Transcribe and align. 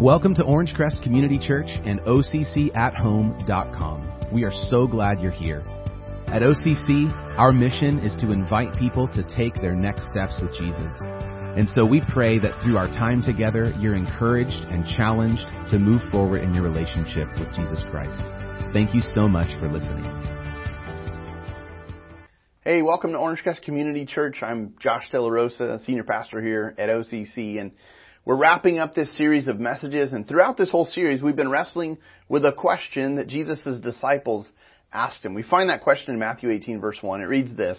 Welcome 0.00 0.34
to 0.36 0.42
Orangecrest 0.42 1.02
Community 1.02 1.38
Church 1.38 1.66
and 1.68 2.00
OCCAtHome.com. 2.00 4.30
We 4.32 4.44
are 4.44 4.52
so 4.70 4.86
glad 4.86 5.20
you're 5.20 5.30
here. 5.30 5.62
At 6.28 6.40
OCC, 6.40 7.12
our 7.36 7.52
mission 7.52 7.98
is 7.98 8.16
to 8.22 8.32
invite 8.32 8.74
people 8.78 9.08
to 9.08 9.22
take 9.36 9.56
their 9.56 9.74
next 9.74 10.08
steps 10.10 10.32
with 10.40 10.54
Jesus. 10.54 10.90
And 11.02 11.68
so 11.68 11.84
we 11.84 12.00
pray 12.14 12.38
that 12.38 12.62
through 12.62 12.78
our 12.78 12.86
time 12.86 13.22
together, 13.22 13.74
you're 13.78 13.94
encouraged 13.94 14.64
and 14.70 14.86
challenged 14.96 15.44
to 15.70 15.78
move 15.78 16.00
forward 16.10 16.44
in 16.44 16.54
your 16.54 16.64
relationship 16.64 17.28
with 17.38 17.54
Jesus 17.54 17.82
Christ. 17.90 18.22
Thank 18.72 18.94
you 18.94 19.02
so 19.02 19.28
much 19.28 19.50
for 19.60 19.70
listening. 19.70 20.06
Hey, 22.64 22.80
welcome 22.80 23.12
to 23.12 23.18
Orangecrest 23.18 23.60
Community 23.64 24.06
Church. 24.06 24.42
I'm 24.42 24.76
Josh 24.80 25.10
De 25.10 25.20
Rosa, 25.20 25.78
senior 25.84 26.04
pastor 26.04 26.40
here 26.40 26.74
at 26.78 26.88
OCC, 26.88 27.60
and 27.60 27.72
we're 28.30 28.36
wrapping 28.36 28.78
up 28.78 28.94
this 28.94 29.12
series 29.16 29.48
of 29.48 29.58
messages, 29.58 30.12
and 30.12 30.24
throughout 30.24 30.56
this 30.56 30.70
whole 30.70 30.86
series, 30.86 31.20
we've 31.20 31.34
been 31.34 31.50
wrestling 31.50 31.98
with 32.28 32.44
a 32.44 32.52
question 32.52 33.16
that 33.16 33.26
Jesus' 33.26 33.80
disciples 33.80 34.46
asked 34.92 35.24
him. 35.24 35.34
We 35.34 35.42
find 35.42 35.68
that 35.68 35.82
question 35.82 36.14
in 36.14 36.20
Matthew 36.20 36.48
18, 36.52 36.80
verse 36.80 36.98
1. 37.00 37.22
It 37.22 37.24
reads 37.24 37.56
this 37.56 37.76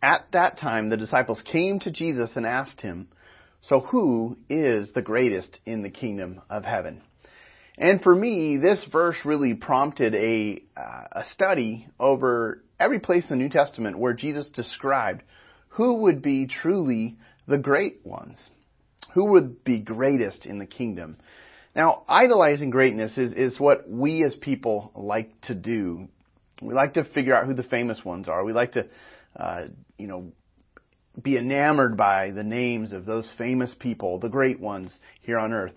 At 0.00 0.20
that 0.34 0.60
time, 0.60 0.88
the 0.88 0.96
disciples 0.96 1.42
came 1.50 1.80
to 1.80 1.90
Jesus 1.90 2.30
and 2.36 2.46
asked 2.46 2.80
him, 2.80 3.08
So 3.68 3.80
who 3.80 4.36
is 4.48 4.92
the 4.92 5.02
greatest 5.02 5.58
in 5.66 5.82
the 5.82 5.90
kingdom 5.90 6.42
of 6.48 6.64
heaven? 6.64 7.02
And 7.76 8.00
for 8.02 8.14
me, 8.14 8.58
this 8.58 8.86
verse 8.92 9.16
really 9.24 9.54
prompted 9.54 10.14
a, 10.14 10.62
uh, 10.76 11.22
a 11.22 11.24
study 11.34 11.88
over 11.98 12.62
every 12.78 13.00
place 13.00 13.24
in 13.24 13.30
the 13.30 13.42
New 13.42 13.50
Testament 13.50 13.98
where 13.98 14.12
Jesus 14.12 14.46
described 14.54 15.24
who 15.70 15.94
would 16.02 16.22
be 16.22 16.46
truly 16.46 17.16
the 17.48 17.58
great 17.58 18.06
ones. 18.06 18.38
Who 19.14 19.26
would 19.32 19.64
be 19.64 19.78
greatest 19.78 20.46
in 20.46 20.58
the 20.58 20.66
kingdom? 20.66 21.18
Now, 21.74 22.02
idolizing 22.08 22.70
greatness 22.70 23.16
is, 23.16 23.32
is 23.32 23.58
what 23.58 23.88
we 23.88 24.24
as 24.24 24.34
people 24.34 24.92
like 24.94 25.40
to 25.42 25.54
do. 25.54 26.08
We 26.60 26.74
like 26.74 26.94
to 26.94 27.04
figure 27.04 27.34
out 27.34 27.46
who 27.46 27.54
the 27.54 27.62
famous 27.62 28.04
ones 28.04 28.28
are. 28.28 28.44
We 28.44 28.52
like 28.52 28.72
to, 28.72 28.86
uh, 29.36 29.64
you 29.98 30.06
know, 30.06 30.32
be 31.20 31.36
enamored 31.36 31.96
by 31.96 32.30
the 32.30 32.44
names 32.44 32.92
of 32.92 33.04
those 33.04 33.28
famous 33.36 33.74
people, 33.78 34.18
the 34.18 34.28
great 34.28 34.60
ones 34.60 34.92
here 35.22 35.38
on 35.38 35.52
earth. 35.52 35.74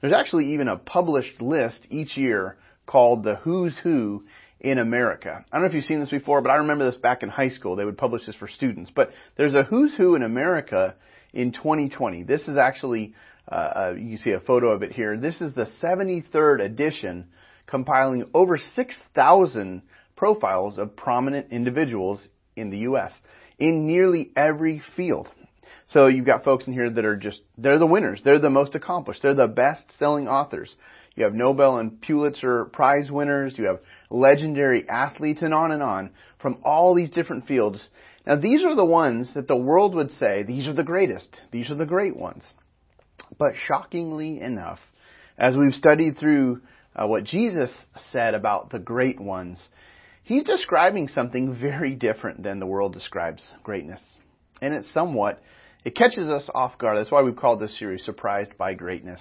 There's 0.00 0.12
actually 0.12 0.54
even 0.54 0.68
a 0.68 0.76
published 0.76 1.42
list 1.42 1.86
each 1.90 2.16
year 2.16 2.56
called 2.86 3.24
the 3.24 3.36
Who's 3.36 3.76
Who 3.82 4.24
in 4.60 4.78
America. 4.78 5.44
I 5.50 5.56
don't 5.56 5.62
know 5.62 5.68
if 5.68 5.74
you've 5.74 5.84
seen 5.84 6.00
this 6.00 6.08
before, 6.08 6.40
but 6.40 6.50
I 6.50 6.56
remember 6.56 6.90
this 6.90 7.00
back 7.00 7.22
in 7.22 7.28
high 7.28 7.50
school. 7.50 7.76
They 7.76 7.84
would 7.84 7.98
publish 7.98 8.26
this 8.26 8.36
for 8.36 8.48
students. 8.48 8.90
But 8.94 9.12
there's 9.36 9.54
a 9.54 9.64
Who's 9.64 9.94
Who 9.96 10.14
in 10.14 10.22
America 10.22 10.94
in 11.32 11.52
2020. 11.52 12.22
This 12.24 12.42
is 12.42 12.56
actually, 12.56 13.14
uh, 13.50 13.54
uh, 13.54 13.94
you 13.98 14.16
see 14.18 14.30
a 14.30 14.40
photo 14.40 14.70
of 14.70 14.82
it 14.82 14.92
here. 14.92 15.16
This 15.16 15.40
is 15.40 15.54
the 15.54 15.68
73rd 15.82 16.64
edition 16.64 17.28
compiling 17.66 18.28
over 18.34 18.58
6,000 18.58 19.82
profiles 20.16 20.78
of 20.78 20.96
prominent 20.96 21.52
individuals 21.52 22.20
in 22.56 22.70
the 22.70 22.78
U.S. 22.78 23.12
in 23.58 23.86
nearly 23.86 24.30
every 24.36 24.82
field. 24.96 25.28
So 25.92 26.06
you've 26.06 26.26
got 26.26 26.44
folks 26.44 26.66
in 26.66 26.72
here 26.72 26.90
that 26.90 27.04
are 27.04 27.16
just, 27.16 27.40
they're 27.56 27.78
the 27.78 27.86
winners. 27.86 28.20
They're 28.22 28.38
the 28.38 28.50
most 28.50 28.74
accomplished. 28.74 29.22
They're 29.22 29.34
the 29.34 29.46
best 29.46 29.82
selling 29.98 30.28
authors. 30.28 30.74
You 31.14 31.24
have 31.24 31.34
Nobel 31.34 31.78
and 31.78 32.00
Pulitzer 32.00 32.66
Prize 32.66 33.10
winners. 33.10 33.54
You 33.56 33.64
have 33.64 33.80
legendary 34.10 34.88
athletes 34.88 35.42
and 35.42 35.54
on 35.54 35.72
and 35.72 35.82
on 35.82 36.10
from 36.40 36.58
all 36.62 36.94
these 36.94 37.10
different 37.10 37.46
fields. 37.46 37.88
Now 38.28 38.36
these 38.36 38.62
are 38.62 38.76
the 38.76 38.84
ones 38.84 39.32
that 39.34 39.48
the 39.48 39.56
world 39.56 39.94
would 39.94 40.10
say, 40.12 40.42
these 40.42 40.66
are 40.66 40.74
the 40.74 40.82
greatest. 40.82 41.34
These 41.50 41.70
are 41.70 41.74
the 41.74 41.86
great 41.86 42.14
ones. 42.14 42.44
But 43.38 43.54
shockingly 43.66 44.42
enough, 44.42 44.80
as 45.38 45.56
we've 45.56 45.72
studied 45.72 46.18
through 46.18 46.60
uh, 46.94 47.06
what 47.06 47.24
Jesus 47.24 47.70
said 48.12 48.34
about 48.34 48.70
the 48.70 48.78
great 48.78 49.18
ones, 49.18 49.58
he's 50.24 50.44
describing 50.44 51.08
something 51.08 51.58
very 51.58 51.94
different 51.94 52.42
than 52.42 52.60
the 52.60 52.66
world 52.66 52.92
describes 52.92 53.42
greatness. 53.62 54.02
And 54.60 54.74
it's 54.74 54.92
somewhat, 54.92 55.42
it 55.86 55.96
catches 55.96 56.28
us 56.28 56.44
off 56.54 56.76
guard. 56.76 56.98
That's 56.98 57.10
why 57.10 57.22
we've 57.22 57.34
called 57.34 57.60
this 57.60 57.78
series 57.78 58.04
Surprised 58.04 58.58
by 58.58 58.74
Greatness. 58.74 59.20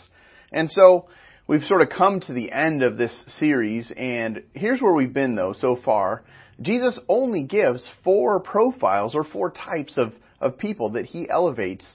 And 0.52 0.70
so, 0.70 1.08
we've 1.48 1.64
sort 1.64 1.82
of 1.82 1.90
come 1.90 2.20
to 2.22 2.34
the 2.34 2.52
end 2.52 2.84
of 2.84 2.98
this 2.98 3.14
series, 3.40 3.90
and 3.96 4.44
here's 4.54 4.82
where 4.82 4.94
we've 4.94 5.14
been 5.14 5.36
though 5.36 5.56
so 5.58 5.80
far. 5.86 6.24
Jesus 6.62 6.98
only 7.08 7.44
gives 7.44 7.88
four 8.04 8.40
profiles 8.40 9.14
or 9.16 9.24
four 9.24 9.52
types 9.52 9.98
of, 9.98 10.14
of 10.42 10.58
people 10.58 10.92
that 10.92 11.06
he 11.06 11.30
elevates 11.30 11.86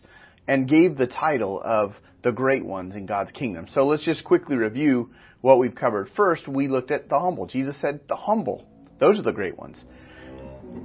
and 0.46 0.68
gave 0.68 0.96
the 0.96 1.06
title 1.06 1.60
of 1.64 1.94
the 2.22 2.32
great 2.32 2.64
ones 2.64 2.94
in 2.94 3.06
God's 3.06 3.32
kingdom. 3.32 3.66
So 3.72 3.86
let's 3.86 4.04
just 4.04 4.24
quickly 4.24 4.56
review 4.56 5.10
what 5.40 5.58
we've 5.58 5.74
covered. 5.74 6.10
First, 6.16 6.46
we 6.46 6.68
looked 6.68 6.90
at 6.90 7.08
the 7.08 7.18
humble. 7.18 7.46
Jesus 7.46 7.76
said 7.80 8.00
the 8.08 8.16
humble. 8.16 8.66
Those 9.00 9.18
are 9.18 9.22
the 9.22 9.32
great 9.32 9.58
ones. 9.58 9.76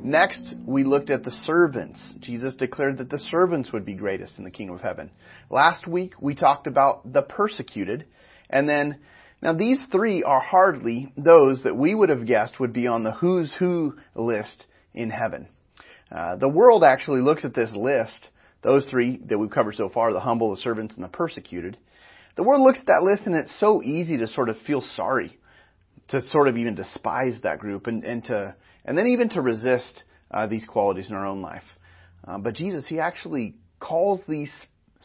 Next, 0.04 0.44
we 0.66 0.84
looked 0.84 1.10
at 1.10 1.24
the 1.24 1.32
servants. 1.46 2.00
Jesus 2.20 2.56
declared 2.56 2.98
that 2.98 3.10
the 3.10 3.20
servants 3.32 3.72
would 3.72 3.86
be 3.86 3.94
greatest 3.94 4.38
in 4.38 4.44
the 4.44 4.52
kingdom 4.52 4.76
of 4.76 4.82
heaven. 4.82 5.12
Last 5.50 5.88
week, 5.88 6.14
we 6.20 6.36
talked 6.36 6.68
about 6.68 7.14
the 7.14 7.22
persecuted. 7.22 8.06
And 8.50 8.68
then 8.68 9.00
now 9.42 9.54
these 9.54 9.80
three 9.92 10.24
are 10.24 10.40
hardly 10.40 11.12
those 11.16 11.64
that 11.64 11.76
we 11.76 11.94
would 11.94 12.10
have 12.10 12.26
guessed 12.26 12.60
would 12.60 12.74
be 12.74 12.88
on 12.88 13.04
the 13.04 13.12
who's 13.12 13.52
who 13.60 13.96
list 14.16 14.66
in 14.94 15.10
heaven. 15.10 15.48
Uh, 16.12 16.38
the 16.38 16.50
world 16.50 16.84
actually 16.84 17.22
looks 17.22 17.46
at 17.46 17.54
this 17.54 17.72
list, 17.76 18.30
those 18.64 18.86
three 18.90 19.20
that 19.28 19.38
we've 19.38 19.52
covered 19.52 19.76
so 19.76 19.90
far, 19.90 20.14
the 20.14 20.20
humble, 20.20 20.56
the 20.56 20.62
servants, 20.62 20.96
and 20.96 21.04
the 21.04 21.10
persecuted. 21.10 21.78
The 22.36 22.44
world 22.44 22.62
looks 22.62 22.80
at 22.80 22.88
that 22.88 23.04
list 23.04 23.24
and 23.26 23.36
it's 23.36 23.52
so 23.60 23.84
easy 23.84 24.18
to 24.18 24.28
sort 24.28 24.50
of 24.50 24.58
feel 24.66 24.84
sorry, 24.96 25.38
to 26.10 26.22
sort 26.30 26.48
of 26.48 26.58
even 26.58 26.76
despise 26.76 27.36
that 27.44 27.60
group 27.60 27.88
and, 27.88 28.04
and 28.04 28.24
to, 28.26 28.56
and 28.86 28.98
then 28.98 29.08
even 29.08 29.30
to 29.30 29.42
resist 29.42 30.04
uh, 30.32 30.48
these 30.48 30.66
qualities 30.66 31.10
in 31.10 31.16
our 31.16 31.26
own 31.26 31.42
life. 31.42 31.64
Uh, 32.28 32.38
but 32.38 32.56
Jesus, 32.56 32.86
He 32.88 33.00
actually 33.00 33.56
calls 33.80 34.20
these 34.28 34.52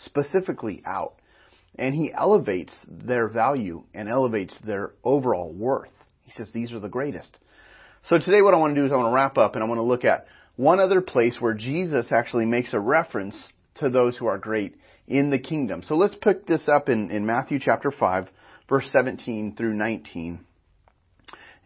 specifically 0.05 0.83
out 0.87 1.15
and 1.77 1.95
he 1.95 2.13
elevates 2.13 2.73
their 2.87 3.29
value 3.29 3.83
and 3.95 4.09
elevates 4.09 4.55
their 4.65 4.93
overall 5.05 5.53
worth. 5.53 5.91
He 6.25 6.33
says 6.33 6.49
these 6.53 6.73
are 6.73 6.81
the 6.81 6.89
greatest. 6.89 7.39
So 8.09 8.19
today 8.19 8.43
what 8.43 8.55
I 8.55 8.59
want 8.59 8.75
to 8.75 8.81
do 8.81 8.87
is 8.87 8.93
I 8.93 8.97
want 8.97 9.09
to 9.09 9.15
wrap 9.15 9.39
up 9.39 9.55
and 9.55 9.65
I 9.65 9.67
want 9.67 9.79
to 9.79 9.83
look 9.83 10.05
at 10.05 10.27
one 10.57 10.81
other 10.81 11.01
place 11.01 11.35
where 11.41 11.55
Jesus 11.55 12.07
actually 12.11 12.47
makes 12.47 12.75
a 12.75 12.81
reference 12.81 13.37
to 13.77 13.89
those 13.89 14.17
who 14.17 14.27
are 14.27 14.39
great 14.39 14.77
in 15.07 15.31
the 15.31 15.39
kingdom. 15.39 15.83
So 15.89 15.95
let's 15.95 16.15
pick 16.21 16.47
this 16.47 16.69
up 16.69 16.89
in, 16.89 17.11
in 17.11 17.27
Matthew 17.27 17.59
chapter 17.59 17.91
5, 17.91 18.29
verse 18.69 18.89
17 18.93 19.57
through 19.57 19.75
19. 19.75 20.45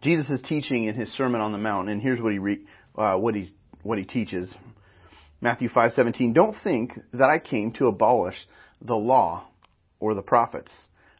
Jesus 0.03 0.29
is 0.31 0.43
teaching 0.43 0.85
in 0.85 0.95
his 0.95 1.09
Sermon 1.15 1.41
on 1.41 1.53
the 1.53 1.59
Mount, 1.59 1.89
and 1.89 2.01
here's 2.01 2.21
what 2.21 2.33
he 2.33 2.39
re, 2.39 2.61
uh, 2.97 3.15
what 3.15 3.35
he's 3.35 3.51
what 3.83 3.99
he 3.99 4.05
teaches. 4.05 4.53
Matthew 5.41 5.69
5:17. 5.69 6.33
Don't 6.33 6.57
think 6.63 6.99
that 7.13 7.31
I 7.31 7.39
came 7.39 7.73
to 7.73 7.87
abolish 7.87 8.37
the 8.81 8.97
law 8.97 9.47
or 10.01 10.15
the 10.15 10.23
prophets. 10.23 10.71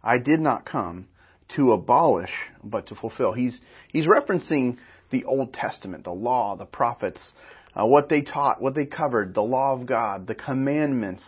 I 0.03 0.19
did 0.19 0.41
not 0.41 0.65
come 0.65 1.09
to 1.57 1.73
abolish, 1.73 2.33
but 2.63 2.89
to 2.89 2.95
fulfill. 2.95 3.33
He's, 3.33 3.59
he's 3.93 4.07
referencing 4.07 4.79
the 5.11 5.25
Old 5.25 5.53
Testament, 5.53 6.05
the 6.05 6.11
law, 6.11 6.57
the 6.57 6.65
prophets, 6.65 7.21
uh, 7.75 7.87
what 7.87 8.09
they 8.09 8.23
taught, 8.23 8.61
what 8.61 8.75
they 8.75 8.87
covered, 8.87 9.35
the 9.35 9.43
law 9.43 9.75
of 9.75 9.87
God, 9.87 10.27
the 10.27 10.35
commandments, 10.35 11.23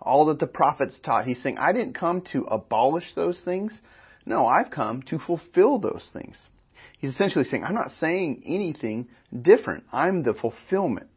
all 0.00 0.26
that 0.26 0.38
the 0.38 0.46
prophets 0.46 0.98
taught. 1.04 1.26
He's 1.26 1.42
saying, 1.42 1.58
I 1.58 1.72
didn't 1.72 1.94
come 1.94 2.22
to 2.32 2.42
abolish 2.44 3.14
those 3.14 3.38
things. 3.44 3.72
No, 4.26 4.46
I've 4.46 4.70
come 4.70 5.02
to 5.02 5.18
fulfill 5.18 5.78
those 5.78 6.04
things. 6.12 6.36
He's 6.98 7.10
essentially 7.10 7.44
saying, 7.44 7.64
I'm 7.64 7.74
not 7.74 7.92
saying 8.00 8.42
anything 8.46 9.08
different. 9.40 9.84
I'm 9.92 10.22
the 10.22 10.34
fulfillment. 10.34 11.08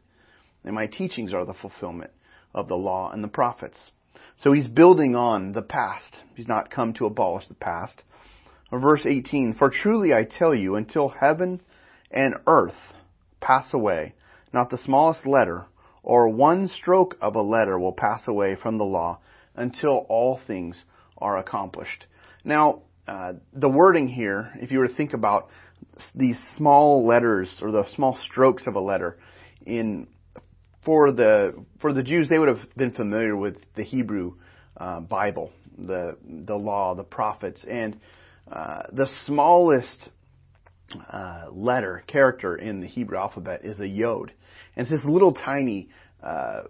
And 0.63 0.73
my 0.73 0.87
teachings 0.87 1.33
are 1.33 1.45
the 1.45 1.53
fulfillment 1.53 2.11
of 2.53 2.67
the 2.67 2.75
law 2.75 3.11
and 3.11 3.23
the 3.23 3.27
prophets. 3.27 3.77
So 4.43 4.51
he's 4.51 4.67
building 4.67 5.15
on 5.15 5.53
the 5.53 5.61
past. 5.61 6.15
He's 6.35 6.47
not 6.47 6.69
come 6.69 6.93
to 6.93 7.05
abolish 7.05 7.47
the 7.47 7.55
past. 7.55 8.03
Verse 8.71 9.01
18, 9.05 9.55
For 9.57 9.69
truly 9.69 10.13
I 10.13 10.23
tell 10.23 10.53
you, 10.53 10.75
until 10.75 11.09
heaven 11.09 11.61
and 12.11 12.35
earth 12.45 12.75
pass 13.39 13.65
away, 13.73 14.13
not 14.53 14.69
the 14.69 14.79
smallest 14.83 15.25
letter 15.25 15.65
or 16.03 16.29
one 16.29 16.67
stroke 16.67 17.15
of 17.21 17.35
a 17.35 17.41
letter 17.41 17.79
will 17.79 17.93
pass 17.93 18.21
away 18.27 18.55
from 18.55 18.77
the 18.77 18.83
law 18.83 19.19
until 19.55 20.05
all 20.09 20.39
things 20.45 20.83
are 21.17 21.37
accomplished. 21.37 22.05
Now, 22.43 22.81
uh, 23.07 23.33
the 23.53 23.69
wording 23.69 24.07
here, 24.07 24.51
if 24.61 24.71
you 24.71 24.79
were 24.79 24.87
to 24.87 24.95
think 24.95 25.13
about 25.13 25.49
these 26.13 26.37
small 26.57 27.05
letters 27.05 27.53
or 27.61 27.71
the 27.71 27.85
small 27.95 28.17
strokes 28.21 28.67
of 28.67 28.75
a 28.75 28.79
letter 28.79 29.17
in 29.65 30.07
for 30.85 31.11
the 31.11 31.65
for 31.81 31.91
the 31.91 32.03
Jews, 32.03 32.29
they 32.29 32.39
would 32.39 32.47
have 32.47 32.61
been 32.77 32.91
familiar 32.91 33.35
with 33.35 33.55
the 33.75 33.83
Hebrew 33.83 34.35
uh, 34.77 35.01
Bible, 35.01 35.51
the 35.77 36.15
the 36.23 36.55
law, 36.55 36.95
the 36.95 37.03
prophets, 37.03 37.59
and 37.67 37.99
uh, 38.51 38.83
the 38.93 39.09
smallest 39.25 40.09
uh, 41.11 41.45
letter 41.51 42.03
character 42.07 42.55
in 42.55 42.79
the 42.79 42.87
Hebrew 42.87 43.17
alphabet 43.17 43.65
is 43.65 43.79
a 43.79 43.87
yod, 43.87 44.31
and 44.75 44.87
it's 44.87 44.91
this 44.91 45.11
little 45.11 45.33
tiny. 45.33 45.89
Uh, 46.23 46.63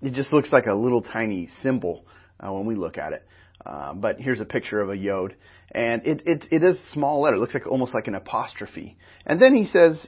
it 0.00 0.14
just 0.14 0.32
looks 0.32 0.52
like 0.52 0.66
a 0.66 0.74
little 0.74 1.02
tiny 1.02 1.48
symbol 1.62 2.06
uh, 2.40 2.52
when 2.52 2.66
we 2.66 2.74
look 2.74 2.98
at 2.98 3.12
it. 3.12 3.26
Uh, 3.64 3.92
but 3.92 4.20
here's 4.20 4.40
a 4.40 4.44
picture 4.44 4.80
of 4.80 4.90
a 4.90 4.96
yod, 4.96 5.34
and 5.72 6.06
it, 6.06 6.22
it 6.24 6.44
it 6.50 6.64
is 6.64 6.76
a 6.76 6.92
small 6.94 7.20
letter. 7.20 7.36
It 7.36 7.40
looks 7.40 7.54
like 7.54 7.66
almost 7.66 7.92
like 7.92 8.06
an 8.06 8.14
apostrophe. 8.14 8.96
And 9.26 9.42
then 9.42 9.54
he 9.54 9.66
says, 9.66 10.06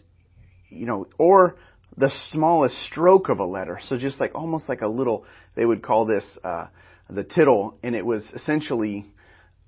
you 0.71 0.87
know, 0.87 1.09
or 1.19 1.57
the 1.97 2.11
smallest 2.33 2.77
stroke 2.85 3.29
of 3.29 3.39
a 3.39 3.45
letter. 3.45 3.81
So 3.89 3.97
just 3.97 4.21
like 4.21 4.35
almost 4.35 4.69
like 4.69 4.81
a 4.83 4.89
little, 4.89 5.25
they 5.57 5.65
would 5.65 5.83
call 5.83 6.07
this 6.07 6.25
uh, 6.45 6.67
the 7.09 7.25
tittle, 7.25 7.77
and 7.83 7.95
it 7.95 8.05
was 8.05 8.23
essentially 8.35 9.07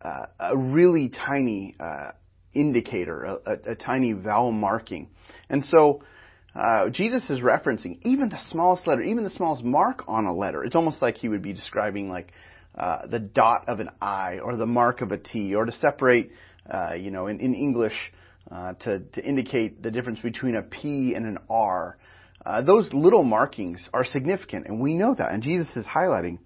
uh, 0.01 0.27
a 0.39 0.57
really 0.57 1.11
tiny 1.11 1.77
uh, 1.79 2.13
indicator, 2.55 3.25
a, 3.25 3.35
a, 3.47 3.73
a, 3.73 3.75
tiny 3.75 4.13
vowel 4.13 4.53
marking. 4.53 5.09
And 5.49 5.65
so 5.71 6.03
uh, 6.55 6.89
Jesus 6.91 7.23
is 7.31 7.41
referencing 7.41 7.99
even 8.03 8.29
the 8.29 8.39
smallest 8.51 8.87
letter, 8.87 9.03
even 9.03 9.25
the 9.25 9.31
smallest 9.31 9.65
mark 9.65 10.05
on 10.07 10.27
a 10.27 10.35
letter. 10.35 10.65
It's 10.65 10.75
almost 10.75 11.01
like 11.01 11.17
he 11.17 11.29
would 11.29 11.43
be 11.43 11.53
describing 11.53 12.11
like 12.11 12.33
uh, 12.77 13.07
the 13.07 13.19
dot 13.19 13.69
of 13.69 13.81
an 13.81 13.91
I 14.01 14.39
or 14.39 14.57
the 14.57 14.67
mark 14.67 15.03
of 15.03 15.13
a 15.13 15.19
T, 15.19 15.55
or 15.55 15.65
to 15.65 15.73
separate, 15.73 16.33
uh, 16.73 16.95
you 16.95 17.11
know, 17.11 17.27
in, 17.27 17.41
in 17.41 17.55
English. 17.55 17.95
Uh, 18.51 18.75
to, 18.75 18.99
to 18.99 19.25
indicate 19.25 19.83
the 19.85 19.91
difference 19.91 20.19
between 20.19 20.57
a 20.57 20.63
P 20.63 21.15
and 21.15 21.25
an 21.25 21.39
R. 21.49 21.97
Uh, 22.45 22.63
those 22.63 22.93
little 22.93 23.23
markings 23.23 23.81
are 23.95 24.05
significant, 24.05 24.67
and 24.67 24.81
we 24.81 24.95
know 24.95 25.15
that. 25.17 25.33
And 25.33 25.43
Jesus 25.43 25.69
is 25.77 25.87
highlighting 25.87 26.39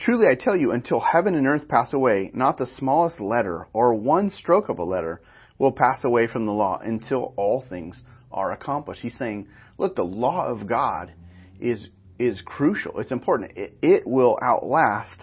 Truly 0.00 0.26
I 0.28 0.34
tell 0.34 0.56
you, 0.56 0.72
until 0.72 0.98
heaven 0.98 1.34
and 1.34 1.46
earth 1.46 1.68
pass 1.68 1.92
away, 1.92 2.30
not 2.32 2.56
the 2.56 2.66
smallest 2.78 3.20
letter 3.20 3.68
or 3.74 3.94
one 3.94 4.30
stroke 4.30 4.70
of 4.70 4.78
a 4.78 4.84
letter 4.84 5.20
will 5.58 5.72
pass 5.72 6.02
away 6.04 6.26
from 6.26 6.46
the 6.46 6.52
law 6.52 6.80
until 6.82 7.34
all 7.36 7.66
things 7.68 8.00
are 8.32 8.52
accomplished. 8.52 9.02
He's 9.02 9.18
saying, 9.18 9.48
look, 9.76 9.96
the 9.96 10.02
law 10.02 10.46
of 10.46 10.66
God 10.66 11.12
is, 11.60 11.86
is 12.18 12.40
crucial. 12.46 12.98
It's 12.98 13.12
important. 13.12 13.52
It, 13.56 13.76
it 13.82 14.06
will 14.06 14.38
outlast 14.42 15.20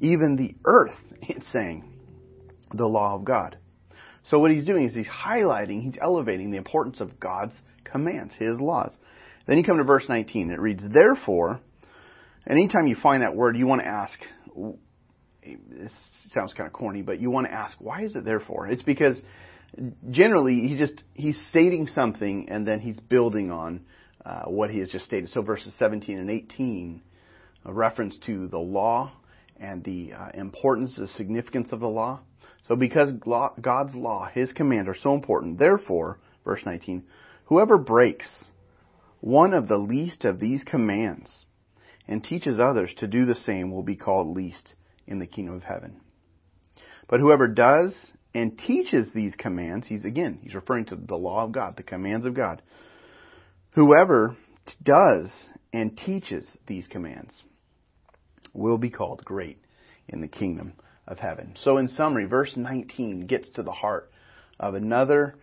even 0.00 0.36
the 0.36 0.54
earth, 0.64 0.94
it's 1.22 1.46
saying, 1.52 1.92
the 2.72 2.86
law 2.86 3.16
of 3.16 3.24
God. 3.24 3.58
So 4.30 4.38
what 4.38 4.52
he's 4.52 4.64
doing 4.64 4.86
is 4.86 4.94
he's 4.94 5.08
highlighting, 5.08 5.82
he's 5.82 5.98
elevating 6.00 6.52
the 6.52 6.58
importance 6.58 7.00
of 7.00 7.18
God's 7.18 7.54
commands, 7.82 8.32
his 8.38 8.60
laws. 8.60 8.92
Then 9.48 9.56
you 9.56 9.64
come 9.64 9.78
to 9.78 9.84
verse 9.84 10.04
19. 10.08 10.50
It 10.50 10.60
reads, 10.60 10.82
Therefore, 10.92 11.60
and 12.46 12.58
anytime 12.58 12.86
you 12.86 12.96
find 13.02 13.22
that 13.22 13.34
word, 13.34 13.56
you 13.56 13.66
want 13.66 13.80
to 13.80 13.88
ask, 13.88 14.18
this 15.42 15.90
sounds 16.34 16.52
kind 16.52 16.66
of 16.66 16.74
corny, 16.74 17.00
but 17.00 17.18
you 17.18 17.30
want 17.30 17.46
to 17.46 17.52
ask, 17.52 17.74
why 17.80 18.04
is 18.04 18.14
it 18.14 18.26
therefore? 18.26 18.68
It's 18.68 18.82
because 18.82 19.16
generally 20.10 20.68
he 20.68 20.76
just, 20.76 21.02
he's 21.14 21.38
stating 21.48 21.88
something 21.94 22.48
and 22.50 22.68
then 22.68 22.80
he's 22.80 22.98
building 23.08 23.50
on 23.50 23.86
uh, 24.24 24.42
what 24.42 24.70
he 24.70 24.80
has 24.80 24.90
just 24.90 25.06
stated. 25.06 25.30
So 25.30 25.40
verses 25.40 25.72
17 25.78 26.18
and 26.18 26.30
18, 26.30 27.00
a 27.64 27.72
reference 27.72 28.18
to 28.26 28.48
the 28.48 28.58
law 28.58 29.12
and 29.58 29.82
the 29.82 30.12
uh, 30.12 30.28
importance, 30.34 30.94
the 30.96 31.08
significance 31.08 31.68
of 31.72 31.80
the 31.80 31.88
law. 31.88 32.20
So 32.66 32.76
because 32.76 33.10
God's 33.62 33.94
law, 33.94 34.28
His 34.30 34.52
command 34.52 34.90
are 34.90 34.96
so 35.02 35.14
important, 35.14 35.58
therefore, 35.58 36.20
verse 36.44 36.60
19, 36.66 37.02
whoever 37.46 37.78
breaks 37.78 38.26
one 39.20 39.52
of 39.54 39.68
the 39.68 39.78
least 39.78 40.24
of 40.24 40.40
these 40.40 40.62
commands 40.64 41.28
and 42.06 42.22
teaches 42.22 42.58
others 42.58 42.90
to 42.98 43.06
do 43.06 43.26
the 43.26 43.34
same 43.34 43.70
will 43.70 43.82
be 43.82 43.96
called 43.96 44.36
least 44.36 44.74
in 45.06 45.18
the 45.18 45.26
kingdom 45.26 45.54
of 45.54 45.62
heaven. 45.62 46.00
But 47.08 47.20
whoever 47.20 47.48
does 47.48 47.94
and 48.34 48.58
teaches 48.58 49.08
these 49.14 49.34
commands, 49.36 49.86
he's 49.86 50.04
again, 50.04 50.38
he's 50.42 50.54
referring 50.54 50.86
to 50.86 50.96
the 50.96 51.16
law 51.16 51.44
of 51.44 51.52
God, 51.52 51.76
the 51.76 51.82
commands 51.82 52.26
of 52.26 52.34
God. 52.34 52.62
Whoever 53.70 54.36
does 54.82 55.30
and 55.72 55.96
teaches 55.96 56.44
these 56.66 56.86
commands 56.86 57.32
will 58.52 58.78
be 58.78 58.90
called 58.90 59.24
great 59.24 59.58
in 60.08 60.20
the 60.20 60.28
kingdom 60.28 60.74
of 61.06 61.18
heaven. 61.18 61.56
So 61.62 61.78
in 61.78 61.88
summary, 61.88 62.26
verse 62.26 62.52
19 62.56 63.26
gets 63.26 63.48
to 63.50 63.62
the 63.62 63.72
heart 63.72 64.10
of 64.60 64.74
another 64.74 65.36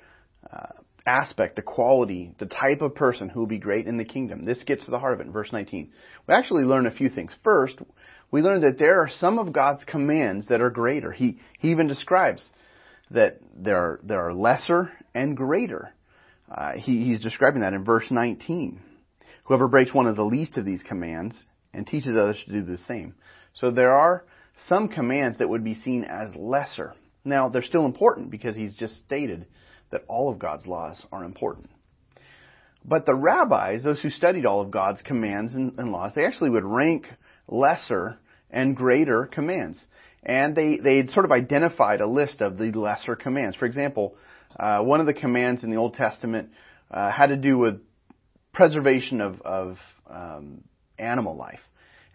uh, 0.52 0.68
aspect, 1.06 1.56
the 1.56 1.62
quality, 1.62 2.34
the 2.40 2.46
type 2.46 2.82
of 2.82 2.96
person 2.96 3.30
who 3.30 3.42
will 3.42 3.48
be 3.48 3.60
great 3.60 3.88
in 3.88 3.98
the 3.98 4.06
kingdom. 4.06 4.46
This 4.46 4.64
gets 4.64 4.86
to 4.86 4.92
the 4.92 5.00
heart 5.00 5.14
of 5.14 5.20
it 5.20 5.28
in 5.28 5.32
verse 5.32 5.52
19. 5.52 5.92
We 6.28 6.34
actually 6.34 6.64
learn 6.64 6.88
a 6.88 6.92
few 6.92 7.10
things. 7.10 7.32
First, 7.44 7.80
we 8.32 8.42
learn 8.42 8.62
that 8.62 8.80
there 8.80 9.02
are 9.02 9.10
some 9.20 9.38
of 9.38 9.54
God's 9.54 9.84
commands 9.86 10.48
that 10.48 10.62
are 10.62 10.70
greater. 10.70 11.12
He, 11.12 11.40
he 11.60 11.72
even 11.72 11.88
describes 11.88 12.42
that 13.12 13.40
there 13.56 13.78
are, 13.78 14.00
there 14.04 14.28
are 14.28 14.34
lesser 14.34 14.92
and 15.14 15.38
greater. 15.38 15.94
Uh, 16.52 16.74
he, 16.74 17.06
he's 17.06 17.22
describing 17.22 17.62
that 17.62 17.74
in 17.74 17.84
verse 17.84 18.06
19. 18.10 18.82
Whoever 19.46 19.68
breaks 19.68 19.94
one 19.94 20.08
of 20.08 20.16
the 20.16 20.24
least 20.24 20.58
of 20.58 20.66
these 20.66 20.82
commands 20.82 21.36
and 21.74 21.86
teaches 21.86 22.18
others 22.18 22.42
to 22.46 22.52
do 22.52 22.64
the 22.64 22.80
same. 22.88 23.14
So 23.54 23.70
there 23.70 23.92
are 23.92 24.26
some 24.68 24.88
commands 24.88 25.38
that 25.38 25.50
would 25.50 25.64
be 25.64 25.76
seen 25.76 26.04
as 26.04 26.36
lesser. 26.36 26.94
Now, 27.24 27.50
they're 27.50 27.64
still 27.64 27.86
important 27.86 28.32
because 28.32 28.56
he's 28.56 28.76
just 28.76 28.98
stated 29.06 29.46
that 29.96 30.04
all 30.10 30.30
of 30.30 30.40
God's 30.40 30.68
laws 30.68 30.98
are 31.10 31.24
important. 31.24 31.70
But 32.84 33.06
the 33.06 33.16
rabbis, 33.16 33.82
those 33.82 34.02
who 34.02 34.10
studied 34.10 34.46
all 34.46 34.60
of 34.60 34.72
God's 34.72 35.02
commands 35.02 35.54
and, 35.54 35.80
and 35.80 35.94
laws, 35.94 36.12
they 36.14 36.26
actually 36.26 36.50
would 36.50 36.66
rank 36.66 37.06
lesser 37.48 38.18
and 38.52 38.76
greater 38.76 39.26
commands. 39.26 39.78
And 40.22 40.54
they, 40.54 40.80
they 40.84 41.08
sort 41.08 41.24
of 41.24 41.32
identified 41.32 42.02
a 42.02 42.08
list 42.08 42.42
of 42.42 42.58
the 42.58 42.74
lesser 42.74 43.16
commands. 43.16 43.56
For 43.56 43.66
example, 43.66 44.18
uh, 44.60 44.80
one 44.80 45.00
of 45.00 45.06
the 45.06 45.14
commands 45.14 45.64
in 45.64 45.72
the 45.72 45.78
Old 45.78 45.94
Testament 45.94 46.50
uh, 46.92 47.10
had 47.10 47.28
to 47.28 47.38
do 47.38 47.58
with 47.58 47.80
preservation 48.52 49.22
of, 49.22 49.42
of 49.44 49.78
um, 50.10 50.66
animal 51.00 51.38
life. 51.38 51.62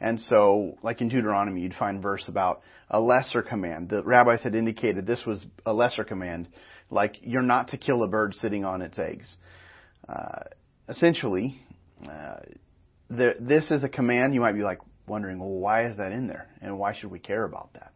And 0.01 0.21
so, 0.29 0.77
like 0.83 1.01
in 1.01 1.09
Deuteronomy, 1.09 1.63
you'd 1.63 1.75
find 1.75 2.03
verse 2.03 2.25
about 2.29 2.61
a 2.91 3.01
lesser 3.01 3.43
command. 3.43 3.89
The 3.89 4.03
rabbis 4.03 4.43
had 4.43 4.55
indicated 4.55 5.07
this 5.07 5.25
was 5.27 5.41
a 5.65 5.73
lesser 5.73 6.05
command 6.05 6.49
like 6.91 7.17
you're 7.23 7.43
not 7.43 7.69
to 7.69 7.77
kill 7.77 8.03
a 8.03 8.09
bird 8.09 8.35
sitting 8.35 8.65
on 8.65 8.83
its 8.83 8.99
eggs. 8.99 9.29
Uh, 10.09 10.43
essentially, 10.89 11.61
uh, 12.05 12.37
there, 13.09 13.35
this 13.41 13.71
is 13.71 13.83
a 13.83 13.89
command. 13.89 14.35
You 14.35 14.41
might 14.41 14.53
be 14.53 14.63
like 14.63 14.79
wondering, 15.07 15.39
well, 15.39 15.49
why 15.49 15.89
is 15.89 15.97
that 15.97 16.13
in 16.13 16.27
there, 16.27 16.49
and 16.61 16.79
why 16.79 16.95
should 16.95 17.11
we 17.11 17.19
care 17.19 17.45
about 17.45 17.73
that? 17.75 17.93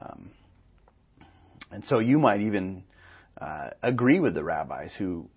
Um, 0.00 0.30
and 1.70 1.84
so 1.86 1.98
you 1.98 2.18
might 2.18 2.40
even 2.40 2.84
uh, 3.40 3.70
agree 3.82 4.20
with 4.20 4.34
the 4.34 4.44
rabbis 4.44 4.90
who 4.98 5.28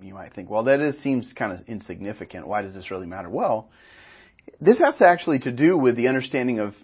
you 0.00 0.14
might 0.14 0.34
think, 0.34 0.50
well, 0.50 0.64
that 0.64 0.80
is, 0.80 1.00
seems 1.02 1.32
kind 1.36 1.52
of 1.52 1.66
insignificant. 1.68 2.46
Why 2.46 2.62
does 2.62 2.74
this 2.74 2.90
really 2.90 3.06
matter? 3.06 3.28
Well, 3.28 3.70
this 4.60 4.78
has 4.78 5.00
actually 5.00 5.40
to 5.40 5.52
do 5.52 5.76
with 5.76 5.96
the 5.96 6.08
understanding 6.08 6.58
of 6.58 6.74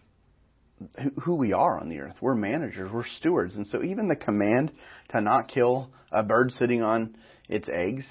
who 1.22 1.34
we 1.34 1.52
are 1.52 1.78
on 1.78 1.88
the 1.88 2.00
earth. 2.00 2.14
We're 2.20 2.34
managers, 2.34 2.90
we're 2.92 3.06
stewards. 3.19 3.54
And 3.54 3.66
so 3.66 3.82
even 3.82 4.08
the 4.08 4.16
command 4.16 4.73
to 5.11 5.20
not 5.20 5.49
kill 5.49 5.90
a 6.12 6.23
bird 6.23 6.52
sitting 6.52 6.82
on 6.82 7.16
its 7.49 7.68
eggs 7.68 8.04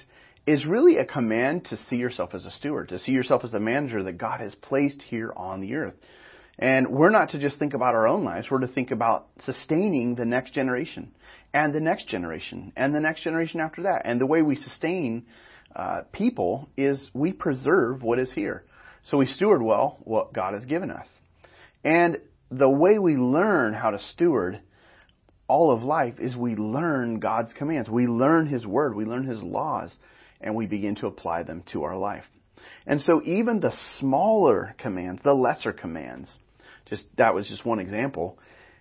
is 0.46 0.64
really 0.64 0.96
a 0.96 1.04
command 1.04 1.66
to 1.66 1.78
see 1.88 1.96
yourself 1.96 2.34
as 2.34 2.44
a 2.44 2.50
steward, 2.50 2.88
to 2.88 2.98
see 2.98 3.12
yourself 3.12 3.44
as 3.44 3.52
a 3.52 3.60
manager 3.60 4.02
that 4.04 4.14
God 4.14 4.40
has 4.40 4.54
placed 4.54 5.02
here 5.02 5.32
on 5.36 5.60
the 5.60 5.74
earth. 5.74 5.94
And 6.58 6.88
we're 6.88 7.10
not 7.10 7.30
to 7.30 7.38
just 7.38 7.58
think 7.58 7.74
about 7.74 7.94
our 7.94 8.08
own 8.08 8.24
lives, 8.24 8.48
we're 8.50 8.60
to 8.60 8.68
think 8.68 8.90
about 8.90 9.28
sustaining 9.44 10.14
the 10.14 10.24
next 10.24 10.54
generation 10.54 11.12
and 11.54 11.74
the 11.74 11.80
next 11.80 12.08
generation 12.08 12.72
and 12.76 12.94
the 12.94 13.00
next 13.00 13.22
generation 13.22 13.60
after 13.60 13.82
that. 13.82 14.02
And 14.04 14.20
the 14.20 14.26
way 14.26 14.42
we 14.42 14.56
sustain 14.56 15.26
uh, 15.74 16.02
people 16.12 16.68
is 16.76 17.00
we 17.12 17.32
preserve 17.32 18.02
what 18.02 18.18
is 18.18 18.32
here. 18.32 18.64
So 19.04 19.18
we 19.18 19.26
steward 19.26 19.62
well 19.62 19.98
what 20.00 20.32
God 20.32 20.54
has 20.54 20.64
given 20.64 20.90
us. 20.90 21.06
And 21.84 22.18
the 22.50 22.68
way 22.68 22.98
we 22.98 23.16
learn 23.16 23.74
how 23.74 23.90
to 23.90 24.00
steward 24.12 24.60
all 25.48 25.72
of 25.72 25.82
life 25.82 26.14
is 26.18 26.36
we 26.36 26.56
learn 26.56 27.20
God's 27.20 27.52
commands. 27.54 27.88
We 27.88 28.06
learn 28.06 28.46
His 28.46 28.66
Word. 28.66 28.94
We 28.94 29.04
learn 29.04 29.26
His 29.26 29.42
laws. 29.42 29.90
And 30.40 30.54
we 30.54 30.66
begin 30.66 30.94
to 30.96 31.06
apply 31.06 31.42
them 31.42 31.64
to 31.72 31.84
our 31.84 31.96
life. 31.96 32.24
And 32.86 33.00
so 33.00 33.20
even 33.24 33.60
the 33.60 33.74
smaller 33.98 34.74
commands, 34.78 35.20
the 35.24 35.34
lesser 35.34 35.72
commands, 35.72 36.30
just, 36.86 37.04
that 37.16 37.34
was 37.34 37.46
just 37.48 37.64
one 37.64 37.80
example. 37.80 38.38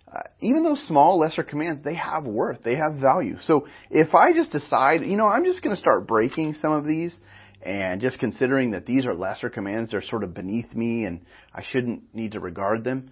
Uh, 0.10 0.22
even 0.40 0.64
those 0.64 0.82
small, 0.88 1.20
lesser 1.20 1.44
commands, 1.44 1.84
they 1.84 1.96
have 1.96 2.24
worth. 2.24 2.64
They 2.64 2.76
have 2.76 3.02
value. 3.02 3.38
So 3.46 3.68
if 3.90 4.16
I 4.16 4.34
just 4.34 4.52
decide, 4.52 5.02
you 5.02 5.18
know, 5.18 5.28
I'm 5.28 5.44
just 5.44 5.62
going 5.62 5.76
to 5.76 5.82
start 5.82 6.08
breaking 6.08 6.56
some 6.62 6.72
of 6.72 6.86
these 6.86 7.14
and 7.62 8.00
just 8.00 8.20
considering 8.20 8.72
that 8.72 8.86
these 8.86 9.06
are 9.06 9.14
lesser 9.14 9.50
commands, 9.50 9.92
they're 9.92 10.04
sort 10.04 10.24
of 10.24 10.34
beneath 10.34 10.74
me 10.74 11.04
and 11.04 11.26
I 11.54 11.64
shouldn't 11.70 12.16
need 12.16 12.34
to 12.34 12.40
regard 12.40 12.84
them. 12.84 13.12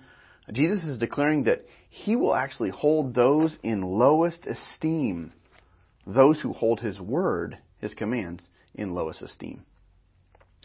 Jesus 0.51 0.83
is 0.83 0.97
declaring 0.97 1.45
that 1.45 1.65
he 1.89 2.15
will 2.15 2.35
actually 2.35 2.69
hold 2.69 3.15
those 3.15 3.55
in 3.63 3.81
lowest 3.81 4.45
esteem, 4.45 5.33
those 6.05 6.39
who 6.39 6.53
hold 6.53 6.79
his 6.79 6.99
word, 6.99 7.57
his 7.79 7.93
commands, 7.93 8.43
in 8.73 8.93
lowest 8.93 9.21
esteem. 9.21 9.63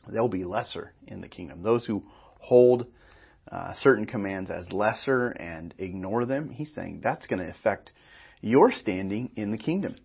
They'll 0.08 0.28
be 0.28 0.44
lesser 0.44 0.92
in 1.06 1.20
the 1.20 1.28
kingdom. 1.28 1.62
Those 1.62 1.84
who 1.86 2.02
hold 2.38 2.86
uh, 3.50 3.74
certain 3.82 4.06
commands 4.06 4.50
as 4.50 4.70
lesser 4.72 5.28
and 5.28 5.74
ignore 5.78 6.26
them, 6.26 6.50
he's 6.50 6.72
saying 6.74 7.00
that's 7.02 7.26
going 7.26 7.40
to 7.40 7.50
affect 7.50 7.90
your 8.40 8.72
standing 8.72 9.30
in 9.36 9.50
the 9.50 9.58
kingdom. 9.58 9.96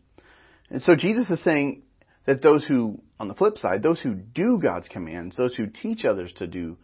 And 0.70 0.82
so 0.84 0.96
Jesus 0.96 1.30
is 1.30 1.44
saying 1.44 1.84
that 2.26 2.42
those 2.42 2.64
who, 2.66 3.02
on 3.20 3.28
the 3.28 3.34
flip 3.34 3.58
side, 3.58 3.84
those 3.84 4.00
who 4.00 4.14
do 4.14 4.60
God's 4.62 4.88
commands, 4.88 5.36
those 5.36 5.54
who 5.56 5.68
teach 5.68 6.06
others 6.06 6.34
to 6.38 6.48
do 6.48 6.78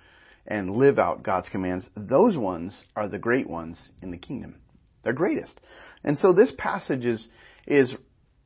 and 0.48 0.72
live 0.72 1.00
out 1.00 1.24
God's 1.24 1.50
commands, 1.50 1.86
those 1.96 2.38
ones 2.38 2.74
are 2.96 3.08
the 3.08 3.20
great 3.20 3.50
ones 3.50 3.78
in 4.02 4.12
the 4.12 4.18
kingdom. 4.18 4.56
They're 5.04 5.14
greatest. 5.14 5.60
And 6.04 6.18
so 6.18 6.34
this 6.34 6.52
passage 6.58 7.06
is, 7.06 7.26
is 7.68 7.92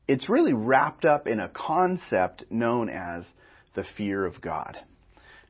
it's 0.07 0.29
really 0.29 0.53
wrapped 0.53 1.05
up 1.05 1.27
in 1.27 1.39
a 1.39 1.49
concept 1.49 2.43
known 2.49 2.89
as 2.89 3.23
the 3.75 3.85
fear 3.97 4.25
of 4.25 4.41
God. 4.41 4.77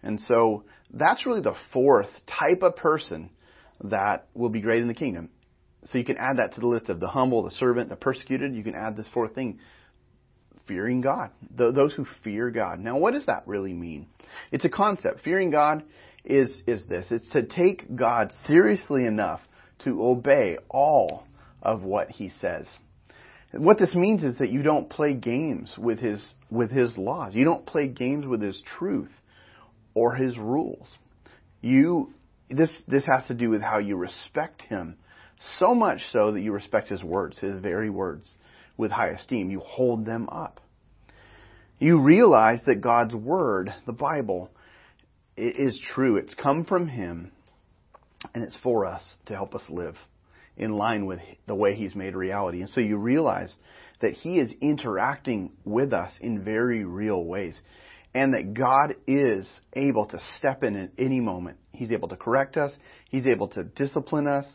And 0.03 0.21
so 0.27 0.63
that's 0.93 1.25
really 1.25 1.41
the 1.41 1.55
fourth 1.73 2.09
type 2.27 2.61
of 2.61 2.75
person 2.75 3.31
that 3.83 4.27
will 4.33 4.49
be 4.49 4.61
great 4.61 4.81
in 4.81 4.87
the 4.87 4.93
kingdom. 4.93 5.29
So 5.87 5.97
you 5.97 6.05
can 6.05 6.17
add 6.17 6.37
that 6.37 6.53
to 6.55 6.59
the 6.59 6.67
list 6.67 6.89
of 6.89 6.99
the 6.99 7.07
humble, 7.07 7.43
the 7.43 7.51
servant, 7.51 7.89
the 7.89 7.95
persecuted. 7.95 8.55
You 8.55 8.63
can 8.63 8.75
add 8.75 8.95
this 8.95 9.07
fourth 9.13 9.35
thing 9.35 9.59
fearing 10.67 11.01
God. 11.01 11.29
those 11.55 11.93
who 11.93 12.05
fear 12.23 12.49
God. 12.49 12.79
Now, 12.79 12.97
what 12.97 13.13
does 13.13 13.25
that 13.27 13.43
really 13.45 13.73
mean? 13.73 14.07
It's 14.51 14.65
a 14.65 14.69
concept. 14.69 15.23
Fearing 15.23 15.51
God 15.51 15.83
is, 16.25 16.49
is 16.67 16.83
this. 16.87 17.05
It's 17.09 17.29
to 17.31 17.43
take 17.43 17.95
God 17.95 18.31
seriously 18.47 19.05
enough 19.05 19.41
to 19.83 20.03
obey 20.03 20.57
all 20.69 21.25
of 21.61 21.83
what 21.83 22.09
He 22.09 22.31
says. 22.41 22.65
What 23.53 23.79
this 23.79 23.93
means 23.95 24.23
is 24.23 24.37
that 24.39 24.49
you 24.49 24.63
don't 24.63 24.89
play 24.89 25.13
games 25.13 25.71
with 25.77 25.99
His, 25.99 26.25
with 26.49 26.71
His 26.71 26.97
laws. 26.97 27.33
You 27.33 27.45
don't 27.45 27.65
play 27.65 27.87
games 27.87 28.25
with 28.25 28.41
His 28.41 28.61
truth 28.77 29.11
or 29.93 30.15
His 30.15 30.37
rules. 30.37 30.87
You, 31.61 32.13
this, 32.49 32.71
this 32.87 33.05
has 33.05 33.25
to 33.27 33.33
do 33.33 33.49
with 33.49 33.61
how 33.61 33.77
you 33.77 33.95
respect 33.95 34.61
Him. 34.63 34.97
So 35.59 35.73
much 35.73 36.01
so 36.11 36.31
that 36.31 36.41
you 36.41 36.51
respect 36.51 36.89
His 36.89 37.03
words, 37.03 37.37
His 37.37 37.61
very 37.61 37.89
words 37.89 38.29
with 38.77 38.91
high 38.91 39.09
esteem. 39.09 39.49
You 39.49 39.61
hold 39.61 40.05
them 40.05 40.27
up. 40.29 40.59
You 41.79 42.01
realize 42.01 42.59
that 42.65 42.81
God's 42.81 43.13
Word, 43.13 43.73
the 43.85 43.93
Bible, 43.93 44.49
is 45.37 45.79
true. 45.93 46.17
It's 46.17 46.33
come 46.33 46.65
from 46.65 46.87
Him, 46.87 47.31
and 48.33 48.43
it's 48.43 48.57
for 48.63 48.85
us 48.85 49.03
to 49.27 49.33
help 49.33 49.55
us 49.55 49.63
live 49.69 49.95
in 50.57 50.71
line 50.71 51.05
with 51.05 51.19
the 51.47 51.55
way 51.55 51.75
He's 51.75 51.95
made 51.95 52.15
reality. 52.15 52.61
And 52.61 52.69
so 52.69 52.81
you 52.81 52.97
realize 52.97 53.53
that 54.01 54.13
He 54.13 54.37
is 54.37 54.51
interacting 54.61 55.51
with 55.63 55.93
us 55.93 56.11
in 56.21 56.43
very 56.43 56.85
real 56.85 57.23
ways, 57.23 57.55
and 58.13 58.33
that 58.33 58.53
God 58.53 58.95
is 59.07 59.47
able 59.73 60.05
to 60.07 60.19
step 60.37 60.63
in 60.63 60.75
at 60.77 60.91
any 60.97 61.19
moment. 61.19 61.57
He's 61.73 61.91
able 61.91 62.07
to 62.09 62.15
correct 62.15 62.57
us, 62.57 62.71
He's 63.09 63.25
able 63.25 63.49
to 63.49 63.63
discipline 63.63 64.27
us, 64.27 64.45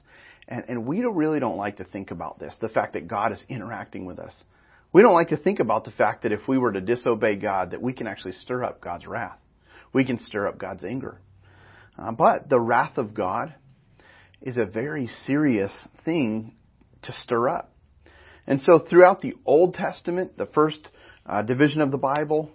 and, 0.49 0.65
and 0.69 0.87
we 0.87 1.01
don't, 1.01 1.17
really 1.17 1.41
don't 1.41 1.57
like 1.57 1.77
to 1.77 1.85
think 1.85 2.11
about 2.11 2.39
this, 2.39 2.55
the 2.61 2.69
fact 2.69 2.95
that 2.95 3.07
God 3.07 3.33
is 3.33 3.43
interacting 3.49 4.07
with 4.07 4.19
us. 4.19 4.33
We 4.93 5.03
don't 5.03 5.15
like 5.15 5.29
to 5.29 5.37
think 5.37 5.61
about 5.61 5.85
the 5.85 5.93
fact 5.93 6.25
that 6.25 6.33
if 6.33 6.49
we 6.49 6.59
were 6.59 6.73
to 6.73 6.81
disobey 6.81 7.37
God, 7.37 7.71
that 7.71 7.81
we 7.81 7.93
can 7.93 8.09
actually 8.09 8.33
stir 8.33 8.65
up 8.65 8.81
God's 8.81 9.07
wrath. 9.07 9.39
We 9.93 10.05
can 10.05 10.21
stir 10.21 10.49
up 10.49 10.59
God's 10.59 10.85
anger. 10.85 11.21
Uh, 11.99 12.13
but 12.13 12.49
the 12.49 12.61
wrath 12.61 12.97
of 12.99 13.15
God 13.15 13.55
is 14.41 14.57
a 14.57 14.65
very 14.65 15.11
serious 15.27 15.73
thing 16.05 16.55
to 17.03 17.13
stir 17.25 17.49
up. 17.49 17.73
And 18.47 18.61
so 18.63 18.79
throughout 18.79 19.21
the 19.21 19.35
Old 19.45 19.75
Testament, 19.75 20.37
the 20.37 20.47
first 20.47 20.81
uh, 21.27 21.43
division 21.43 21.81
of 21.81 21.91
the 21.91 21.99
Bible, 21.99 22.51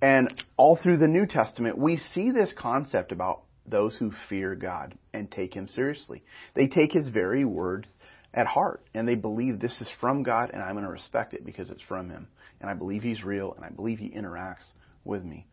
and 0.00 0.42
all 0.56 0.78
through 0.80 0.98
the 0.98 1.08
New 1.08 1.26
Testament, 1.26 1.78
we 1.78 2.00
see 2.14 2.30
this 2.30 2.52
concept 2.56 3.12
about 3.12 3.42
those 3.66 3.94
who 3.96 4.12
fear 4.28 4.54
God 4.54 4.96
and 5.12 5.30
take 5.30 5.54
Him 5.54 5.68
seriously. 5.68 6.22
They 6.54 6.68
take 6.68 6.92
His 6.92 7.06
very 7.08 7.44
word 7.44 7.86
at 8.34 8.46
heart 8.46 8.82
and 8.94 9.08
they 9.08 9.14
believe 9.14 9.58
this 9.58 9.80
is 9.80 9.88
from 10.00 10.22
God 10.22 10.50
and 10.52 10.62
I'm 10.62 10.74
going 10.74 10.84
to 10.84 10.90
respect 10.90 11.34
it 11.34 11.44
because 11.44 11.70
it's 11.70 11.82
from 11.88 12.08
Him. 12.10 12.28
And 12.60 12.70
I 12.70 12.74
believe 12.74 13.02
He's 13.02 13.24
real 13.24 13.54
and 13.54 13.64
I 13.64 13.70
believe 13.70 13.98
He 13.98 14.10
interacts 14.10 14.70
with 15.04 15.24
me. 15.24 15.46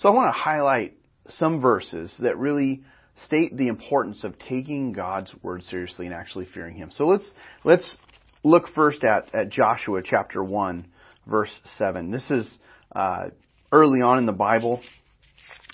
So 0.00 0.08
I 0.08 0.12
want 0.12 0.32
to 0.32 0.40
highlight 0.40 0.96
some 1.28 1.60
verses 1.60 2.14
that 2.20 2.38
really 2.38 2.84
state 3.26 3.56
the 3.56 3.66
importance 3.66 4.22
of 4.22 4.38
taking 4.38 4.92
God's 4.92 5.32
word 5.42 5.64
seriously 5.64 6.06
and 6.06 6.14
actually 6.14 6.46
fearing 6.54 6.76
Him. 6.76 6.92
So 6.94 7.08
let's, 7.08 7.28
let's 7.64 7.96
look 8.44 8.68
first 8.76 9.02
at, 9.02 9.34
at 9.34 9.50
Joshua 9.50 10.02
chapter 10.04 10.42
1 10.42 10.86
verse 11.26 11.50
7. 11.78 12.12
This 12.12 12.30
is, 12.30 12.46
uh, 12.94 13.30
early 13.72 14.00
on 14.00 14.18
in 14.18 14.26
the 14.26 14.32
Bible. 14.32 14.80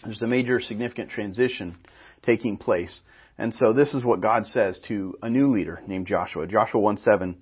There's 0.05 0.23
a 0.23 0.27
major 0.27 0.59
significant 0.59 1.11
transition 1.11 1.77
taking 2.23 2.57
place. 2.57 2.99
And 3.37 3.53
so 3.53 3.75
this 3.75 3.93
is 3.93 4.05
what 4.05 4.23
God 4.23 4.47
says 4.47 4.81
to 4.89 5.19
a 5.21 5.29
new 5.29 5.53
leader 5.53 5.83
named 5.87 6.07
Joshua. 6.07 6.47
Joshua 6.47 6.81
1 6.81 6.97
7. 6.99 7.37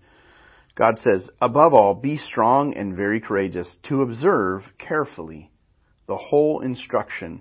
God 0.75 0.99
says, 0.99 1.29
Above 1.41 1.75
all, 1.75 1.95
be 1.95 2.19
strong 2.19 2.75
and 2.75 2.97
very 2.97 3.21
courageous 3.21 3.69
to 3.85 4.03
observe 4.03 4.63
carefully 4.79 5.52
the 6.13 6.19
whole 6.19 6.61
instruction 6.61 7.41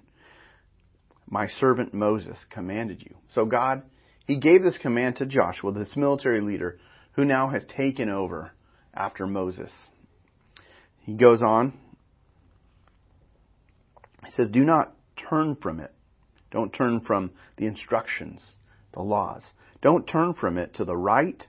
my 1.27 1.47
servant 1.59 1.93
Moses 1.93 2.37
commanded 2.49 3.01
you. 3.01 3.15
So 3.35 3.43
God, 3.43 3.83
He 4.25 4.37
gave 4.37 4.63
this 4.63 4.77
command 4.77 5.17
to 5.17 5.25
Joshua, 5.25 5.73
this 5.73 5.97
military 5.97 6.39
leader, 6.39 6.79
who 7.13 7.25
now 7.25 7.49
has 7.49 7.65
taken 7.75 8.07
over 8.07 8.53
after 8.93 9.27
Moses. 9.27 9.69
He 10.99 11.15
goes 11.15 11.41
on. 11.41 11.73
He 14.25 14.31
says, 14.37 14.47
Do 14.49 14.63
not 14.63 14.93
turn 15.29 15.57
from 15.57 15.81
it. 15.81 15.93
Don't 16.49 16.71
turn 16.71 17.01
from 17.01 17.31
the 17.57 17.65
instructions, 17.65 18.41
the 18.93 19.01
laws. 19.01 19.43
Don't 19.81 20.07
turn 20.07 20.33
from 20.33 20.57
it 20.57 20.75
to 20.75 20.85
the 20.85 20.95
right 20.95 21.45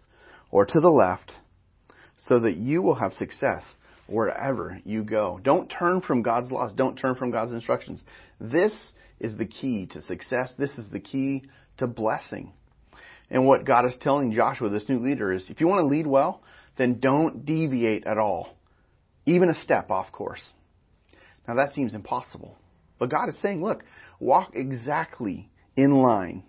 or 0.51 0.67
to 0.67 0.81
the 0.81 0.91
left 0.91 1.31
so 2.27 2.41
that 2.41 2.57
you 2.57 2.83
will 2.83 2.97
have 2.97 3.13
success 3.13 3.63
wherever 4.07 4.79
you 4.85 5.05
go. 5.05 5.41
Don't 5.43 5.69
turn 5.69 6.01
from 6.01 6.23
God's 6.23 6.51
laws. 6.51 6.73
Don't 6.75 6.97
turn 6.97 7.15
from 7.15 7.31
God's 7.31 7.53
instructions. 7.53 8.03
This 8.41 8.73
is 9.21 9.37
the 9.37 9.47
key 9.47 9.87
to 9.93 10.03
success. 10.03 10.53
This 10.59 10.73
is 10.73 10.87
the 10.91 11.01
key 11.01 11.45
to 11.79 11.87
blessing. 11.87 12.53
And 13.31 13.47
what 13.47 13.65
God 13.65 13.87
is 13.87 13.95
telling 14.01 14.33
Joshua, 14.33 14.69
this 14.69 14.89
new 14.89 14.99
leader, 14.99 15.33
is 15.33 15.45
if 15.49 15.61
you 15.61 15.69
want 15.69 15.81
to 15.81 15.87
lead 15.87 16.07
well, 16.07 16.43
then 16.77 17.01
don't 17.01 17.47
deviate 17.47 18.07
at 18.07 18.19
all, 18.19 18.57
even 19.27 19.49
a 19.49 19.65
step 19.65 19.91
off 19.91 20.13
course. 20.13 20.43
Now 21.47 21.55
that 21.55 21.75
seems 21.75 21.95
impossible. 21.95 22.57
But 22.99 23.11
God 23.11 23.29
is 23.29 23.35
saying, 23.43 23.63
look, 23.63 23.85
walk 24.21 24.53
exactly 24.55 25.51
in 25.77 26.03
line 26.03 26.45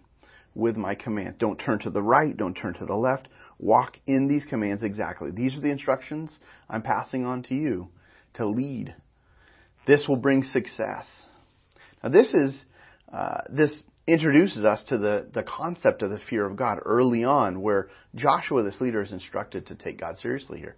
with 0.56 0.76
my 0.76 0.96
command. 0.96 1.40
Don't 1.40 1.58
turn 1.58 1.80
to 1.80 1.90
the 1.90 2.02
right, 2.02 2.36
don't 2.36 2.54
turn 2.54 2.74
to 2.76 2.86
the 2.86 2.96
left. 2.96 3.28
Walk 3.64 3.98
in 4.06 4.28
these 4.28 4.44
commands 4.50 4.84
exactly. 4.84 5.32
These 5.32 5.56
are 5.56 5.62
the 5.62 5.70
instructions 5.70 6.30
I'm 6.70 6.82
passing 6.82 7.26
on 7.26 7.44
to 7.44 7.56
you 7.56 7.88
to 8.34 8.46
lead. 8.46 8.94
This 9.88 10.04
will 10.06 10.18
bring 10.18 10.44
success. 10.44 11.06
Now 12.04 12.10
this 12.10 12.28
is, 12.34 12.54
uh, 13.14 13.38
this 13.50 13.72
introduces 14.06 14.66
us 14.66 14.84
to 14.90 14.98
the, 14.98 15.28
the 15.34 15.44
concept 15.44 16.02
of 16.02 16.10
the 16.10 16.20
fear 16.30 16.46
of 16.46 16.58
God 16.58 16.80
early 16.84 17.24
on 17.24 17.62
where 17.62 17.88
Joshua, 18.16 18.64
this 18.64 18.82
leader, 18.82 19.02
is 19.02 19.14
instructed 19.14 19.68
to 19.68 19.76
take 19.76 19.98
God 19.98 20.18
seriously 20.18 20.60
here. 20.60 20.76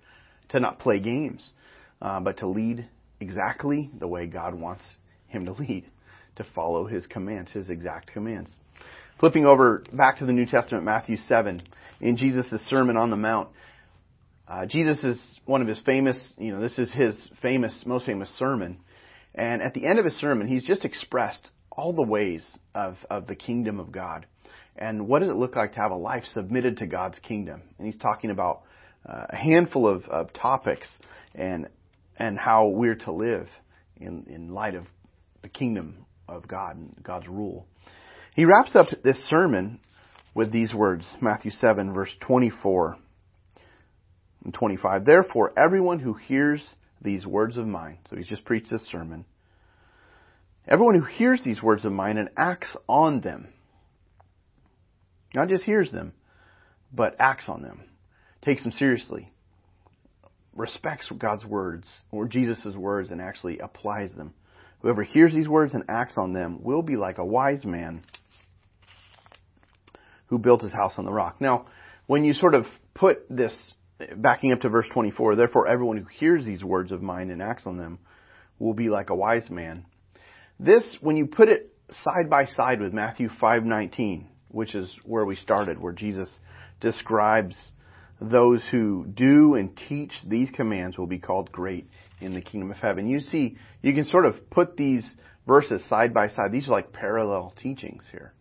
To 0.49 0.59
not 0.59 0.77
play 0.77 0.99
games, 0.99 1.49
uh, 2.03 2.19
but 2.19 2.37
to 2.37 2.47
lead 2.47 2.87
exactly 3.19 3.89
the 3.97 4.07
way 4.07 4.27
God 4.27 4.53
wants 4.53 4.83
him 5.27 5.45
to 5.45 5.53
lead, 5.53 5.85
to 6.35 6.45
follow 6.53 6.85
his 6.85 7.07
commands, 7.07 7.51
his 7.51 7.67
exact 7.67 8.11
commands. 8.13 8.51
Flipping 9.19 9.47
over 9.47 9.83
back 9.91 10.19
to 10.19 10.25
the 10.27 10.33
New 10.33 10.45
Testament, 10.45 10.83
Matthew 10.83 11.17
7, 11.27 11.63
in 12.01 12.17
Jesus' 12.17 12.61
Sermon 12.67 12.97
on 12.97 13.09
the 13.09 13.15
Mount, 13.15 13.49
uh, 14.47 14.65
Jesus 14.65 15.03
is 15.03 15.17
one 15.45 15.61
of 15.61 15.67
his 15.67 15.79
famous, 15.85 16.17
you 16.37 16.53
know, 16.53 16.61
this 16.61 16.77
is 16.77 16.91
his 16.93 17.15
famous, 17.41 17.75
most 17.85 18.05
famous 18.05 18.29
sermon. 18.37 18.77
And 19.33 19.61
at 19.61 19.73
the 19.73 19.85
end 19.85 19.99
of 19.99 20.05
his 20.05 20.15
sermon, 20.15 20.47
he's 20.47 20.65
just 20.65 20.85
expressed 20.85 21.49
all 21.71 21.93
the 21.93 22.03
ways 22.03 22.45
of, 22.73 22.97
of 23.09 23.27
the 23.27 23.35
kingdom 23.35 23.79
of 23.79 23.91
God. 23.91 24.25
And 24.77 25.07
what 25.07 25.19
does 25.19 25.29
it 25.29 25.35
look 25.35 25.55
like 25.55 25.73
to 25.73 25.79
have 25.79 25.91
a 25.91 25.95
life 25.95 26.23
submitted 26.33 26.77
to 26.77 26.87
God's 26.87 27.17
kingdom? 27.19 27.61
And 27.77 27.87
he's 27.87 27.97
talking 27.97 28.29
about 28.29 28.63
uh, 29.07 29.25
a 29.29 29.35
handful 29.35 29.87
of, 29.87 30.05
of 30.05 30.33
topics 30.33 30.87
and, 31.33 31.67
and 32.17 32.37
how 32.37 32.67
we're 32.67 32.95
to 32.95 33.11
live 33.11 33.47
in, 33.97 34.25
in 34.27 34.49
light 34.49 34.75
of 34.75 34.85
the 35.41 35.49
kingdom 35.49 36.05
of 36.27 36.47
God 36.47 36.75
and 36.75 36.95
God's 37.03 37.27
rule. 37.27 37.67
He 38.35 38.45
wraps 38.45 38.75
up 38.75 38.87
this 39.03 39.17
sermon 39.29 39.79
with 40.35 40.51
these 40.51 40.73
words, 40.73 41.07
Matthew 41.19 41.49
7 41.49 41.93
verse 41.93 42.11
24 42.19 42.97
and 44.43 44.53
25. 44.53 45.05
Therefore, 45.05 45.51
everyone 45.57 45.97
who 45.97 46.13
hears 46.13 46.63
these 47.01 47.25
words 47.25 47.57
of 47.57 47.65
mine, 47.65 47.97
so 48.09 48.15
he's 48.15 48.27
just 48.27 48.45
preached 48.45 48.69
this 48.69 48.85
sermon, 48.91 49.25
everyone 50.67 50.95
who 50.95 51.05
hears 51.05 51.41
these 51.43 51.63
words 51.63 51.85
of 51.85 51.91
mine 51.91 52.19
and 52.19 52.29
acts 52.37 52.75
on 52.87 53.21
them, 53.21 53.47
not 55.33 55.47
just 55.47 55.63
hears 55.63 55.91
them, 55.91 56.13
but 56.93 57.15
acts 57.17 57.45
on 57.47 57.63
them, 57.63 57.81
takes 58.43 58.61
them 58.61 58.71
seriously, 58.73 59.31
respects 60.53 61.09
God's 61.17 61.45
words 61.45 61.87
or 62.11 62.27
Jesus' 62.27 62.75
words 62.75 63.09
and 63.09 63.21
actually 63.21 63.59
applies 63.59 64.11
them 64.13 64.33
Whoever 64.85 65.01
hears 65.01 65.33
these 65.33 65.47
words 65.47 65.73
and 65.73 65.85
acts 65.89 66.15
on 66.15 66.33
them 66.33 66.61
will 66.61 66.83
be 66.83 66.95
like 66.95 67.17
a 67.17 67.25
wise 67.25 67.65
man 67.65 68.03
who 70.27 70.37
built 70.37 70.61
his 70.61 70.71
house 70.71 70.93
on 70.97 71.05
the 71.05 71.11
rock. 71.11 71.39
Now, 71.39 71.67
when 72.07 72.23
you 72.23 72.33
sort 72.33 72.55
of 72.55 72.65
put 72.93 73.25
this, 73.29 73.53
backing 74.15 74.51
up 74.51 74.61
to 74.61 74.69
verse 74.69 74.87
24, 74.93 75.35
therefore 75.35 75.67
everyone 75.67 75.97
who 75.97 76.05
hears 76.19 76.45
these 76.45 76.63
words 76.63 76.91
of 76.91 77.01
mine 77.01 77.29
and 77.29 77.41
acts 77.41 77.65
on 77.65 77.77
them 77.77 77.99
will 78.59 78.73
be 78.73 78.89
like 78.89 79.09
a 79.09 79.15
wise 79.15 79.49
man. 79.49 79.85
This, 80.59 80.83
when 81.01 81.17
you 81.17 81.27
put 81.27 81.49
it 81.49 81.73
side 82.03 82.29
by 82.29 82.45
side 82.45 82.79
with 82.79 82.93
Matthew 82.93 83.29
5:19, 83.29 84.25
which 84.49 84.73
is 84.73 84.89
where 85.03 85.25
we 85.25 85.35
started, 85.35 85.79
where 85.79 85.93
Jesus 85.93 86.29
describes 86.79 87.55
those 88.21 88.63
who 88.71 89.05
do 89.05 89.55
and 89.55 89.77
teach 89.89 90.11
these 90.25 90.49
commands 90.51 90.97
will 90.97 91.07
be 91.07 91.19
called 91.19 91.51
great 91.51 91.89
in 92.21 92.33
the 92.33 92.41
kingdom 92.41 92.71
of 92.71 92.77
heaven. 92.77 93.07
You 93.07 93.19
see, 93.19 93.57
you 93.81 93.93
can 93.93 94.05
sort 94.05 94.25
of 94.25 94.49
put 94.49 94.77
these 94.77 95.03
verses 95.45 95.81
side 95.89 96.13
by 96.13 96.29
side. 96.29 96.51
These 96.51 96.67
are 96.67 96.71
like 96.71 96.93
parallel 96.93 97.53
teachings 97.61 98.03
here. 98.11 98.33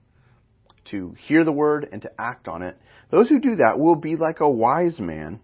To 0.90 1.14
hear 1.26 1.44
the 1.44 1.52
word 1.52 1.88
and 1.90 2.02
to 2.02 2.10
act 2.18 2.46
on 2.46 2.62
it. 2.62 2.76
Those 3.10 3.28
who 3.28 3.40
do 3.40 3.56
that 3.56 3.78
will 3.78 3.96
be 3.96 4.16
like 4.16 4.40
a 4.40 4.48
wise 4.48 4.98
man 4.98 5.40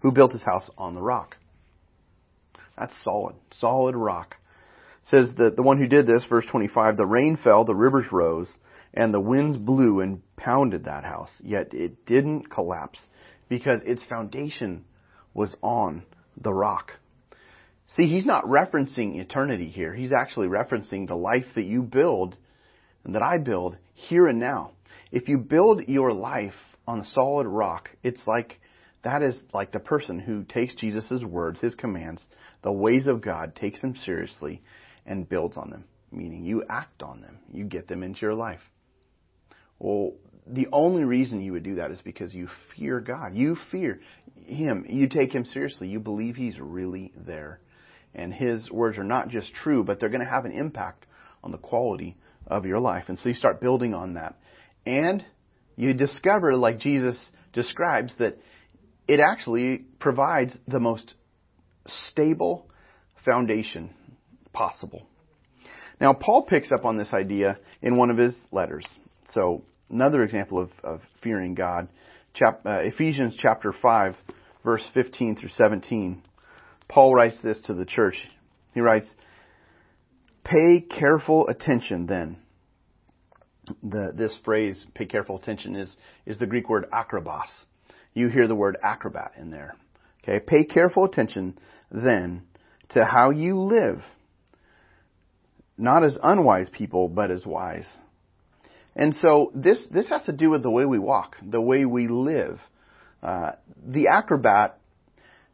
who 0.00 0.12
built 0.12 0.32
his 0.32 0.42
house 0.42 0.68
on 0.76 0.94
the 0.94 1.00
rock. 1.00 1.36
That's 2.76 2.92
solid, 3.04 3.36
solid 3.60 3.94
rock. 3.94 4.36
It 5.04 5.08
says 5.10 5.36
that 5.38 5.56
the 5.56 5.62
one 5.62 5.78
who 5.78 5.86
did 5.86 6.06
this, 6.06 6.24
verse 6.28 6.44
25, 6.50 6.96
the 6.96 7.06
rain 7.06 7.38
fell, 7.42 7.64
the 7.64 7.74
rivers 7.74 8.06
rose, 8.10 8.48
and 8.92 9.12
the 9.12 9.20
winds 9.20 9.56
blew 9.56 10.00
and 10.00 10.22
pounded 10.36 10.84
that 10.84 11.04
house, 11.04 11.30
yet 11.42 11.72
it 11.72 12.04
didn't 12.06 12.50
collapse 12.50 12.98
because 13.48 13.80
its 13.84 14.02
foundation 14.08 14.84
was 15.34 15.54
on 15.62 16.04
the 16.40 16.52
rock. 16.52 16.92
See, 17.96 18.06
he's 18.06 18.26
not 18.26 18.44
referencing 18.44 19.20
eternity 19.20 19.68
here. 19.68 19.94
He's 19.94 20.12
actually 20.12 20.48
referencing 20.48 21.06
the 21.06 21.16
life 21.16 21.46
that 21.54 21.64
you 21.64 21.82
build 21.82 22.36
that 23.12 23.22
I 23.22 23.38
build 23.38 23.76
here 23.92 24.26
and 24.26 24.40
now. 24.40 24.72
If 25.12 25.28
you 25.28 25.38
build 25.38 25.86
your 25.86 26.12
life 26.12 26.54
on 26.86 27.00
a 27.00 27.06
solid 27.06 27.46
rock, 27.46 27.90
it's 28.02 28.20
like 28.26 28.60
that 29.04 29.22
is 29.22 29.36
like 29.52 29.72
the 29.72 29.78
person 29.78 30.18
who 30.18 30.44
takes 30.44 30.74
Jesus' 30.74 31.22
words, 31.22 31.60
his 31.60 31.74
commands, 31.74 32.22
the 32.62 32.72
ways 32.72 33.06
of 33.06 33.20
God, 33.20 33.54
takes 33.54 33.80
them 33.80 33.94
seriously 33.96 34.62
and 35.06 35.28
builds 35.28 35.56
on 35.56 35.70
them, 35.70 35.84
meaning 36.10 36.44
you 36.44 36.64
act 36.68 37.02
on 37.02 37.20
them. 37.20 37.38
You 37.52 37.64
get 37.64 37.86
them 37.86 38.02
into 38.02 38.20
your 38.22 38.34
life. 38.34 38.60
Well, 39.78 40.14
the 40.46 40.68
only 40.72 41.04
reason 41.04 41.42
you 41.42 41.52
would 41.52 41.62
do 41.62 41.76
that 41.76 41.90
is 41.90 42.00
because 42.02 42.34
you 42.34 42.48
fear 42.76 43.00
God. 43.00 43.34
You 43.34 43.56
fear 43.70 44.00
Him. 44.44 44.86
You 44.88 45.08
take 45.08 45.34
Him 45.34 45.44
seriously. 45.44 45.88
You 45.88 46.00
believe 46.00 46.36
He's 46.36 46.58
really 46.58 47.12
there. 47.14 47.60
And 48.14 48.32
His 48.32 48.70
words 48.70 48.96
are 48.98 49.04
not 49.04 49.28
just 49.28 49.52
true, 49.54 49.84
but 49.84 50.00
they're 50.00 50.08
going 50.08 50.24
to 50.24 50.30
have 50.30 50.44
an 50.44 50.52
impact 50.52 51.06
on 51.42 51.50
the 51.50 51.58
quality 51.58 52.16
of 52.46 52.66
your 52.66 52.80
life. 52.80 53.04
And 53.08 53.18
so 53.18 53.28
you 53.28 53.34
start 53.34 53.60
building 53.60 53.94
on 53.94 54.14
that. 54.14 54.36
And 54.86 55.24
you 55.76 55.94
discover, 55.94 56.56
like 56.56 56.78
Jesus 56.78 57.16
describes, 57.52 58.12
that 58.18 58.38
it 59.08 59.20
actually 59.20 59.84
provides 59.98 60.52
the 60.68 60.80
most 60.80 61.14
stable 62.08 62.66
foundation 63.24 63.90
possible. 64.52 65.06
Now, 66.00 66.12
Paul 66.12 66.42
picks 66.42 66.72
up 66.72 66.84
on 66.84 66.96
this 66.96 67.12
idea 67.12 67.58
in 67.82 67.96
one 67.96 68.10
of 68.10 68.18
his 68.18 68.34
letters. 68.50 68.84
So, 69.32 69.62
another 69.90 70.22
example 70.22 70.58
of, 70.58 70.70
of 70.82 71.00
fearing 71.22 71.54
God, 71.54 71.88
chap, 72.34 72.60
uh, 72.66 72.78
Ephesians 72.80 73.36
chapter 73.40 73.72
5, 73.72 74.14
verse 74.64 74.82
15 74.92 75.36
through 75.36 75.50
17. 75.50 76.22
Paul 76.88 77.14
writes 77.14 77.36
this 77.42 77.60
to 77.62 77.74
the 77.74 77.84
church. 77.84 78.16
He 78.74 78.80
writes, 78.80 79.06
Pay 80.44 80.80
careful 80.80 81.48
attention 81.48 82.06
then. 82.06 82.38
The, 83.82 84.12
this 84.14 84.32
phrase, 84.44 84.84
pay 84.94 85.06
careful 85.06 85.38
attention, 85.38 85.74
is, 85.74 85.94
is 86.26 86.38
the 86.38 86.46
Greek 86.46 86.68
word 86.68 86.86
akrobos. 86.92 87.48
You 88.12 88.28
hear 88.28 88.46
the 88.46 88.54
word 88.54 88.76
acrobat 88.82 89.32
in 89.38 89.50
there. 89.50 89.74
Okay, 90.22 90.44
pay 90.44 90.64
careful 90.64 91.06
attention 91.06 91.58
then 91.90 92.42
to 92.90 93.04
how 93.04 93.30
you 93.30 93.58
live. 93.58 94.02
Not 95.78 96.04
as 96.04 96.18
unwise 96.22 96.68
people, 96.70 97.08
but 97.08 97.30
as 97.30 97.44
wise 97.46 97.86
and 98.96 99.14
so 99.16 99.50
this, 99.54 99.78
this 99.90 100.08
has 100.10 100.22
to 100.26 100.32
do 100.32 100.50
with 100.50 100.62
the 100.62 100.70
way 100.70 100.84
we 100.84 100.98
walk, 100.98 101.36
the 101.42 101.60
way 101.60 101.84
we 101.84 102.06
live. 102.08 102.60
Uh, 103.22 103.52
the 103.84 104.08
acrobat 104.08 104.78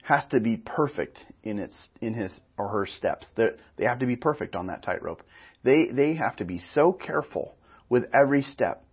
has 0.03 0.25
to 0.31 0.41
be 0.41 0.57
perfect 0.57 1.19
in 1.43 1.59
its, 1.59 1.75
in 2.01 2.15
his 2.15 2.33
or 2.57 2.69
her 2.69 2.87
steps. 2.87 3.27
They're, 3.37 3.57
they 3.77 3.85
have 3.85 4.01
to 4.01 4.07
be 4.07 4.17
perfect 4.17 4.57
on 4.57 4.69
that 4.69 4.83
tightrope. 4.83 5.23
They, 5.63 5.89
they 5.93 6.15
have 6.15 6.37
to 6.37 6.45
be 6.45 6.61
so 6.75 6.93
careful 6.93 7.57
with 7.89 8.05
every 8.15 8.43
step. 8.43 8.85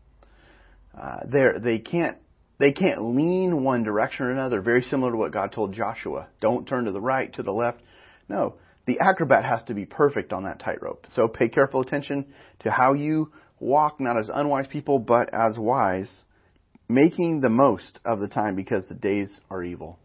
Uh, 1.00 1.20
they 1.26 1.60
they 1.62 1.80
can't, 1.80 2.17
they 2.60 2.74
can't 2.74 3.02
lean 3.02 3.63
one 3.63 3.84
direction 3.84 4.26
or 4.26 4.32
another, 4.32 4.62
very 4.62 4.82
similar 4.82 5.12
to 5.12 5.17
what 5.17 5.32
God 5.32 5.52
told 5.52 5.74
Joshua. 5.74 6.28
Don't 6.41 6.65
turn 6.65 6.86
to 6.86 6.91
the 6.91 7.02
right, 7.02 7.32
to 7.34 7.43
the 7.43 7.52
left. 7.52 7.80
No, 8.28 8.56
the 8.88 9.00
acrobat 9.00 9.46
has 9.46 9.62
to 9.67 9.74
be 9.74 9.86
perfect 9.86 10.34
on 10.34 10.46
that 10.46 10.60
tightrope. 10.60 11.06
So 11.13 11.28
pay 11.28 11.50
careful 11.50 11.82
attention 11.82 12.34
to 12.62 12.72
how 12.72 12.93
you 12.93 13.32
walk 13.60 14.00
not 14.00 14.17
as 14.17 14.30
unwise 14.34 14.67
people, 14.67 14.98
but 14.98 15.30
as 15.34 15.58
wise, 15.58 16.12
making 16.89 17.41
the 17.41 17.50
most 17.50 18.00
of 18.06 18.20
the 18.20 18.28
time 18.28 18.56
because 18.56 18.84
the 18.88 18.96
days 18.96 19.30
are 19.50 19.63
evil. 19.63 20.00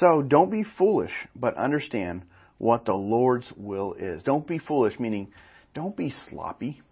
So 0.00 0.22
don't 0.22 0.50
be 0.50 0.64
foolish, 0.76 1.12
but 1.34 1.56
understand 1.56 2.22
what 2.58 2.84
the 2.84 2.94
Lord's 2.94 3.46
will 3.56 3.94
is. 3.94 4.22
Don't 4.22 4.46
be 4.46 4.58
foolish, 4.58 4.98
meaning 4.98 5.32
don't 5.74 5.96
be 5.96 6.12
sloppy. 6.28 6.82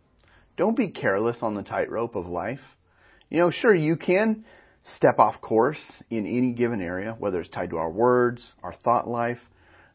Don't 0.56 0.76
be 0.76 0.90
careless 0.90 1.36
on 1.42 1.54
the 1.54 1.62
tightrope 1.62 2.16
of 2.16 2.26
life. 2.26 2.60
You 3.28 3.38
know, 3.38 3.50
sure, 3.50 3.74
you 3.74 3.96
can 3.96 4.44
step 4.96 5.18
off 5.18 5.40
course 5.40 5.80
in 6.10 6.26
any 6.26 6.52
given 6.52 6.80
area, 6.80 7.14
whether 7.18 7.40
it's 7.40 7.50
tied 7.50 7.70
to 7.70 7.76
our 7.76 7.90
words, 7.90 8.42
our 8.62 8.74
thought 8.84 9.08
life, 9.08 9.40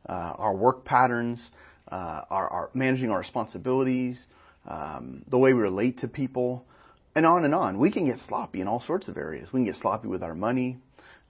uh, 0.08 0.12
our 0.12 0.56
work 0.56 0.86
patterns, 0.86 1.40
uh, 1.92 2.22
our, 2.30 2.50
our 2.50 2.70
managing 2.74 3.10
our 3.10 3.20
responsibilities, 3.20 4.24
um, 4.68 5.24
the 5.30 5.38
way 5.38 5.54
we 5.54 5.62
relate 5.62 6.00
to 6.00 6.08
people, 6.08 6.66
and 7.16 7.26
on 7.26 7.46
and 7.46 7.56
on. 7.56 7.80
We 7.80 7.92
can 7.92 8.06
get 8.06 8.18
sloppy 8.28 8.62
in 8.62 8.68
all 8.68 8.84
sorts 8.86 9.08
of 9.08 9.18
areas. 9.18 9.48
We 9.52 9.60
can 9.60 9.66
get 9.66 9.82
sloppy 9.82 10.08
with 10.08 10.24
our 10.24 10.36
money, 10.36 10.78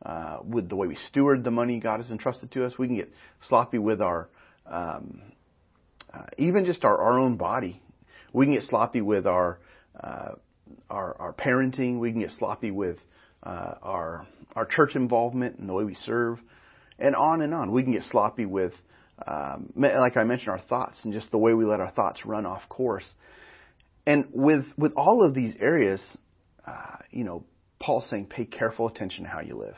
uh, 0.06 0.38
with 0.44 0.70
the 0.70 0.76
way 0.76 0.88
we 0.88 0.98
steward 1.10 1.44
the 1.44 1.52
money 1.52 1.80
God 1.80 2.02
has 2.02 2.10
entrusted 2.10 2.52
to 2.52 2.66
us. 2.66 2.74
We 2.78 2.88
can 2.88 2.96
get 2.96 3.12
sloppy 3.48 3.78
with 3.78 4.02
our, 4.02 4.30
um, 4.66 5.22
uh, 6.14 6.26
even 6.38 6.66
just 6.66 6.84
our, 6.84 6.98
our 6.98 7.20
own 7.20 7.38
body. 7.38 7.82
We 8.34 8.46
can 8.46 8.54
get 8.54 8.64
sloppy 8.64 9.02
with 9.02 9.28
our, 9.28 9.60
uh, 10.02 10.34
our, 10.90 11.16
our 11.20 11.34
parenting. 11.34 12.00
We 12.00 12.12
can 12.12 12.22
get 12.22 12.32
sloppy 12.38 12.72
with 12.72 12.98
uh, 13.44 13.76
our 13.82 14.28
our 14.56 14.66
church 14.66 14.96
involvement 14.96 15.58
and 15.58 15.70
the 15.70 15.74
way 15.74 15.84
we 15.84 15.96
serve, 16.06 16.40
and 17.00 17.16
on 17.16 17.42
and 17.42 17.54
on. 17.54 17.72
We 17.72 17.84
can 17.84 17.94
get 17.94 18.04
sloppy 18.12 18.46
with 18.46 18.74
um, 19.28 19.72
like 19.76 20.18
I 20.18 20.24
mentioned, 20.24 20.50
our 20.50 20.62
thoughts 20.62 20.98
and 21.04 21.14
just 21.14 21.32
the 21.32 21.38
way 21.38 21.54
we 21.54 21.66
let 21.66 21.80
our 21.80 21.92
thoughts 21.92 22.26
run 22.26 22.46
off 22.46 22.62
course. 22.70 23.06
And 24.06 24.28
with 24.32 24.66
with 24.78 24.94
all 24.96 25.24
of 25.24 25.34
these 25.34 25.54
areas, 25.60 26.02
uh, 26.66 26.98
you 27.12 27.24
know, 27.24 27.44
Paul's 27.80 28.06
saying, 28.10 28.28
pay 28.28 28.46
careful 28.46 28.88
attention 28.88 29.26
to 29.26 29.30
how 29.30 29.42
you 29.42 29.58
live. 29.58 29.76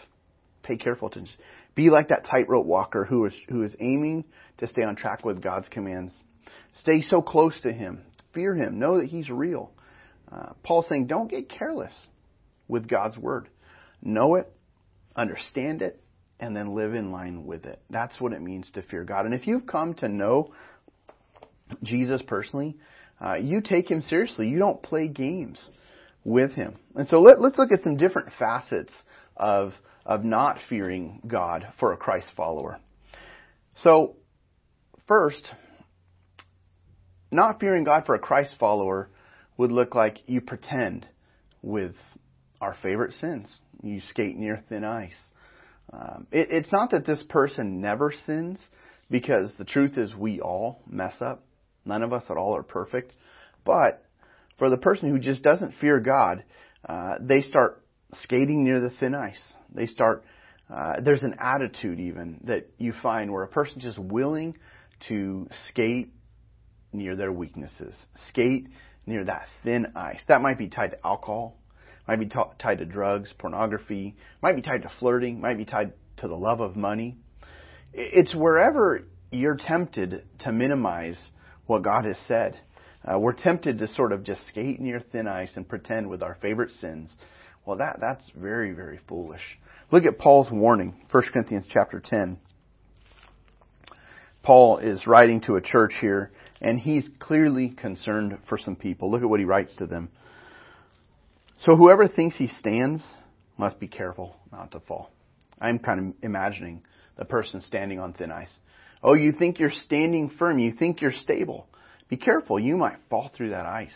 Pay 0.64 0.78
careful 0.78 1.10
attention. 1.10 1.36
Be 1.76 1.90
like 1.90 2.10
that 2.10 2.26
tightrope 2.26 2.66
walker 2.66 3.06
who 3.06 3.26
is 3.26 3.34
who 3.50 3.64
is 3.64 3.74
aiming 3.80 4.26
to 4.60 4.68
stay 4.68 4.84
on 4.84 4.96
track 4.96 5.26
with 5.26 5.42
God's 5.42 5.68
commands. 5.70 6.14
Stay 6.82 7.02
so 7.02 7.22
close 7.22 7.60
to 7.62 7.72
Him. 7.72 8.02
Fear 8.34 8.56
Him. 8.56 8.80
Know 8.80 9.00
that 9.00 9.08
He's 9.08 9.30
real. 9.30 9.72
Uh, 10.32 10.54
Paul's 10.64 10.86
saying, 10.90 11.08
don't 11.08 11.30
get 11.30 11.50
careless 11.50 11.94
with 12.68 12.88
God's 12.88 13.18
word. 13.18 13.50
Know 14.02 14.36
it, 14.36 14.52
understand 15.16 15.82
it, 15.82 16.02
and 16.40 16.56
then 16.56 16.76
live 16.76 16.94
in 16.94 17.12
line 17.12 17.46
with 17.46 17.66
it. 17.66 17.82
That's 17.90 18.20
what 18.20 18.34
it 18.34 18.42
means 18.42 18.68
to 18.74 18.82
fear 18.82 19.04
God. 19.04 19.26
And 19.26 19.34
if 19.34 19.46
you've 19.46 19.68
come 19.68 19.94
to 19.96 20.08
know 20.08 20.54
Jesus 21.84 22.22
personally, 22.26 22.78
uh, 23.24 23.36
you 23.36 23.62
take 23.62 23.90
him 23.90 24.02
seriously. 24.02 24.50
You 24.50 24.60
don't 24.60 24.82
play 24.82 25.08
games 25.08 25.64
with 26.24 26.52
him. 26.54 26.76
And 26.96 27.08
so 27.08 27.22
let, 27.22 27.38
us 27.38 27.58
look 27.58 27.72
at 27.72 27.80
some 27.84 27.98
different 27.98 28.30
facets 28.40 28.92
of, 29.38 29.74
of 30.06 30.24
not 30.24 30.58
fearing 30.70 31.22
God 31.28 31.68
for 31.80 31.94
a 31.94 31.98
Christ 31.98 32.28
follower. 32.36 32.80
So, 33.84 34.16
first, 35.08 35.44
not 37.32 37.60
fearing 37.60 37.84
God 37.84 38.06
for 38.06 38.16
a 38.16 38.20
Christ 38.20 38.56
follower 38.60 39.10
would 39.58 39.72
look 39.72 39.96
like 39.96 40.20
you 40.28 40.42
pretend 40.42 41.08
with 41.62 41.96
our 42.62 42.76
favorite 42.82 43.16
sins. 43.20 43.48
You 43.82 44.02
skate 44.10 44.38
near 44.38 44.64
thin 44.70 44.84
ice. 44.84 45.16
Um, 45.92 46.28
it, 46.32 46.48
it's 46.52 46.72
not 46.72 46.92
that 46.92 47.06
this 47.06 47.24
person 47.30 47.82
never 47.82 48.14
sins, 48.26 48.58
because 49.10 49.52
the 49.58 49.66
truth 49.66 49.98
is 49.98 50.16
we 50.16 50.40
all 50.40 50.82
mess 50.90 51.14
up. 51.22 51.44
None 51.86 52.04
of 52.04 52.14
us 52.14 52.24
at 52.30 52.38
all 52.38 52.56
are 52.56 52.64
perfect. 52.64 53.14
But 53.66 54.04
for 54.58 54.70
the 54.70 54.78
person 54.78 55.10
who 55.10 55.20
just 55.20 55.44
doesn't 55.44 55.76
fear 55.80 56.00
God, 56.00 56.44
uh, 56.88 57.16
they 57.20 57.42
start 57.42 57.84
skating 58.22 58.64
near 58.64 58.80
the 58.80 58.92
thin 59.00 59.14
ice. 59.14 59.53
They 59.74 59.88
start, 59.88 60.24
uh, 60.74 61.02
there's 61.02 61.24
an 61.24 61.36
attitude 61.40 62.00
even 62.00 62.40
that 62.46 62.70
you 62.78 62.94
find 63.02 63.32
where 63.32 63.44
a 63.44 63.48
person's 63.48 63.84
just 63.84 64.00
willing 64.00 64.56
to 65.10 65.48
skate 65.70 66.14
near 66.92 67.16
their 67.16 67.32
weaknesses, 67.32 67.96
skate 68.30 68.68
near 69.06 69.26
that 69.26 69.48
thin 69.64 69.94
ice. 69.96 70.20
That 70.28 70.42
might 70.42 70.58
be 70.58 70.70
tied 70.70 70.92
to 70.92 71.06
alcohol 71.06 71.58
might 72.08 72.20
be 72.20 72.26
t- 72.26 72.40
tied 72.60 72.80
to 72.80 72.86
drugs, 72.86 73.34
pornography, 73.38 74.16
might 74.42 74.56
be 74.56 74.62
tied 74.62 74.82
to 74.84 74.92
flirting, 75.00 75.40
might 75.40 75.58
be 75.58 75.66
tied 75.66 75.94
to 76.18 76.28
the 76.28 76.36
love 76.36 76.60
of 76.60 76.76
money. 76.76 77.18
It's 77.94 78.36
wherever 78.36 79.08
you're 79.32 79.58
tempted 79.58 80.24
to 80.40 80.52
minimize 80.52 81.18
what 81.66 81.84
God 81.84 82.06
has 82.06 82.18
said. 82.28 82.60
Uh, 83.06 83.20
we're 83.20 83.34
tempted 83.34 83.80
to 83.80 83.88
sort 83.88 84.12
of 84.12 84.24
just 84.24 84.46
skate 84.48 84.80
near 84.80 85.02
thin 85.12 85.28
ice 85.28 85.52
and 85.56 85.68
pretend 85.68 86.10
with 86.10 86.24
our 86.24 86.38
favorite 86.42 86.72
sins. 86.80 87.10
Well, 87.66 87.78
that 87.78 87.98
that's 88.00 88.24
very 88.36 88.74
very 88.74 89.00
foolish. 89.08 89.42
Look 89.92 90.06
at 90.06 90.18
Paul's 90.18 90.52
warning, 90.52 90.96
1 91.12 91.24
Corinthians 91.32 91.66
chapter 91.70 92.02
10. 92.04 92.40
Paul 94.42 94.80
is 94.80 95.08
writing 95.08 95.40
to 95.42 95.56
a 95.56 95.62
church 95.62 95.94
here, 96.02 96.32
and 96.62 96.80
he's 96.80 97.08
clearly 97.20 97.70
concerned 97.70 98.38
for 98.50 98.58
some 98.58 98.76
people. 98.76 99.10
Look 99.10 99.22
at 99.22 99.30
what 99.30 99.40
he 99.40 99.46
writes 99.46 99.74
to 99.78 99.86
them. 99.86 100.10
So 101.62 101.76
whoever 101.76 102.08
thinks 102.08 102.36
he 102.36 102.48
stands 102.60 103.02
must 103.58 103.80
be 103.80 103.88
careful 103.88 104.36
not 104.52 104.72
to 104.72 104.82
fall. 104.82 105.12
I'm 105.62 105.80
kind 105.80 106.00
of 106.00 106.24
imagining 106.24 106.82
the 107.18 107.24
person 107.24 107.62
standing 107.62 108.00
on 108.00 108.14
thin 108.14 108.32
ice. 108.32 108.54
Oh, 109.02 109.14
you 109.14 109.32
think 109.32 109.60
you're 109.60 109.72
standing 109.86 110.30
firm. 110.38 110.60
You 110.60 110.74
think 110.74 111.02
you're 111.02 111.14
stable. 111.14 111.68
Be 112.10 112.18
careful. 112.18 112.60
You 112.60 112.76
might 112.76 112.98
fall 113.10 113.32
through 113.36 113.52
that 113.52 113.66
ice. 113.66 113.96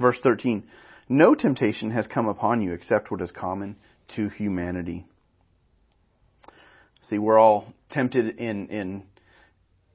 Verse 0.00 0.16
13. 0.22 0.64
No 1.08 1.34
temptation 1.34 1.90
has 1.90 2.06
come 2.06 2.28
upon 2.28 2.60
you 2.60 2.72
except 2.72 3.10
what 3.10 3.22
is 3.22 3.30
common 3.30 3.76
to 4.16 4.28
humanity. 4.28 5.06
See, 7.08 7.18
we're 7.18 7.38
all 7.38 7.72
tempted 7.90 8.38
in, 8.38 8.68
in, 8.68 9.02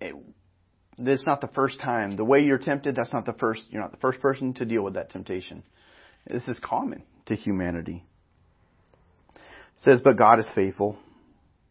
eh, 0.02 0.08
it, 0.08 0.16
it's 0.98 1.26
not 1.26 1.42
the 1.42 1.50
first 1.50 1.80
time. 1.80 2.16
The 2.16 2.26
way 2.26 2.42
you're 2.42 2.58
tempted, 2.58 2.96
that's 2.96 3.14
not 3.14 3.26
the 3.26 3.34
first, 3.34 3.62
you're 3.70 3.82
not 3.82 3.92
the 3.92 3.98
first 3.98 4.20
person 4.20 4.54
to 4.56 4.66
deal 4.66 4.84
with 4.84 4.96
that 4.96 5.12
temptation. 5.12 5.64
This 6.28 6.48
is 6.48 6.58
common 6.60 7.04
to 7.28 7.36
humanity. 7.36 8.04
It 9.36 9.42
says, 9.82 10.02
but 10.04 10.18
God 10.18 10.40
is 10.40 10.46
faithful. 10.56 10.98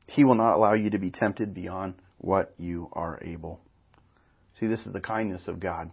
He 0.06 0.24
will 0.24 0.34
not 0.34 0.54
allow 0.54 0.74
you 0.74 0.90
to 0.90 0.98
be 0.98 1.10
tempted 1.10 1.54
beyond 1.54 1.94
what 2.18 2.54
you 2.58 2.88
are 2.92 3.18
able. 3.22 3.60
See, 4.60 4.66
this 4.66 4.80
is 4.80 4.92
the 4.92 5.00
kindness 5.00 5.42
of 5.48 5.58
God. 5.58 5.90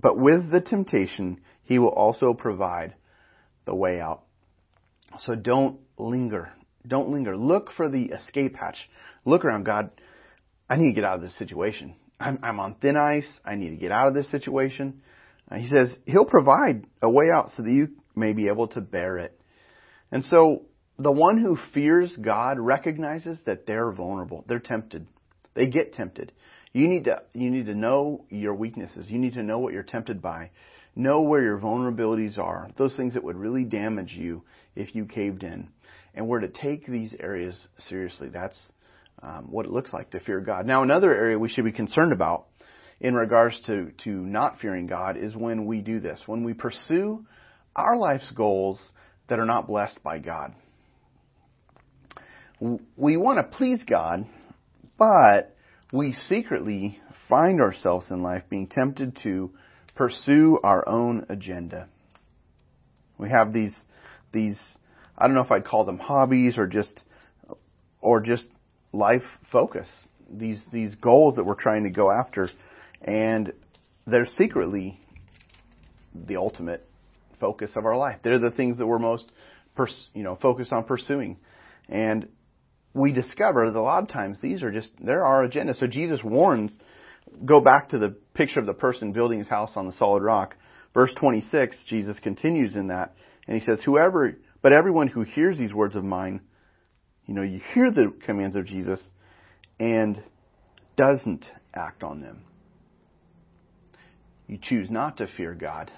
But 0.00 0.18
with 0.18 0.50
the 0.50 0.60
temptation, 0.60 1.40
He 1.64 1.78
will 1.78 1.92
also 1.92 2.34
provide 2.34 2.94
the 3.64 3.74
way 3.74 4.00
out. 4.00 4.22
So 5.20 5.34
don't 5.34 5.78
linger. 5.98 6.50
Don't 6.86 7.10
linger. 7.10 7.36
Look 7.36 7.70
for 7.76 7.88
the 7.88 8.06
escape 8.06 8.56
hatch. 8.56 8.78
Look 9.24 9.44
around, 9.44 9.64
God. 9.64 9.90
I 10.68 10.76
need 10.76 10.88
to 10.88 10.94
get 10.94 11.04
out 11.04 11.16
of 11.16 11.22
this 11.22 11.36
situation. 11.38 11.94
I'm, 12.18 12.38
I'm 12.42 12.60
on 12.60 12.76
thin 12.80 12.96
ice. 12.96 13.28
I 13.44 13.56
need 13.56 13.70
to 13.70 13.76
get 13.76 13.92
out 13.92 14.08
of 14.08 14.14
this 14.14 14.30
situation. 14.30 15.02
Uh, 15.50 15.56
he 15.56 15.68
says 15.68 15.94
He'll 16.06 16.24
provide 16.24 16.86
a 17.02 17.10
way 17.10 17.26
out 17.34 17.50
so 17.56 17.62
that 17.62 17.70
you 17.70 17.88
may 18.14 18.32
be 18.32 18.48
able 18.48 18.68
to 18.68 18.80
bear 18.80 19.18
it. 19.18 19.38
And 20.10 20.24
so 20.24 20.62
the 20.98 21.12
one 21.12 21.38
who 21.38 21.58
fears 21.74 22.12
God 22.20 22.58
recognizes 22.58 23.38
that 23.46 23.66
they're 23.66 23.90
vulnerable. 23.90 24.44
They're 24.46 24.60
tempted. 24.60 25.06
They 25.54 25.66
get 25.66 25.94
tempted. 25.94 26.32
You 26.72 26.88
need 26.88 27.04
to 27.04 27.22
you 27.34 27.50
need 27.50 27.66
to 27.66 27.74
know 27.74 28.24
your 28.30 28.54
weaknesses. 28.54 29.06
You 29.08 29.18
need 29.18 29.34
to 29.34 29.42
know 29.42 29.58
what 29.58 29.72
you're 29.72 29.82
tempted 29.82 30.22
by. 30.22 30.50
Know 30.94 31.22
where 31.22 31.42
your 31.42 31.58
vulnerabilities 31.58 32.38
are. 32.38 32.70
Those 32.76 32.94
things 32.96 33.14
that 33.14 33.24
would 33.24 33.36
really 33.36 33.64
damage 33.64 34.12
you 34.12 34.42
if 34.74 34.94
you 34.94 35.06
caved 35.06 35.42
in. 35.42 35.68
And 36.14 36.28
we're 36.28 36.40
to 36.40 36.48
take 36.48 36.86
these 36.86 37.14
areas 37.18 37.56
seriously. 37.88 38.28
That's 38.28 38.58
um, 39.22 39.48
what 39.50 39.66
it 39.66 39.72
looks 39.72 39.92
like 39.92 40.10
to 40.10 40.20
fear 40.20 40.40
God. 40.40 40.66
Now, 40.66 40.82
another 40.82 41.14
area 41.14 41.38
we 41.38 41.48
should 41.48 41.64
be 41.64 41.72
concerned 41.72 42.12
about 42.12 42.46
in 43.00 43.14
regards 43.14 43.58
to, 43.66 43.90
to 44.04 44.10
not 44.10 44.60
fearing 44.60 44.86
God 44.86 45.16
is 45.16 45.34
when 45.34 45.66
we 45.66 45.80
do 45.80 46.00
this, 46.00 46.20
when 46.26 46.44
we 46.44 46.52
pursue 46.52 47.24
our 47.74 47.96
life's 47.96 48.30
goals 48.34 48.78
that 49.28 49.38
are 49.38 49.46
not 49.46 49.66
blessed 49.66 50.02
by 50.02 50.18
God. 50.18 50.54
We 52.60 53.16
want 53.16 53.38
to 53.38 53.56
please 53.56 53.80
God, 53.88 54.26
but 54.98 55.51
we 55.92 56.14
secretly 56.28 56.98
find 57.28 57.60
ourselves 57.60 58.10
in 58.10 58.22
life 58.22 58.42
being 58.48 58.66
tempted 58.66 59.18
to 59.22 59.50
pursue 59.94 60.58
our 60.64 60.88
own 60.88 61.26
agenda. 61.28 61.88
We 63.18 63.28
have 63.28 63.52
these 63.52 63.74
these 64.32 64.56
I 65.16 65.26
don't 65.26 65.36
know 65.36 65.42
if 65.42 65.52
I'd 65.52 65.66
call 65.66 65.84
them 65.84 65.98
hobbies 65.98 66.56
or 66.56 66.66
just 66.66 67.02
or 68.00 68.20
just 68.20 68.48
life 68.92 69.22
focus. 69.52 69.86
These 70.30 70.58
these 70.72 70.94
goals 70.96 71.36
that 71.36 71.44
we're 71.44 71.54
trying 71.54 71.84
to 71.84 71.90
go 71.90 72.10
after 72.10 72.48
and 73.02 73.52
they're 74.06 74.26
secretly 74.26 74.98
the 76.14 76.36
ultimate 76.36 76.88
focus 77.38 77.70
of 77.76 77.84
our 77.84 77.96
life. 77.96 78.18
They're 78.24 78.38
the 78.38 78.50
things 78.50 78.78
that 78.78 78.86
we're 78.86 78.98
most 78.98 79.30
pers- 79.76 80.08
you 80.14 80.22
know 80.22 80.38
focused 80.40 80.72
on 80.72 80.84
pursuing. 80.84 81.36
And 81.88 82.28
we 82.94 83.12
discover 83.12 83.70
that 83.70 83.78
a 83.78 83.80
lot 83.80 84.02
of 84.02 84.08
times 84.08 84.38
these 84.42 84.62
are 84.62 84.70
just 84.70 84.90
they're 85.00 85.24
our 85.24 85.42
agenda. 85.44 85.74
So 85.74 85.86
Jesus 85.86 86.20
warns 86.22 86.72
go 87.44 87.60
back 87.60 87.90
to 87.90 87.98
the 87.98 88.14
picture 88.34 88.60
of 88.60 88.66
the 88.66 88.74
person 88.74 89.12
building 89.12 89.38
his 89.38 89.48
house 89.48 89.72
on 89.76 89.86
the 89.86 89.92
solid 89.94 90.22
rock. 90.22 90.56
Verse 90.94 91.12
26, 91.16 91.84
Jesus 91.88 92.18
continues 92.18 92.76
in 92.76 92.88
that, 92.88 93.14
and 93.46 93.58
he 93.58 93.64
says, 93.64 93.80
Whoever, 93.84 94.36
but 94.60 94.72
everyone 94.72 95.08
who 95.08 95.22
hears 95.22 95.56
these 95.58 95.72
words 95.72 95.96
of 95.96 96.04
mine, 96.04 96.42
you 97.26 97.34
know, 97.34 97.42
you 97.42 97.60
hear 97.72 97.90
the 97.90 98.12
commands 98.24 98.56
of 98.56 98.66
Jesus 98.66 99.00
and 99.80 100.22
doesn't 100.96 101.46
act 101.74 102.02
on 102.02 102.20
them. 102.20 102.42
You 104.46 104.58
choose 104.60 104.90
not 104.90 105.16
to 105.16 105.28
fear 105.36 105.54
God 105.54 105.90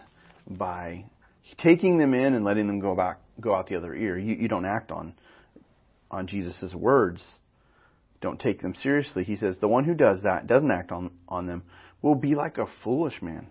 by 0.49 1.07
taking 1.59 1.99
them 1.99 2.15
in 2.15 2.35
and 2.35 2.45
letting 2.45 2.67
them 2.67 2.79
go 2.79 2.95
back, 2.95 3.19
go 3.41 3.55
out 3.55 3.67
the 3.67 3.77
other 3.77 3.95
ear. 3.95 4.17
You, 4.17 4.35
you 4.35 4.49
don't 4.49 4.65
act 4.65 4.93
on, 4.93 5.15
on 6.15 6.29
Jesus' 6.29 6.73
words 6.75 7.21
don't 8.21 8.41
take 8.41 8.63
them 8.63 8.75
seriously. 8.75 9.25
He 9.25 9.37
says, 9.37 9.57
the 9.61 9.69
one 9.69 9.85
who 9.85 9.95
does 9.95 10.23
that, 10.23 10.47
doesn't 10.47 10.71
act 10.71 10.93
on, 10.93 11.11
on 11.29 11.47
them, 11.47 11.65
will 12.01 12.15
be 12.15 12.35
like 12.35 12.57
a 12.57 12.67
foolish 12.83 13.21
man 13.21 13.49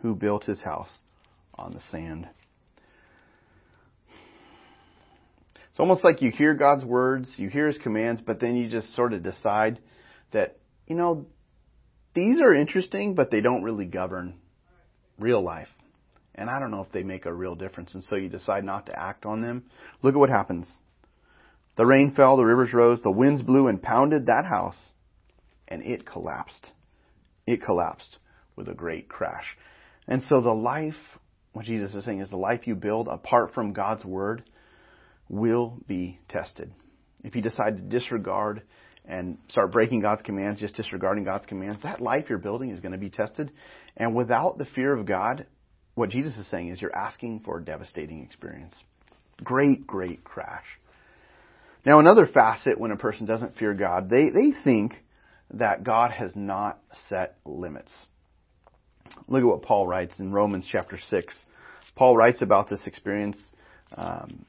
who 0.00 0.14
built 0.14 0.44
his 0.44 0.60
house 0.60 0.88
on 1.54 1.72
the 1.72 1.80
sand. 1.90 2.28
It's 5.70 5.80
almost 5.80 6.04
like 6.04 6.20
you 6.20 6.30
hear 6.30 6.52
God's 6.52 6.84
words, 6.84 7.30
you 7.36 7.48
hear 7.48 7.68
his 7.68 7.78
commands, 7.78 8.20
but 8.20 8.40
then 8.40 8.56
you 8.56 8.68
just 8.68 8.94
sort 8.94 9.14
of 9.14 9.22
decide 9.22 9.78
that, 10.32 10.58
you 10.86 10.96
know, 10.96 11.26
these 12.14 12.38
are 12.42 12.52
interesting, 12.52 13.14
but 13.14 13.30
they 13.30 13.40
don't 13.40 13.62
really 13.62 13.86
govern 13.86 14.34
real 15.18 15.42
life. 15.42 15.68
And 16.34 16.50
I 16.50 16.58
don't 16.58 16.70
know 16.70 16.82
if 16.82 16.92
they 16.92 17.02
make 17.02 17.24
a 17.24 17.32
real 17.32 17.54
difference. 17.54 17.94
And 17.94 18.04
so 18.04 18.16
you 18.16 18.28
decide 18.28 18.64
not 18.64 18.86
to 18.86 18.98
act 18.98 19.24
on 19.24 19.40
them. 19.40 19.64
Look 20.02 20.14
at 20.14 20.18
what 20.18 20.28
happens. 20.28 20.66
The 21.76 21.86
rain 21.86 22.12
fell, 22.14 22.36
the 22.36 22.44
rivers 22.44 22.72
rose, 22.72 23.00
the 23.02 23.10
winds 23.10 23.42
blew 23.42 23.66
and 23.66 23.82
pounded 23.82 24.26
that 24.26 24.44
house, 24.44 24.76
and 25.68 25.82
it 25.82 26.06
collapsed. 26.06 26.68
It 27.46 27.62
collapsed 27.62 28.18
with 28.56 28.68
a 28.68 28.74
great 28.74 29.08
crash. 29.08 29.46
And 30.06 30.22
so 30.28 30.40
the 30.40 30.52
life, 30.52 30.94
what 31.52 31.64
Jesus 31.64 31.94
is 31.94 32.04
saying 32.04 32.20
is 32.20 32.28
the 32.28 32.36
life 32.36 32.66
you 32.66 32.74
build 32.74 33.08
apart 33.08 33.54
from 33.54 33.72
God's 33.72 34.04
word 34.04 34.44
will 35.28 35.78
be 35.86 36.18
tested. 36.28 36.72
If 37.24 37.34
you 37.34 37.42
decide 37.42 37.76
to 37.76 37.82
disregard 37.82 38.62
and 39.06 39.38
start 39.48 39.72
breaking 39.72 40.00
God's 40.00 40.22
commands, 40.22 40.60
just 40.60 40.74
disregarding 40.74 41.24
God's 41.24 41.46
commands, 41.46 41.82
that 41.82 42.00
life 42.00 42.26
you're 42.28 42.38
building 42.38 42.70
is 42.70 42.80
going 42.80 42.92
to 42.92 42.98
be 42.98 43.10
tested. 43.10 43.50
And 43.96 44.14
without 44.14 44.58
the 44.58 44.66
fear 44.66 44.94
of 44.94 45.06
God, 45.06 45.46
what 45.94 46.10
Jesus 46.10 46.36
is 46.36 46.46
saying 46.48 46.68
is 46.68 46.80
you're 46.80 46.94
asking 46.94 47.40
for 47.40 47.58
a 47.58 47.64
devastating 47.64 48.22
experience. 48.22 48.74
Great, 49.42 49.86
great 49.86 50.22
crash. 50.22 50.64
Now, 51.84 51.98
another 51.98 52.26
facet 52.26 52.78
when 52.78 52.92
a 52.92 52.96
person 52.96 53.26
doesn't 53.26 53.56
fear 53.56 53.74
God, 53.74 54.08
they, 54.08 54.30
they 54.30 54.52
think 54.64 54.94
that 55.54 55.84
God 55.84 56.12
has 56.12 56.32
not 56.36 56.78
set 57.08 57.36
limits. 57.44 57.90
Look 59.28 59.42
at 59.42 59.46
what 59.46 59.62
Paul 59.62 59.86
writes 59.86 60.18
in 60.18 60.32
Romans 60.32 60.66
chapter 60.70 60.98
6. 61.10 61.34
Paul 61.96 62.16
writes 62.16 62.40
about 62.40 62.68
this 62.68 62.80
experience. 62.86 63.36
Um, 63.96 64.46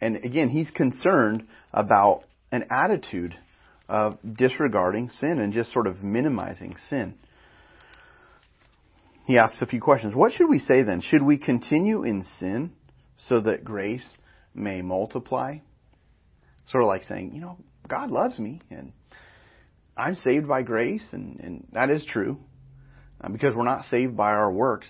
and 0.00 0.16
again, 0.16 0.48
he's 0.48 0.70
concerned 0.70 1.46
about 1.72 2.24
an 2.52 2.66
attitude 2.70 3.36
of 3.88 4.18
disregarding 4.36 5.10
sin 5.10 5.38
and 5.38 5.52
just 5.52 5.72
sort 5.72 5.86
of 5.86 6.02
minimizing 6.02 6.76
sin. 6.88 7.14
He 9.24 9.36
asks 9.36 9.60
a 9.60 9.66
few 9.66 9.80
questions. 9.80 10.14
What 10.14 10.32
should 10.32 10.48
we 10.48 10.58
say 10.58 10.82
then? 10.82 11.00
Should 11.02 11.22
we 11.22 11.36
continue 11.36 12.02
in 12.04 12.24
sin 12.38 12.72
so 13.28 13.40
that 13.40 13.64
grace 13.64 14.06
may 14.54 14.80
multiply? 14.80 15.58
Sort 16.70 16.84
of 16.84 16.88
like 16.88 17.04
saying, 17.08 17.32
you 17.34 17.40
know, 17.40 17.58
God 17.88 18.10
loves 18.10 18.38
me 18.38 18.60
and 18.70 18.92
I'm 19.98 20.14
saved 20.14 20.46
by 20.46 20.62
grace, 20.62 21.02
and, 21.10 21.40
and 21.40 21.66
that 21.72 21.90
is 21.90 22.04
true 22.04 22.38
uh, 23.20 23.28
because 23.28 23.54
we're 23.56 23.64
not 23.64 23.86
saved 23.90 24.16
by 24.16 24.30
our 24.30 24.50
works. 24.50 24.86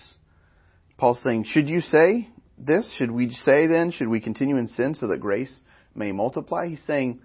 Paul's 0.97 1.17
saying, 1.23 1.45
should 1.47 1.67
you 1.67 1.81
say 1.81 2.29
this? 2.59 2.91
Should 2.97 3.09
we 3.09 3.33
say 3.33 3.65
then, 3.65 3.91
should 3.91 4.07
we 4.07 4.19
continue 4.19 4.57
in 4.57 4.67
sin 4.67 4.93
so 4.93 5.07
that 5.07 5.19
grace 5.19 5.51
may 5.95 6.11
multiply? 6.11 6.67
He's 6.67 6.81
saying, 6.85 7.21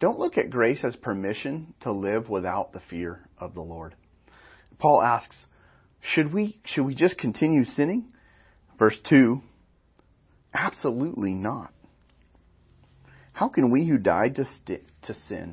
don't 0.00 0.18
look 0.18 0.38
at 0.38 0.48
grace 0.48 0.80
as 0.82 0.96
permission 0.96 1.74
to 1.82 1.92
live 1.92 2.30
without 2.30 2.72
the 2.72 2.80
fear 2.88 3.28
of 3.38 3.52
the 3.52 3.60
Lord. 3.60 3.94
Paul 4.78 5.02
asks, 5.02 5.36
should 6.14 6.32
we, 6.32 6.58
should 6.64 6.84
we 6.84 6.94
just 6.94 7.18
continue 7.18 7.64
sinning? 7.64 8.06
Verse 8.78 8.98
2, 9.10 9.42
absolutely 10.54 11.32
not. 11.32 11.72
How 13.36 13.48
can 13.48 13.70
we 13.70 13.86
who 13.86 13.98
died 13.98 14.36
to, 14.36 14.46
st- 14.46 14.82
to 15.02 15.14
sin 15.28 15.52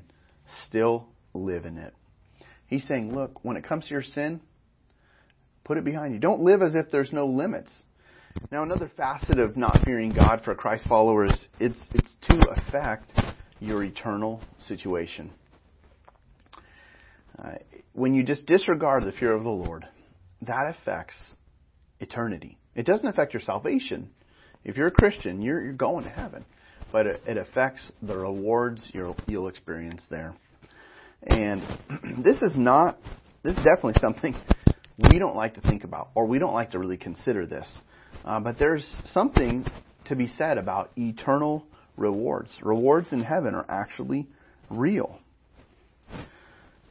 still 0.66 1.10
live 1.34 1.66
in 1.66 1.78
it? 1.78 1.94
He's 2.66 2.88
saying, 2.88 3.14
look, 3.14 3.44
when 3.44 3.58
it 3.58 3.66
comes 3.68 3.84
to 3.84 3.92
your 3.92 4.04
sin, 4.04 4.40
put 5.66 5.78
it 5.78 5.84
behind 5.84 6.14
you. 6.14 6.20
Don't 6.22 6.40
live 6.40 6.62
as 6.62 6.76
if 6.76 6.92
there's 6.92 7.12
no 7.12 7.26
limits. 7.26 7.70
Now, 8.54 8.64
another 8.64 8.90
facet 8.96 9.38
of 9.38 9.58
not 9.58 9.82
fearing 9.84 10.14
God 10.14 10.44
for 10.46 10.56
Christ 10.56 10.86
followers 10.88 11.34
it's 11.60 11.78
it's 11.94 12.10
to 12.30 12.52
affect 12.52 13.12
your 13.60 13.84
eternal 13.84 14.40
situation. 14.70 15.30
Uh, 17.38 17.56
when 17.92 18.14
you 18.14 18.24
just 18.24 18.46
disregard 18.46 19.04
the 19.04 19.12
fear 19.12 19.34
of 19.34 19.44
the 19.44 19.50
Lord, 19.50 19.86
that 20.44 20.74
affects 20.74 21.16
eternity. 22.00 22.58
It 22.76 22.86
doesn't 22.86 23.08
affect 23.08 23.34
your 23.34 23.42
salvation. 23.42 24.10
If 24.64 24.78
you're 24.78 24.88
a 24.88 24.92
Christian, 24.92 25.42
you're, 25.42 25.62
you're 25.62 25.74
going 25.74 26.06
to 26.06 26.10
heaven. 26.10 26.46
But 26.94 27.08
it, 27.08 27.22
it 27.28 27.38
affects 27.38 27.82
the 28.02 28.16
rewards 28.16 28.88
you'll, 28.94 29.18
you'll 29.28 29.50
experience 29.50 30.04
there. 30.10 30.34
And 31.24 31.62
this 32.24 32.42
is 32.42 32.56
not, 32.56 33.00
this 33.44 33.58
is 33.58 33.64
definitely 33.64 33.96
something 34.00 34.36
we 35.12 35.18
don't 35.18 35.36
like 35.36 35.56
to 35.56 35.62
think 35.62 35.84
about, 35.84 36.12
or 36.14 36.28
we 36.28 36.38
don't 36.40 36.54
like 36.54 36.72
to 36.72 36.80
really 36.80 36.98
consider 36.98 37.46
this. 37.46 37.68
Uh, 38.24 38.40
but 38.40 38.60
there's 38.60 38.88
something 39.12 39.66
to 40.06 40.16
be 40.16 40.32
said 40.38 40.58
about 40.58 40.92
eternal 40.96 41.66
rewards. 41.98 42.50
Rewards 42.62 43.12
in 43.12 43.24
heaven 43.24 43.56
are 43.56 43.66
actually 43.68 44.28
real. 44.70 45.20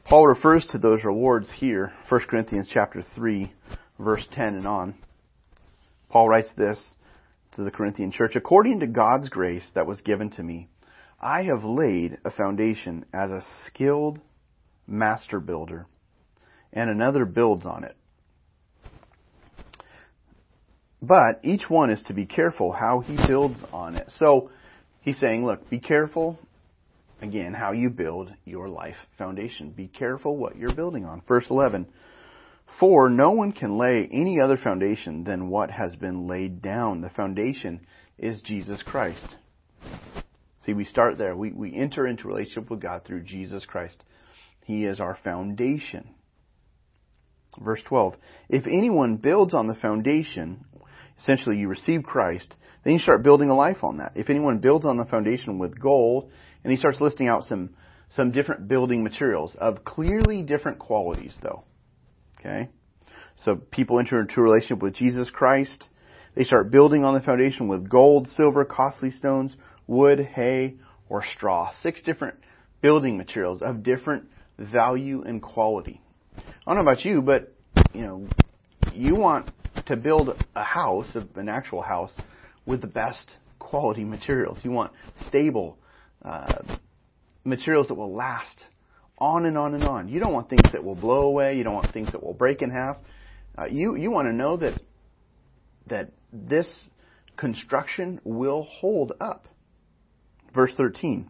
Paul 0.05 0.27
refers 0.27 0.65
to 0.71 0.77
those 0.77 1.05
rewards 1.05 1.47
here, 1.57 1.93
1 2.09 2.21
Corinthians 2.29 2.69
chapter 2.71 3.03
3, 3.15 3.53
verse 3.99 4.27
10 4.33 4.55
and 4.55 4.67
on. 4.67 4.95
Paul 6.09 6.27
writes 6.27 6.49
this 6.57 6.77
to 7.55 7.63
the 7.63 7.71
Corinthian 7.71 8.11
church, 8.11 8.35
according 8.35 8.79
to 8.79 8.87
God's 8.87 9.29
grace 9.29 9.65
that 9.75 9.87
was 9.87 10.01
given 10.01 10.29
to 10.31 10.43
me, 10.43 10.69
I 11.19 11.43
have 11.43 11.63
laid 11.63 12.17
a 12.25 12.31
foundation 12.31 13.05
as 13.13 13.31
a 13.31 13.45
skilled 13.65 14.19
master 14.87 15.39
builder, 15.39 15.87
and 16.73 16.89
another 16.89 17.25
builds 17.25 17.65
on 17.65 17.83
it. 17.83 17.95
But 21.01 21.41
each 21.43 21.69
one 21.69 21.89
is 21.89 22.01
to 22.03 22.13
be 22.13 22.25
careful 22.25 22.71
how 22.71 23.01
he 23.01 23.17
builds 23.27 23.59
on 23.71 23.95
it. 23.95 24.09
So 24.17 24.49
he's 25.01 25.19
saying, 25.19 25.45
look, 25.45 25.69
be 25.69 25.79
careful, 25.79 26.39
again, 27.21 27.53
how 27.53 27.73
you 27.73 27.89
build 27.89 28.31
your 28.45 28.69
life 28.69 28.95
foundation. 29.17 29.71
Be 29.71 29.87
careful 29.87 30.37
what 30.37 30.57
you're 30.57 30.75
building 30.75 31.05
on. 31.05 31.21
Verse 31.27 31.45
11. 31.49 31.87
For 32.79 33.09
no 33.09 33.31
one 33.31 33.51
can 33.51 33.77
lay 33.77 34.09
any 34.11 34.39
other 34.39 34.57
foundation 34.57 35.23
than 35.23 35.49
what 35.49 35.69
has 35.69 35.95
been 35.95 36.27
laid 36.27 36.61
down. 36.61 37.01
The 37.01 37.09
foundation 37.09 37.85
is 38.17 38.41
Jesus 38.41 38.81
Christ. 38.83 39.35
See, 40.65 40.73
we 40.73 40.85
start 40.85 41.17
there. 41.17 41.35
We, 41.35 41.51
we 41.51 41.75
enter 41.75 42.07
into 42.07 42.27
relationship 42.27 42.69
with 42.69 42.81
God 42.81 43.03
through 43.05 43.23
Jesus 43.23 43.65
Christ. 43.65 44.03
He 44.65 44.85
is 44.85 44.99
our 44.99 45.17
foundation. 45.23 46.15
Verse 47.63 47.81
12. 47.85 48.15
If 48.49 48.65
anyone 48.65 49.17
builds 49.17 49.53
on 49.53 49.67
the 49.67 49.75
foundation, 49.75 50.65
essentially 51.21 51.57
you 51.57 51.67
receive 51.67 52.03
Christ, 52.03 52.55
then 52.83 52.93
you 52.93 52.99
start 52.99 53.23
building 53.23 53.49
a 53.49 53.55
life 53.55 53.83
on 53.83 53.97
that. 53.97 54.13
If 54.15 54.29
anyone 54.29 54.59
builds 54.59 54.85
on 54.85 54.97
the 54.97 55.05
foundation 55.05 55.59
with 55.59 55.79
gold, 55.79 56.31
and 56.63 56.71
he 56.71 56.77
starts 56.77 57.01
listing 57.01 57.27
out 57.27 57.43
some, 57.43 57.75
some 58.15 58.31
different 58.31 58.67
building 58.67 59.03
materials 59.03 59.55
of 59.59 59.83
clearly 59.83 60.43
different 60.43 60.79
qualities 60.79 61.33
though. 61.41 61.63
Okay? 62.43 62.69
So 63.45 63.55
people 63.55 63.99
enter 63.99 64.19
into 64.19 64.39
a 64.39 64.43
relationship 64.43 64.81
with 64.81 64.95
Jesus 64.95 65.29
Christ. 65.29 65.87
They 66.35 66.43
start 66.43 66.71
building 66.71 67.03
on 67.03 67.13
the 67.13 67.21
foundation 67.21 67.67
with 67.67 67.89
gold, 67.89 68.27
silver, 68.27 68.65
costly 68.65 69.11
stones, 69.11 69.55
wood, 69.87 70.19
hay, 70.19 70.75
or 71.09 71.23
straw. 71.35 71.71
Six 71.81 72.01
different 72.03 72.37
building 72.81 73.17
materials 73.17 73.61
of 73.61 73.83
different 73.83 74.25
value 74.57 75.23
and 75.23 75.41
quality. 75.41 76.01
I 76.37 76.41
don't 76.73 76.75
know 76.75 76.91
about 76.91 77.05
you, 77.05 77.21
but 77.21 77.53
you 77.93 78.01
know, 78.01 78.27
you 78.93 79.15
want 79.15 79.51
to 79.85 79.95
build 79.95 80.29
a 80.55 80.63
house, 80.63 81.07
an 81.35 81.49
actual 81.49 81.81
house, 81.81 82.11
with 82.65 82.81
the 82.81 82.87
best 82.87 83.31
quality 83.59 84.03
materials. 84.03 84.57
You 84.63 84.71
want 84.71 84.91
stable 85.27 85.77
uh, 86.23 86.61
materials 87.43 87.87
that 87.87 87.95
will 87.95 88.13
last 88.13 88.63
on 89.17 89.45
and 89.45 89.57
on 89.57 89.73
and 89.73 89.83
on. 89.83 90.07
You 90.07 90.19
don't 90.19 90.33
want 90.33 90.49
things 90.49 90.71
that 90.71 90.83
will 90.83 90.95
blow 90.95 91.21
away. 91.21 91.57
You 91.57 91.63
don't 91.63 91.75
want 91.75 91.93
things 91.93 92.11
that 92.11 92.23
will 92.23 92.33
break 92.33 92.61
in 92.61 92.69
half. 92.69 92.97
Uh, 93.57 93.65
you 93.65 93.95
you 93.95 94.11
want 94.11 94.27
to 94.27 94.33
know 94.33 94.57
that 94.57 94.79
that 95.87 96.11
this 96.31 96.67
construction 97.37 98.19
will 98.23 98.63
hold 98.63 99.13
up. 99.19 99.47
Verse 100.53 100.71
13. 100.77 101.29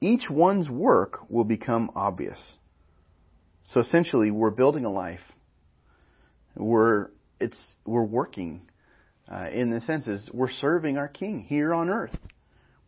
Each 0.00 0.30
one's 0.30 0.68
work 0.70 1.28
will 1.28 1.44
become 1.44 1.90
obvious. 1.94 2.38
So 3.72 3.80
essentially, 3.80 4.30
we're 4.30 4.50
building 4.50 4.84
a 4.84 4.90
life. 4.90 5.20
We're 6.54 7.08
it's 7.40 7.56
we're 7.84 8.04
working. 8.04 8.62
Uh, 9.30 9.48
in 9.52 9.70
the 9.70 9.82
sense 9.82 10.06
is 10.06 10.26
we're 10.32 10.50
serving 10.50 10.96
our 10.96 11.08
King 11.08 11.44
here 11.46 11.74
on 11.74 11.90
earth. 11.90 12.16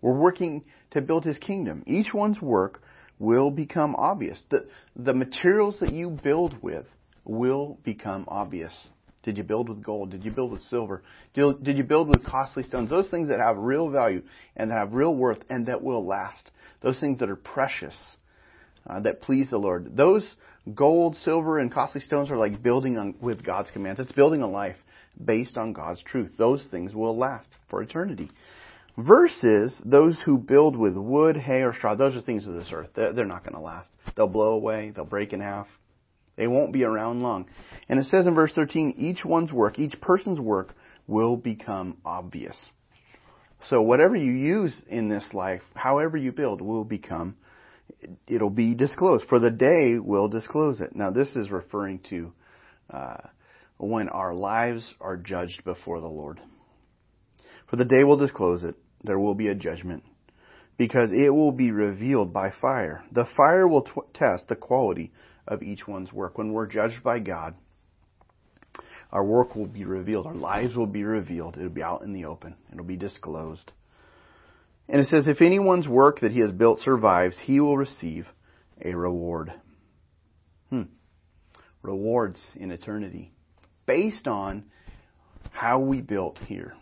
We're 0.00 0.16
working 0.16 0.64
to 0.92 1.02
build 1.02 1.24
His 1.24 1.36
kingdom. 1.36 1.82
Each 1.86 2.14
one's 2.14 2.40
work 2.40 2.82
will 3.20 3.52
become 3.52 3.94
obvious. 3.94 4.40
The 4.50 4.66
the 4.96 5.14
materials 5.14 5.76
that 5.78 5.92
you 5.92 6.10
build 6.10 6.60
with 6.60 6.86
will 7.24 7.78
become 7.84 8.24
obvious. 8.26 8.72
Did 9.22 9.36
you 9.36 9.44
build 9.44 9.68
with 9.68 9.84
gold? 9.84 10.10
Did 10.10 10.24
you 10.24 10.30
build 10.30 10.50
with 10.50 10.62
silver? 10.62 11.02
Did 11.34 11.76
you 11.76 11.84
build 11.84 12.08
with 12.08 12.24
costly 12.24 12.62
stones? 12.62 12.88
Those 12.88 13.08
things 13.10 13.28
that 13.28 13.38
have 13.38 13.58
real 13.58 13.90
value 13.90 14.22
and 14.56 14.70
that 14.70 14.78
have 14.78 14.94
real 14.94 15.14
worth 15.14 15.38
and 15.50 15.66
that 15.66 15.82
will 15.82 16.04
last. 16.06 16.50
Those 16.80 16.98
things 16.98 17.18
that 17.20 17.28
are 17.28 17.36
precious, 17.36 17.94
uh, 18.88 19.00
that 19.00 19.20
please 19.20 19.48
the 19.50 19.58
Lord. 19.58 19.94
Those 19.94 20.24
gold, 20.74 21.16
silver, 21.16 21.58
and 21.58 21.70
costly 21.70 22.00
stones 22.00 22.30
are 22.30 22.38
like 22.38 22.62
building 22.62 22.96
on, 22.96 23.14
with 23.20 23.44
God's 23.44 23.70
commands. 23.70 24.00
It's 24.00 24.12
building 24.12 24.40
a 24.40 24.48
life 24.48 24.76
based 25.22 25.58
on 25.58 25.74
God's 25.74 26.00
truth. 26.02 26.30
Those 26.38 26.62
things 26.70 26.94
will 26.94 27.16
last 27.16 27.48
for 27.68 27.82
eternity. 27.82 28.30
Versus 29.06 29.72
those 29.84 30.18
who 30.24 30.36
build 30.36 30.76
with 30.76 30.96
wood, 30.96 31.36
hay, 31.36 31.62
or 31.62 31.74
straw. 31.74 31.94
Those 31.94 32.16
are 32.16 32.22
things 32.22 32.46
of 32.46 32.54
this 32.54 32.68
earth. 32.72 32.90
They're, 32.94 33.24
not 33.24 33.44
going 33.44 33.54
to 33.54 33.60
last. 33.60 33.88
They'll 34.16 34.26
blow 34.26 34.52
away. 34.52 34.92
They'll 34.94 35.04
break 35.04 35.32
in 35.32 35.40
half. 35.40 35.68
They 36.36 36.46
won't 36.46 36.72
be 36.72 36.84
around 36.84 37.22
long. 37.22 37.46
And 37.88 37.98
it 37.98 38.06
says 38.06 38.26
in 38.26 38.34
verse 38.34 38.52
13, 38.54 38.94
each 38.98 39.24
one's 39.24 39.52
work, 39.52 39.78
each 39.78 40.00
person's 40.00 40.40
work 40.40 40.74
will 41.06 41.36
become 41.36 41.98
obvious. 42.04 42.56
So 43.68 43.82
whatever 43.82 44.16
you 44.16 44.32
use 44.32 44.72
in 44.88 45.08
this 45.08 45.28
life, 45.32 45.62
however 45.74 46.16
you 46.16 46.32
build, 46.32 46.60
will 46.60 46.84
become, 46.84 47.36
it'll 48.26 48.50
be 48.50 48.74
disclosed. 48.74 49.24
For 49.28 49.38
the 49.38 49.50
day 49.50 49.98
will 49.98 50.28
disclose 50.28 50.80
it. 50.80 50.94
Now 50.94 51.10
this 51.10 51.28
is 51.36 51.50
referring 51.50 52.00
to 52.10 52.32
uh, 52.92 53.16
when 53.76 54.08
our 54.08 54.34
lives 54.34 54.82
are 55.00 55.16
judged 55.16 55.62
before 55.64 56.00
the 56.00 56.06
Lord. 56.06 56.40
For 57.68 57.76
the 57.76 57.84
day 57.84 58.02
will 58.04 58.16
disclose 58.16 58.62
it. 58.64 58.76
There 59.04 59.18
will 59.18 59.34
be 59.34 59.48
a 59.48 59.54
judgment 59.54 60.04
because 60.76 61.10
it 61.12 61.30
will 61.30 61.52
be 61.52 61.70
revealed 61.70 62.32
by 62.32 62.50
fire. 62.60 63.04
The 63.12 63.26
fire 63.36 63.68
will 63.68 63.82
t- 63.82 63.92
test 64.14 64.48
the 64.48 64.56
quality 64.56 65.12
of 65.46 65.62
each 65.62 65.86
one's 65.86 66.12
work. 66.12 66.38
When 66.38 66.52
we're 66.52 66.66
judged 66.66 67.02
by 67.02 67.18
God, 67.18 67.54
our 69.12 69.24
work 69.24 69.56
will 69.56 69.66
be 69.66 69.84
revealed. 69.84 70.26
Our 70.26 70.34
lives 70.34 70.74
will 70.74 70.86
be 70.86 71.04
revealed. 71.04 71.56
It'll 71.56 71.68
be 71.68 71.82
out 71.82 72.02
in 72.02 72.12
the 72.12 72.26
open. 72.26 72.54
It'll 72.72 72.84
be 72.84 72.96
disclosed. 72.96 73.72
And 74.88 75.00
it 75.00 75.08
says, 75.08 75.26
if 75.26 75.40
anyone's 75.40 75.86
work 75.86 76.20
that 76.20 76.32
he 76.32 76.40
has 76.40 76.50
built 76.50 76.80
survives, 76.80 77.36
he 77.44 77.60
will 77.60 77.76
receive 77.76 78.26
a 78.84 78.94
reward. 78.94 79.52
Hmm. 80.70 80.84
Rewards 81.82 82.40
in 82.56 82.70
eternity. 82.70 83.32
Based 83.86 84.26
on 84.26 84.64
how 85.50 85.80
we 85.80 86.00
built 86.00 86.38
here. 86.46 86.74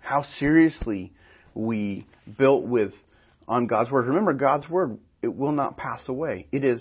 How 0.00 0.24
seriously 0.38 1.12
we 1.58 2.06
built 2.38 2.64
with 2.64 2.92
on 3.48 3.66
God's 3.66 3.90
word. 3.90 4.06
Remember, 4.06 4.32
God's 4.32 4.68
word, 4.68 4.98
it 5.22 5.34
will 5.34 5.52
not 5.52 5.76
pass 5.76 6.00
away. 6.06 6.46
It 6.52 6.64
is 6.64 6.80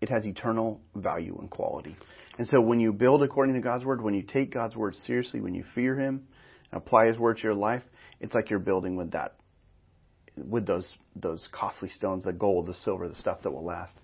it 0.00 0.08
has 0.10 0.24
eternal 0.24 0.80
value 0.94 1.36
and 1.40 1.50
quality. 1.50 1.96
And 2.38 2.46
so 2.48 2.60
when 2.60 2.78
you 2.78 2.92
build 2.92 3.22
according 3.22 3.54
to 3.54 3.60
God's 3.60 3.84
word, 3.84 4.02
when 4.02 4.14
you 4.14 4.22
take 4.22 4.52
God's 4.52 4.76
word 4.76 4.94
seriously, 5.06 5.40
when 5.40 5.54
you 5.54 5.64
fear 5.74 5.98
Him, 5.98 6.26
and 6.70 6.80
apply 6.80 7.06
His 7.06 7.18
word 7.18 7.38
to 7.38 7.42
your 7.42 7.54
life, 7.54 7.82
it's 8.20 8.34
like 8.34 8.50
you're 8.50 8.58
building 8.58 8.96
with 8.96 9.12
that, 9.12 9.36
with 10.36 10.66
those 10.66 10.86
those 11.16 11.46
costly 11.52 11.88
stones, 11.88 12.24
the 12.24 12.32
gold, 12.32 12.66
the 12.66 12.74
silver, 12.84 13.08
the 13.08 13.16
stuff 13.16 13.38
that 13.42 13.50
will 13.50 13.64
last. 13.64 13.94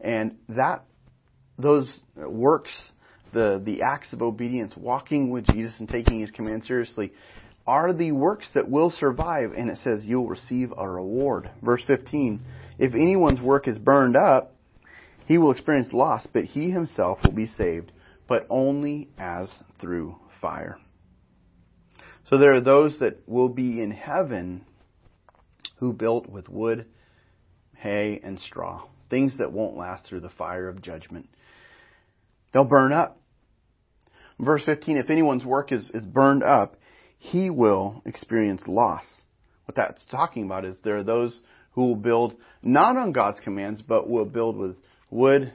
And 0.00 0.36
that, 0.48 0.84
those 1.58 1.88
works, 2.16 2.72
the 3.32 3.62
the 3.64 3.82
acts 3.82 4.12
of 4.12 4.22
obedience, 4.22 4.72
walking 4.76 5.30
with 5.30 5.44
Jesus 5.46 5.74
and 5.78 5.88
taking 5.88 6.20
His 6.20 6.30
command 6.30 6.64
seriously, 6.64 7.12
are 7.66 7.92
the 7.92 8.12
works 8.12 8.46
that 8.54 8.68
will 8.68 8.90
survive. 8.90 9.52
And 9.56 9.70
it 9.70 9.78
says 9.84 10.04
you'll 10.04 10.28
receive 10.28 10.72
a 10.76 10.88
reward. 10.88 11.50
Verse 11.62 11.82
15: 11.86 12.40
If 12.78 12.94
anyone's 12.94 13.40
work 13.40 13.68
is 13.68 13.78
burned 13.78 14.16
up 14.16 14.52
he 15.26 15.38
will 15.38 15.52
experience 15.52 15.92
loss, 15.92 16.26
but 16.32 16.44
he 16.44 16.70
himself 16.70 17.18
will 17.24 17.32
be 17.32 17.46
saved, 17.46 17.92
but 18.28 18.46
only 18.50 19.08
as 19.18 19.48
through 19.80 20.16
fire. 20.40 20.78
So 22.28 22.38
there 22.38 22.54
are 22.54 22.60
those 22.60 22.98
that 23.00 23.26
will 23.28 23.48
be 23.48 23.80
in 23.80 23.90
heaven 23.90 24.64
who 25.76 25.92
built 25.92 26.28
with 26.28 26.48
wood, 26.48 26.86
hay, 27.76 28.20
and 28.22 28.38
straw. 28.40 28.84
things 29.10 29.32
that 29.36 29.52
won't 29.52 29.76
last 29.76 30.06
through 30.06 30.20
the 30.20 30.30
fire 30.30 30.68
of 30.70 30.80
judgment. 30.80 31.28
They'll 32.54 32.64
burn 32.64 32.92
up. 32.92 33.20
Verse 34.40 34.62
15, 34.64 34.96
if 34.96 35.10
anyone's 35.10 35.44
work 35.44 35.70
is, 35.70 35.90
is 35.92 36.02
burned 36.02 36.42
up, 36.42 36.76
he 37.22 37.50
will 37.50 38.02
experience 38.04 38.62
loss. 38.66 39.04
What 39.66 39.76
that's 39.76 40.02
talking 40.10 40.44
about 40.44 40.64
is 40.64 40.76
there 40.82 40.98
are 40.98 41.04
those 41.04 41.38
who 41.70 41.86
will 41.86 41.96
build 41.96 42.34
not 42.62 42.96
on 42.96 43.12
God's 43.12 43.38
commands, 43.38 43.80
but 43.80 44.10
will 44.10 44.24
build 44.24 44.56
with 44.56 44.74
wood, 45.08 45.52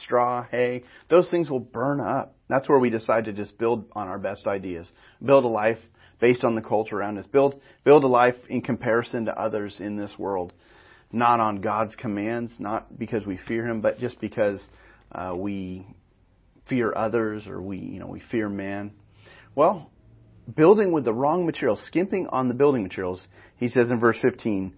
straw, 0.00 0.46
hay. 0.48 0.84
Those 1.10 1.28
things 1.28 1.50
will 1.50 1.58
burn 1.58 2.00
up. 2.00 2.36
That's 2.48 2.68
where 2.68 2.78
we 2.78 2.88
decide 2.88 3.24
to 3.24 3.32
just 3.32 3.58
build 3.58 3.86
on 3.94 4.06
our 4.06 4.18
best 4.20 4.46
ideas. 4.46 4.88
Build 5.20 5.44
a 5.44 5.48
life 5.48 5.80
based 6.20 6.44
on 6.44 6.54
the 6.54 6.62
culture 6.62 6.98
around 6.98 7.18
us. 7.18 7.26
Build, 7.32 7.60
build 7.82 8.04
a 8.04 8.08
life 8.08 8.36
in 8.48 8.62
comparison 8.62 9.24
to 9.24 9.36
others 9.36 9.78
in 9.80 9.96
this 9.96 10.12
world. 10.16 10.52
Not 11.10 11.40
on 11.40 11.62
God's 11.62 11.96
commands, 11.96 12.52
not 12.60 12.96
because 12.96 13.26
we 13.26 13.40
fear 13.48 13.66
Him, 13.66 13.80
but 13.80 13.98
just 13.98 14.20
because 14.20 14.60
uh, 15.10 15.34
we 15.36 15.84
fear 16.68 16.94
others 16.96 17.48
or 17.48 17.60
we, 17.60 17.78
you 17.78 17.98
know, 17.98 18.06
we 18.06 18.22
fear 18.30 18.48
man. 18.48 18.92
Well, 19.56 19.90
building 20.56 20.92
with 20.92 21.04
the 21.04 21.12
wrong 21.12 21.46
materials, 21.46 21.80
skimping 21.86 22.26
on 22.28 22.48
the 22.48 22.54
building 22.54 22.82
materials, 22.82 23.20
he 23.56 23.68
says 23.68 23.90
in 23.90 24.00
verse 24.00 24.16
15, 24.20 24.74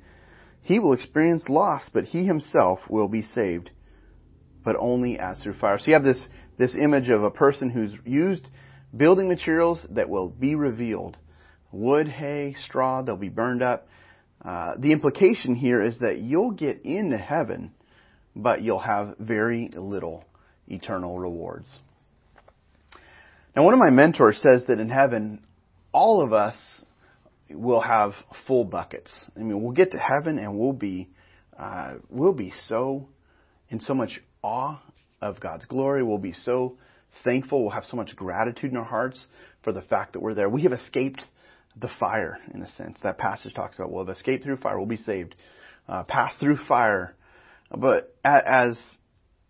he 0.62 0.79
will 0.79 0.92
experience 0.92 1.48
loss, 1.48 1.83
but 1.92 2.05
he 2.05 2.24
himself 2.24 2.81
will 2.88 3.09
be 3.09 3.22
saved, 3.22 3.70
but 4.64 4.77
only 4.79 5.18
as 5.18 5.38
through 5.40 5.55
fire. 5.55 5.79
So 5.79 5.87
you 5.87 5.92
have 5.94 6.05
this, 6.05 6.20
this 6.59 6.74
image 6.74 7.09
of 7.09 7.22
a 7.22 7.31
person 7.31 7.70
who's 7.70 7.92
used 8.05 8.48
building 8.96 9.29
materials 9.29 9.79
that 9.90 10.09
will 10.09 10.29
be 10.29 10.55
revealed. 10.55 11.16
Wood, 11.70 12.09
hay, 12.09 12.57
straw, 12.64 13.03
they'll 13.03 13.16
be 13.16 13.29
burned 13.29 13.62
up. 13.62 13.88
Uh, 14.44 14.74
the 14.79 14.92
implication 14.92 15.55
here 15.55 15.83
is 15.83 15.98
that 16.00 16.18
you'll 16.18 16.53
get 16.53 16.83
into 16.85 17.18
heaven, 17.18 17.72
but 18.37 18.62
you'll 18.62 18.79
have 18.79 19.16
very 19.18 19.70
little 19.74 20.24
eternal 20.68 21.18
rewards. 21.18 21.68
Now, 23.57 23.64
one 23.64 23.74
of 23.74 23.81
my 23.81 23.90
mentors 23.90 24.40
says 24.42 24.62
that 24.68 24.81
in 24.81 24.88
heaven, 24.88 25.40
all 25.94 26.22
of 26.22 26.33
us 26.35 26.57
will 27.48 27.80
have 27.80 28.12
full 28.46 28.64
buckets. 28.64 29.11
I 29.37 29.40
mean, 29.40 29.62
we'll 29.62 29.72
get 29.72 29.92
to 29.92 29.98
heaven 29.98 30.38
and 30.38 30.59
we'll 30.59 30.72
be, 30.72 31.09
uh, 31.59 31.94
we'll 32.11 32.33
be 32.33 32.52
so 32.68 33.09
in 33.70 33.80
so 33.80 33.94
much 33.94 34.20
awe 34.42 34.83
of 35.22 35.40
God's 35.40 35.64
glory. 35.66 36.02
We'll 36.02 36.18
be 36.18 36.33
so 36.33 36.76
thankful. 37.22 37.62
We'll 37.62 37.70
have 37.70 37.85
so 37.85 37.96
much 37.96 38.14
gratitude 38.16 38.72
in 38.72 38.76
our 38.76 38.85
hearts 38.85 39.24
for 39.62 39.72
the 39.72 39.83
fact 39.83 40.14
that 40.14 40.20
we're 40.20 40.35
there. 40.35 40.48
We 40.48 40.64
have 40.64 40.72
escaped 40.72 41.22
the 41.80 41.88
fire, 41.98 42.38
in 42.52 42.62
a 42.62 42.70
sense. 42.72 42.98
That 43.02 43.16
passage 43.16 43.54
talks 43.54 43.76
about 43.76 43.90
we'll 43.90 44.04
have 44.04 44.14
escaped 44.14 44.44
through 44.44 44.59
fire. 44.59 44.76
We'll 44.76 44.87
be 44.87 44.96
saved. 44.96 45.35
Uh, 45.88 46.02
through 46.40 46.59
fire. 46.66 47.14
But 47.70 48.16
as 48.24 48.76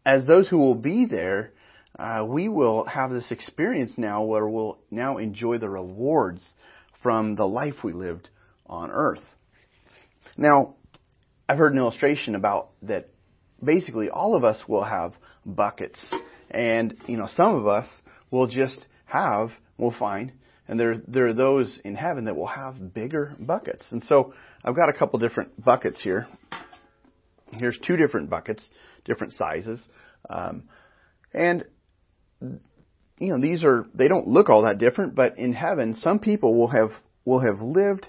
as 0.05 0.27
those 0.27 0.49
who 0.49 0.59
will 0.59 0.75
be 0.75 1.07
there, 1.07 1.53
uh, 1.99 2.25
we 2.27 2.49
will 2.49 2.85
have 2.87 3.11
this 3.11 3.31
experience 3.31 3.93
now 3.97 4.23
where 4.23 4.47
we'll 4.47 4.79
now 4.91 5.19
enjoy 5.19 5.59
the 5.59 5.69
rewards 5.69 6.43
from 7.03 7.37
the 7.37 7.47
life 7.47 7.75
we 7.85 7.93
lived 7.93 8.29
on 8.67 8.91
earth. 8.91 9.23
Now, 10.37 10.75
I've 11.49 11.59
heard 11.59 11.73
an 11.73 11.79
illustration 11.79 12.35
about 12.35 12.71
that 12.83 13.11
basically 13.63 14.11
all 14.11 14.35
of 14.35 14.45
us 14.45 14.59
will 14.67 14.85
have 14.85 15.13
buckets. 15.47 15.99
And, 16.51 16.97
you 17.07 17.17
know, 17.17 17.29
some 17.37 17.55
of 17.55 17.67
us 17.67 17.87
will 18.31 18.47
just 18.47 18.85
have, 19.07 19.51
we'll 19.79 19.95
find, 19.99 20.33
and 20.67 20.81
there, 20.81 20.97
there 21.07 21.29
are 21.29 21.35
those 21.35 21.79
in 21.85 21.95
heaven 21.95 22.25
that 22.25 22.37
will 22.37 22.47
have 22.47 22.95
bigger 22.95 23.37
buckets. 23.39 23.85
And 23.91 24.03
so 24.09 24.35
I've 24.65 24.77
got 24.77 24.89
a 24.89 24.93
couple 24.93 25.19
different 25.19 25.63
buckets 25.63 26.01
here. 26.01 26.27
Here's 27.53 27.79
two 27.87 27.97
different 27.97 28.31
buckets, 28.31 28.63
different 29.05 29.35
sizes. 29.35 29.81
Um, 30.29 30.65
and 31.33 31.65
you 33.19 33.29
know, 33.29 33.41
these 33.41 33.65
are 33.65 33.87
they 33.95 34.09
don't 34.09 34.27
look 34.27 34.49
all 34.49 34.63
that 34.63 34.79
different, 34.79 35.15
but 35.15 35.39
in 35.39 35.53
heaven, 35.53 35.95
some 35.97 36.19
people 36.19 36.55
will 36.55 36.69
have 36.69 36.91
will 37.25 37.41
have 37.41 37.61
lived 37.61 38.07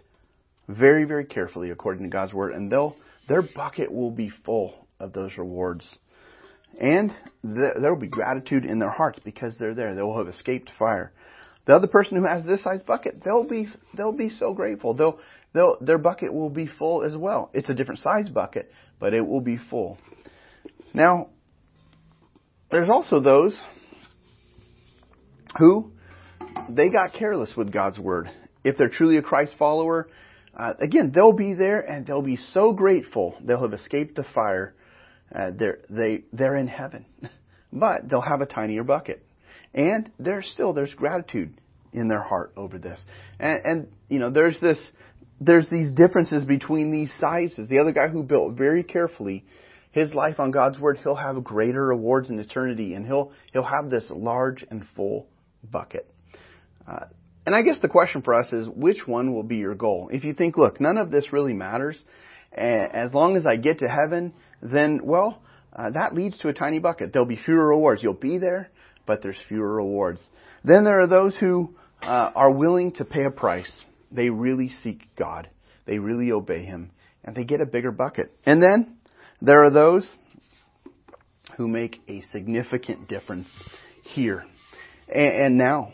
very, 0.68 1.06
very 1.06 1.26
carefully 1.26 1.70
according 1.70 2.04
to 2.04 2.10
God's 2.10 2.34
word, 2.34 2.54
and 2.54 2.72
they'll 2.72 2.96
their 3.28 3.44
bucket 3.56 3.92
will 3.92 4.12
be 4.12 4.32
full 4.46 4.88
of 5.00 5.14
those 5.14 5.32
rewards. 5.38 5.86
And 6.80 7.12
th- 7.44 7.76
there 7.80 7.94
will 7.94 8.02
be 8.02 8.08
gratitude 8.08 8.66
in 8.66 8.80
their 8.80 8.90
hearts 8.90 9.20
because 9.24 9.54
they're 9.58 9.74
there. 9.74 9.96
They 9.96 10.02
will 10.02 10.18
have 10.18 10.28
escaped 10.28 10.70
fire. 10.78 11.12
The 11.66 11.76
other 11.76 11.88
person 11.88 12.18
who 12.18 12.28
has 12.28 12.46
this 12.46 12.64
size 12.64 12.82
bucket, 12.86 13.24
they'll 13.24 13.48
be 13.48 13.68
they'll 13.96 14.12
be 14.12 14.30
so 14.30 14.54
grateful. 14.54 14.94
They'll 14.94 15.20
they'll 15.54 15.78
their 15.82 15.98
bucket 15.98 16.34
will 16.34 16.50
be 16.50 16.68
full 16.68 17.04
as 17.04 17.16
well. 17.16 17.50
It's 17.54 17.70
a 17.70 17.74
different 17.74 18.02
size 18.02 18.30
bucket, 18.30 18.72
but 19.00 19.14
it 19.14 19.22
will 19.22 19.42
be 19.42 19.58
full. 19.70 19.98
Now, 20.94 21.30
there's 22.72 22.90
also 22.90 23.20
those 23.20 23.56
who 25.58 25.92
they 26.70 26.90
got 26.90 27.14
careless 27.14 27.52
with 27.56 27.72
God's 27.72 28.00
word. 28.00 28.30
If 28.64 28.78
they're 28.78 28.90
truly 28.90 29.18
a 29.18 29.22
Christ 29.22 29.54
follower, 29.58 30.08
uh, 30.58 30.74
again, 30.82 31.12
they'll 31.14 31.34
be 31.34 31.54
there 31.54 31.82
and 31.82 32.06
they'll 32.06 32.22
be 32.22 32.38
so 32.38 32.74
grateful. 32.74 33.36
They'll 33.44 33.62
have 33.62 33.74
escaped 33.74 34.16
the 34.16 34.26
fire. 34.34 34.74
Uh, 35.34 35.52
they're, 35.58 35.80
they, 35.90 36.24
they're 36.34 36.58
in 36.58 36.68
heaven. 36.68 37.06
But 37.74 38.08
they'll 38.10 38.22
have 38.22 38.40
a 38.40 38.46
tinier 38.46 38.86
bucket. 38.86 39.22
And 39.74 40.10
there's 40.18 40.50
still, 40.54 40.72
there's 40.72 40.94
gratitude 40.94 41.60
in 41.92 42.08
their 42.08 42.22
heart 42.22 42.54
over 42.56 42.78
this. 42.78 42.98
And, 43.38 43.66
and, 43.66 43.88
you 44.08 44.18
know, 44.18 44.30
there's 44.30 44.58
this, 44.62 44.78
there's 45.42 45.68
these 45.70 45.92
differences 45.92 46.46
between 46.46 46.90
these 46.94 47.12
sizes. 47.20 47.68
The 47.68 47.80
other 47.80 47.92
guy 47.92 48.08
who 48.08 48.24
built 48.24 48.54
very 48.54 48.82
carefully 48.82 49.44
his 49.92 50.14
life 50.14 50.40
on 50.40 50.52
God's 50.52 50.80
word, 50.80 51.00
he'll 51.04 51.16
have 51.16 51.44
greater 51.44 51.88
rewards 51.88 52.30
in 52.30 52.40
eternity 52.40 52.94
and 52.94 53.06
he'll, 53.06 53.34
he'll 53.52 53.64
have 53.64 53.90
this 53.90 54.06
large 54.10 54.64
and 54.72 54.86
full 54.96 55.28
bucket. 55.72 56.10
Uh, 56.88 57.06
and 57.46 57.56
I 57.56 57.62
guess 57.62 57.80
the 57.80 57.88
question 57.88 58.22
for 58.22 58.34
us 58.34 58.52
is 58.52 58.68
which 58.68 59.06
one 59.06 59.34
will 59.34 59.44
be 59.44 59.58
your 59.58 59.76
goal? 59.76 60.10
If 60.12 60.24
you 60.24 60.34
think, 60.34 60.58
look, 60.58 60.82
none 60.82 60.98
of 60.98 61.12
this 61.12 61.32
really 61.32 61.54
matters, 61.54 62.02
as 62.52 63.14
long 63.14 63.38
as 63.38 63.46
I 63.46 63.58
get 63.58 63.80
to 63.80 63.88
heaven, 63.88 64.34
then, 64.62 65.02
well, 65.04 65.42
uh, 65.76 65.92
that 65.92 66.16
leads 66.16 66.38
to 66.40 66.48
a 66.48 66.54
tiny 66.54 66.80
bucket. 66.80 67.12
There'll 67.12 67.28
be 67.28 67.40
fewer 67.44 67.68
rewards. 67.68 68.02
You'll 68.02 68.14
be 68.14 68.38
there, 68.38 68.70
but 69.06 69.22
there's 69.22 69.38
fewer 69.48 69.76
rewards. 69.76 70.22
Then 70.64 70.86
there 70.86 71.02
are 71.02 71.08
those 71.08 71.36
who 71.38 71.76
uh, 72.02 72.32
are 72.34 72.52
willing 72.52 72.94
to 72.94 73.06
pay 73.06 73.26
a 73.26 73.32
price. 73.32 73.72
They 74.12 74.30
really 74.30 74.72
seek 74.84 75.08
God. 75.16 75.50
They 75.86 76.00
really 76.00 76.32
obey 76.32 76.64
Him. 76.64 76.92
And 77.24 77.36
they 77.36 77.44
get 77.44 77.62
a 77.62 77.66
bigger 77.66 77.92
bucket. 77.92 78.32
And 78.46 78.62
then 78.62 78.98
there 79.42 79.64
are 79.64 79.72
those 79.72 80.08
who 81.58 81.68
make 81.68 82.02
a 82.08 82.22
significant 82.32 83.08
difference 83.08 83.48
here 84.04 84.46
and, 85.08 85.46
and 85.46 85.58
now. 85.58 85.92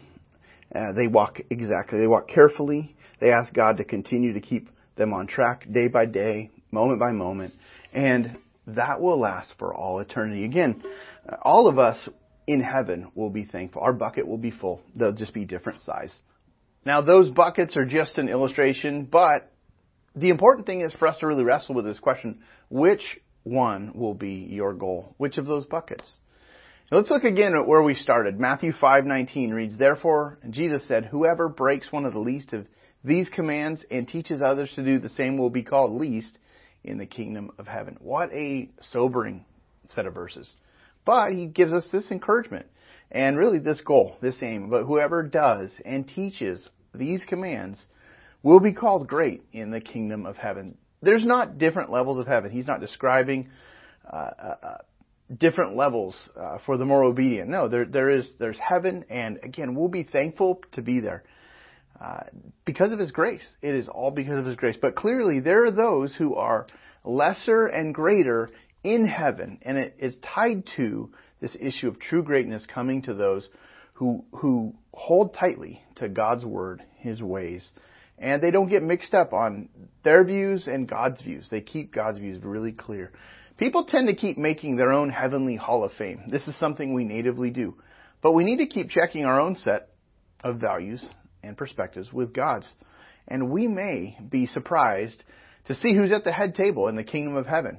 Uh, 0.73 0.93
they 0.93 1.07
walk 1.07 1.39
exactly, 1.49 1.99
they 1.99 2.07
walk 2.07 2.29
carefully. 2.29 2.95
They 3.19 3.31
ask 3.31 3.53
God 3.53 3.77
to 3.77 3.83
continue 3.83 4.33
to 4.33 4.41
keep 4.41 4.69
them 4.95 5.13
on 5.13 5.27
track 5.27 5.67
day 5.71 5.87
by 5.87 6.05
day, 6.05 6.49
moment 6.71 6.99
by 6.99 7.11
moment, 7.11 7.53
and 7.93 8.37
that 8.67 9.01
will 9.01 9.19
last 9.19 9.53
for 9.59 9.75
all 9.75 9.99
eternity. 9.99 10.45
Again, 10.45 10.81
all 11.41 11.67
of 11.67 11.77
us 11.77 11.97
in 12.47 12.61
heaven 12.61 13.11
will 13.15 13.29
be 13.29 13.45
thankful. 13.45 13.81
Our 13.81 13.93
bucket 13.93 14.27
will 14.27 14.37
be 14.37 14.51
full. 14.51 14.81
They'll 14.95 15.11
just 15.11 15.33
be 15.33 15.45
different 15.45 15.83
size. 15.83 16.13
Now 16.85 17.01
those 17.01 17.29
buckets 17.29 17.75
are 17.75 17.85
just 17.85 18.17
an 18.17 18.29
illustration, 18.29 19.05
but 19.05 19.51
the 20.15 20.29
important 20.29 20.65
thing 20.65 20.81
is 20.81 20.91
for 20.93 21.07
us 21.07 21.17
to 21.19 21.27
really 21.27 21.43
wrestle 21.43 21.75
with 21.75 21.85
this 21.85 21.99
question, 21.99 22.39
which 22.69 23.03
one 23.43 23.91
will 23.93 24.13
be 24.13 24.47
your 24.49 24.73
goal? 24.73 25.15
Which 25.17 25.37
of 25.37 25.45
those 25.45 25.65
buckets? 25.65 26.09
Let's 26.93 27.09
look 27.09 27.23
again 27.23 27.55
at 27.55 27.67
where 27.67 27.81
we 27.81 27.95
started. 27.95 28.37
Matthew 28.37 28.73
5:19 28.73 29.53
reads, 29.53 29.77
"Therefore 29.77 30.37
Jesus 30.49 30.83
said, 30.89 31.05
whoever 31.05 31.47
breaks 31.47 31.89
one 31.89 32.03
of 32.03 32.11
the 32.11 32.19
least 32.19 32.51
of 32.51 32.67
these 33.01 33.29
commands 33.29 33.85
and 33.89 34.05
teaches 34.05 34.41
others 34.41 34.69
to 34.73 34.83
do 34.83 34.99
the 34.99 35.07
same 35.07 35.37
will 35.37 35.49
be 35.49 35.63
called 35.63 35.93
least 35.93 36.37
in 36.83 36.97
the 36.97 37.05
kingdom 37.05 37.51
of 37.57 37.65
heaven." 37.65 37.95
What 38.01 38.33
a 38.33 38.69
sobering 38.81 39.45
set 39.87 40.05
of 40.05 40.13
verses. 40.13 40.53
But 41.05 41.31
he 41.31 41.45
gives 41.45 41.71
us 41.71 41.87
this 41.87 42.11
encouragement 42.11 42.65
and 43.09 43.37
really 43.37 43.59
this 43.59 43.79
goal, 43.79 44.17
this 44.19 44.43
aim. 44.43 44.69
But 44.69 44.83
whoever 44.83 45.23
does 45.23 45.71
and 45.85 46.05
teaches 46.05 46.69
these 46.93 47.23
commands 47.23 47.87
will 48.43 48.59
be 48.59 48.73
called 48.73 49.07
great 49.07 49.45
in 49.53 49.71
the 49.71 49.79
kingdom 49.79 50.25
of 50.25 50.35
heaven. 50.35 50.77
There's 51.01 51.23
not 51.23 51.57
different 51.57 51.89
levels 51.89 52.19
of 52.19 52.27
heaven. 52.27 52.51
He's 52.51 52.67
not 52.67 52.81
describing 52.81 53.47
uh, 54.11 54.31
uh, 54.37 54.55
uh 54.61 54.77
different 55.39 55.75
levels 55.75 56.15
uh, 56.39 56.57
for 56.65 56.77
the 56.77 56.85
more 56.85 57.03
obedient. 57.03 57.49
No, 57.49 57.67
there 57.67 57.85
there 57.85 58.09
is 58.09 58.29
there's 58.39 58.57
heaven, 58.57 59.05
and 59.09 59.39
again, 59.43 59.75
we'll 59.75 59.87
be 59.87 60.03
thankful 60.03 60.61
to 60.73 60.81
be 60.81 60.99
there 60.99 61.23
uh, 62.03 62.23
because 62.65 62.91
of 62.91 62.99
His 62.99 63.11
grace. 63.11 63.45
It 63.61 63.75
is 63.75 63.87
all 63.87 64.11
because 64.11 64.39
of 64.39 64.45
His 64.45 64.55
grace. 64.55 64.75
But 64.81 64.95
clearly, 64.95 65.39
there 65.39 65.65
are 65.65 65.71
those 65.71 66.13
who 66.15 66.35
are 66.35 66.67
lesser 67.03 67.67
and 67.67 67.93
greater 67.93 68.49
in 68.83 69.07
heaven, 69.07 69.59
and 69.61 69.77
it 69.77 69.95
is 69.99 70.15
tied 70.35 70.63
to 70.77 71.11
this 71.39 71.55
issue 71.59 71.87
of 71.87 71.99
true 71.99 72.23
greatness 72.23 72.63
coming 72.73 73.01
to 73.03 73.13
those 73.13 73.47
who 73.93 74.25
who 74.31 74.73
hold 74.93 75.33
tightly 75.33 75.81
to 75.95 76.09
God's 76.09 76.45
word, 76.45 76.83
His 76.97 77.21
ways. 77.21 77.67
And 78.17 78.41
they 78.41 78.51
don't 78.51 78.69
get 78.69 78.83
mixed 78.83 79.15
up 79.15 79.33
on 79.33 79.69
their 80.03 80.23
views 80.23 80.67
and 80.67 80.87
God's 80.87 81.19
views. 81.21 81.47
They 81.49 81.61
keep 81.61 81.91
God's 81.91 82.19
views 82.19 82.43
really 82.43 82.71
clear. 82.71 83.11
People 83.61 83.85
tend 83.85 84.07
to 84.07 84.15
keep 84.15 84.39
making 84.39 84.75
their 84.75 84.91
own 84.91 85.11
heavenly 85.11 85.55
hall 85.55 85.83
of 85.83 85.91
fame. 85.93 86.23
This 86.29 86.47
is 86.47 86.57
something 86.57 86.95
we 86.95 87.03
natively 87.03 87.51
do. 87.51 87.75
But 88.23 88.31
we 88.31 88.43
need 88.43 88.57
to 88.57 88.65
keep 88.65 88.89
checking 88.89 89.23
our 89.23 89.39
own 89.39 89.55
set 89.55 89.89
of 90.43 90.55
values 90.55 91.05
and 91.43 91.55
perspectives 91.55 92.11
with 92.11 92.33
God's. 92.33 92.65
And 93.27 93.51
we 93.51 93.67
may 93.67 94.17
be 94.27 94.47
surprised 94.47 95.23
to 95.67 95.75
see 95.75 95.95
who's 95.95 96.11
at 96.11 96.23
the 96.23 96.31
head 96.31 96.55
table 96.55 96.87
in 96.87 96.95
the 96.95 97.03
kingdom 97.03 97.35
of 97.35 97.45
heaven. 97.45 97.77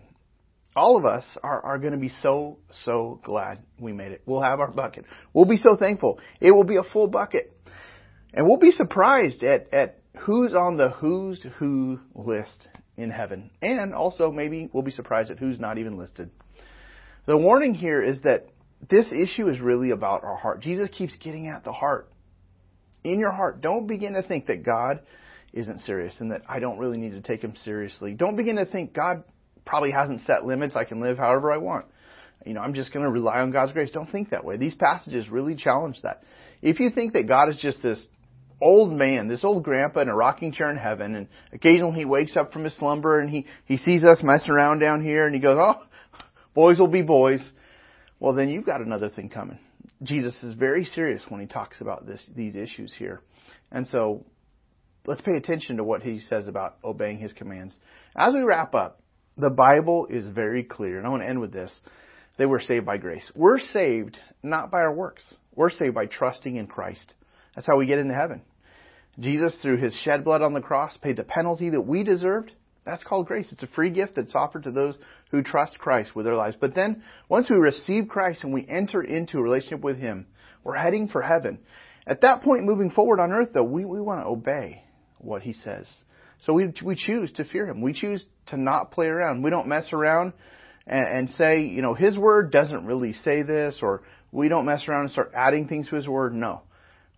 All 0.77 0.97
of 0.97 1.05
us 1.05 1.25
are, 1.43 1.61
are 1.65 1.79
going 1.79 1.95
to 1.95 1.99
be 1.99 2.13
so, 2.23 2.59
so 2.85 3.21
glad 3.25 3.59
we 3.81 3.93
made 3.93 4.13
it. 4.13 4.23
We'll 4.25 4.41
have 4.41 4.61
our 4.61 4.71
bucket. 4.71 5.05
We'll 5.35 5.47
be 5.47 5.57
so 5.57 5.77
thankful. 5.77 6.21
It 6.41 6.53
will 6.53 6.63
be 6.63 6.77
a 6.77 6.85
full 6.85 7.09
bucket. 7.09 7.53
And 8.33 8.47
we'll 8.47 8.59
be 8.59 8.71
surprised 8.71 9.43
at, 9.43 9.75
at 9.75 9.99
who's 10.21 10.53
on 10.55 10.77
the 10.77 10.91
who's 10.91 11.45
who 11.59 11.99
list 12.15 12.69
in 12.97 13.11
heaven. 13.11 13.51
And 13.61 13.95
also 13.95 14.31
maybe 14.31 14.69
we'll 14.73 14.83
be 14.83 14.91
surprised 14.91 15.31
at 15.31 15.39
who's 15.39 15.59
not 15.59 15.79
even 15.79 15.99
listed. 15.99 16.31
The 17.27 17.37
warning 17.37 17.75
here 17.75 18.03
is 18.03 18.21
that 18.23 18.49
this 18.91 19.07
issue 19.13 19.49
is 19.49 19.61
really 19.61 19.91
about 19.91 20.25
our 20.25 20.37
heart. 20.37 20.61
Jesus 20.61 20.89
keeps 20.91 21.15
getting 21.17 21.47
at 21.47 21.65
the 21.65 21.73
heart. 21.73 22.11
In 23.05 23.19
your 23.19 23.33
heart, 23.33 23.61
don't 23.61 23.87
begin 23.87 24.15
to 24.15 24.23
think 24.23 24.47
that 24.47 24.65
God 24.65 25.01
isn't 25.53 25.81
serious 25.81 26.15
and 26.19 26.33
that 26.33 26.43
I 26.49 26.59
don't 26.59 26.79
really 26.79 26.99
need 26.99 27.13
to 27.13 27.21
take 27.21 27.43
him 27.43 27.55
seriously. 27.65 28.15
Don't 28.15 28.37
begin 28.37 28.57
to 28.57 28.65
think 28.65 28.95
God 28.95 29.25
probably 29.65 29.91
hasn't 29.91 30.23
set 30.23 30.45
limits. 30.45 30.75
I 30.75 30.85
can 30.85 31.01
live 31.01 31.19
however 31.19 31.53
I 31.53 31.59
want. 31.59 31.87
You 32.45 32.55
know, 32.55 32.61
I'm 32.61 32.75
just 32.75 32.93
going 32.93 33.05
to 33.05 33.11
rely 33.11 33.39
on 33.39 33.53
God's 33.53 33.73
grace. 33.73 33.91
Don't 33.93 34.11
think 34.11 34.31
that 34.31 34.45
way. 34.45 34.57
These 34.57 34.75
passages 34.75 35.29
really 35.29 35.55
challenge 35.55 36.01
that. 36.03 36.25
If 36.61 36.81
you 36.81 36.91
think 36.91 37.13
that 37.13 37.29
God 37.29 37.49
is 37.51 37.57
just 37.57 37.83
this 37.83 38.05
old 38.63 38.93
man, 38.93 39.29
this 39.29 39.45
old 39.45 39.63
grandpa 39.63 40.01
in 40.01 40.09
a 40.09 40.15
rocking 40.15 40.53
chair 40.53 40.71
in 40.71 40.77
heaven, 40.77 41.15
and 41.15 41.29
occasionally 41.53 41.99
he 41.99 42.05
wakes 42.05 42.37
up 42.37 42.53
from 42.53 42.65
his 42.65 42.75
slumber 42.77 43.19
and 43.19 43.29
he, 43.29 43.47
he 43.67 43.77
sees 43.77 44.05
us 44.05 44.19
messing 44.23 44.51
around 44.51 44.79
down 44.79 45.03
here 45.03 45.27
and 45.27 45.35
he 45.35 45.41
goes, 45.41 45.59
oh, 45.61 45.83
boys 46.55 46.79
will 46.79 46.87
be 46.87 47.03
boys. 47.03 47.43
Well, 48.21 48.35
then 48.35 48.49
you've 48.49 48.67
got 48.67 48.81
another 48.81 49.09
thing 49.09 49.29
coming. 49.29 49.59
Jesus 50.03 50.35
is 50.43 50.55
very 50.55 50.85
serious 50.85 51.23
when 51.29 51.41
he 51.41 51.47
talks 51.47 51.81
about 51.81 52.07
this, 52.07 52.21
these 52.35 52.55
issues 52.55 52.93
here. 52.99 53.21
And 53.71 53.87
so 53.89 54.25
let's 55.07 55.23
pay 55.23 55.37
attention 55.37 55.77
to 55.77 55.85
what 55.85 56.03
he 56.03 56.21
says 56.21 56.47
about 56.47 56.77
obeying 56.85 57.19
his 57.19 57.33
commands. 57.33 57.75
As 58.17 58.33
we 58.33 58.43
wrap 58.43 58.75
up, 58.75 59.01
the 59.37 59.51
Bible 59.51 60.07
is 60.11 60.27
very 60.27 60.63
clear, 60.63 60.99
and 60.99 61.07
I 61.07 61.11
want 61.11 61.23
to 61.23 61.29
end 61.29 61.41
with 61.41 61.53
this. 61.53 61.71
They 62.39 62.47
were 62.47 62.61
saved 62.61 62.87
by 62.87 62.99
grace. 62.99 63.25
We're 63.35 63.61
saved 63.61 64.19
not 64.43 64.71
by 64.71 64.79
our 64.79 64.93
works. 64.93 65.23
We're 65.55 65.71
saved 65.71 65.95
by 65.95 66.07
trusting 66.07 66.57
in 66.57 66.67
Christ. 66.67 67.15
That's 67.55 67.67
how 67.67 67.77
we 67.77 67.87
get 67.87 67.99
into 67.99 68.15
heaven. 68.15 68.43
Jesus, 69.21 69.55
through 69.61 69.77
his 69.77 69.95
shed 70.03 70.25
blood 70.25 70.43
on 70.43 70.55
the 70.55 70.61
cross, 70.61 70.97
paid 71.03 71.17
the 71.17 71.25
penalty 71.25 71.71
that 71.71 71.83
we 71.83 72.03
deserved. 72.03 72.53
That's 72.85 73.05
called 73.05 73.27
grace. 73.27 73.47
It's 73.53 73.63
a 73.63 73.69
free 73.69 73.91
gift 73.91 74.17
that's 74.17 74.35
offered 74.35 74.65
to 74.65 74.71
those 74.71 74.97
who 75.31 75.43
trust 75.43 75.79
Christ 75.79 76.17
with 76.17 76.25
their 76.25 76.35
lives. 76.35 76.57
But 76.61 76.75
then, 76.75 77.03
once 77.29 77.49
we 77.49 77.57
receive 77.57 78.09
Christ 78.09 78.43
and 78.43 78.53
we 78.53 78.67
enter 78.69 79.03
into 79.03 79.39
a 79.39 79.43
relationship 79.43 79.81
with 79.81 79.99
Him, 79.99 80.27
we're 80.65 80.77
heading 80.77 81.09
for 81.09 81.23
heaven. 81.23 81.59
At 82.07 82.23
that 82.23 82.43
point, 82.43 82.65
moving 82.65 82.91
forward 82.91 83.21
on 83.21 83.33
earth, 83.33 83.51
though, 83.55 83.63
we, 83.63 83.85
we 83.85 84.01
want 84.01 84.23
to 84.23 84.27
obey 84.27 84.83
what 85.19 85.43
He 85.43 85.53
says. 85.53 85.87
So 86.45 86.55
we, 86.55 86.73
we 86.83 86.97
choose 86.97 87.31
to 87.33 87.45
fear 87.45 87.69
Him. 87.69 87.83
We 87.83 87.93
choose 87.93 88.25
to 88.47 88.57
not 88.57 88.91
play 88.91 89.07
around. 89.07 89.43
We 89.43 89.51
don't 89.51 89.69
mess 89.69 89.93
around 89.93 90.33
and, 90.87 91.07
and 91.07 91.31
say, 91.39 91.61
you 91.61 91.83
know, 91.83 91.95
His 91.95 92.17
Word 92.17 92.51
doesn't 92.51 92.85
really 92.85 93.13
say 93.13 93.43
this, 93.43 93.77
or 93.81 94.03
we 94.33 94.49
don't 94.49 94.65
mess 94.65 94.89
around 94.89 95.03
and 95.03 95.11
start 95.13 95.33
adding 95.37 95.69
things 95.69 95.89
to 95.91 95.97
His 95.97 96.09
Word. 96.09 96.35
No 96.35 96.63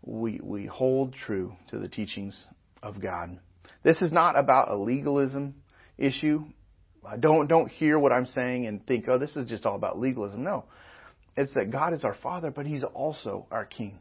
we, 0.04 0.40
we 0.42 0.66
hold 0.66 1.14
true 1.14 1.54
to 1.70 1.78
the 1.78 1.88
teachings 1.88 2.36
of 2.82 3.00
God. 3.00 3.38
This 3.82 3.96
is 4.00 4.12
not 4.12 4.38
about 4.38 4.70
a 4.70 4.76
legalism 4.76 5.54
issue. 5.98 6.44
Don't, 7.20 7.48
don't 7.48 7.68
hear 7.70 7.98
what 7.98 8.12
I'm 8.12 8.26
saying 8.34 8.66
and 8.66 8.86
think, 8.86 9.06
oh, 9.08 9.18
this 9.18 9.36
is 9.36 9.46
just 9.46 9.66
all 9.66 9.76
about 9.76 9.98
legalism. 9.98 10.42
No. 10.42 10.64
It's 11.36 11.52
that 11.54 11.70
God 11.70 11.94
is 11.94 12.04
our 12.04 12.16
Father, 12.22 12.50
but 12.50 12.66
He's 12.66 12.84
also 12.84 13.46
our 13.50 13.64
King. 13.64 13.98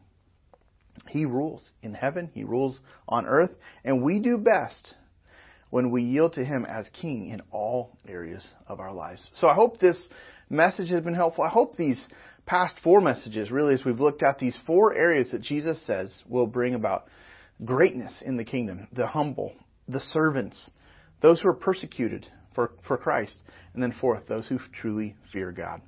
He 1.09 1.25
rules 1.25 1.61
in 1.81 1.93
heaven, 1.93 2.29
He 2.33 2.43
rules 2.43 2.77
on 3.07 3.25
earth, 3.25 3.51
and 3.83 4.03
we 4.03 4.19
do 4.19 4.37
best 4.37 4.93
when 5.69 5.89
we 5.89 6.03
yield 6.03 6.33
to 6.33 6.45
Him 6.45 6.65
as 6.65 6.85
King 7.01 7.29
in 7.29 7.41
all 7.51 7.97
areas 8.07 8.45
of 8.67 8.79
our 8.79 8.93
lives. 8.93 9.21
So 9.39 9.47
I 9.47 9.55
hope 9.55 9.79
this 9.79 9.97
message 10.49 10.89
has 10.89 11.03
been 11.03 11.15
helpful. 11.15 11.43
I 11.43 11.49
hope 11.49 11.75
these 11.75 11.99
past 12.45 12.75
four 12.83 13.01
messages, 13.01 13.51
really, 13.51 13.73
as 13.73 13.85
we've 13.85 13.99
looked 13.99 14.23
at 14.23 14.39
these 14.39 14.57
four 14.65 14.93
areas 14.93 15.31
that 15.31 15.41
Jesus 15.41 15.79
says 15.85 16.11
will 16.27 16.47
bring 16.47 16.75
about 16.75 17.05
greatness 17.63 18.13
in 18.25 18.37
the 18.37 18.43
kingdom 18.43 18.87
the 18.93 19.07
humble, 19.07 19.53
the 19.87 19.99
servants, 19.99 20.69
those 21.21 21.39
who 21.39 21.47
are 21.47 21.53
persecuted 21.53 22.25
for, 22.53 22.71
for 22.87 22.97
Christ, 22.97 23.35
and 23.73 23.81
then 23.81 23.93
fourth, 23.99 24.27
those 24.27 24.47
who 24.47 24.59
truly 24.81 25.15
fear 25.31 25.51
God. 25.51 25.81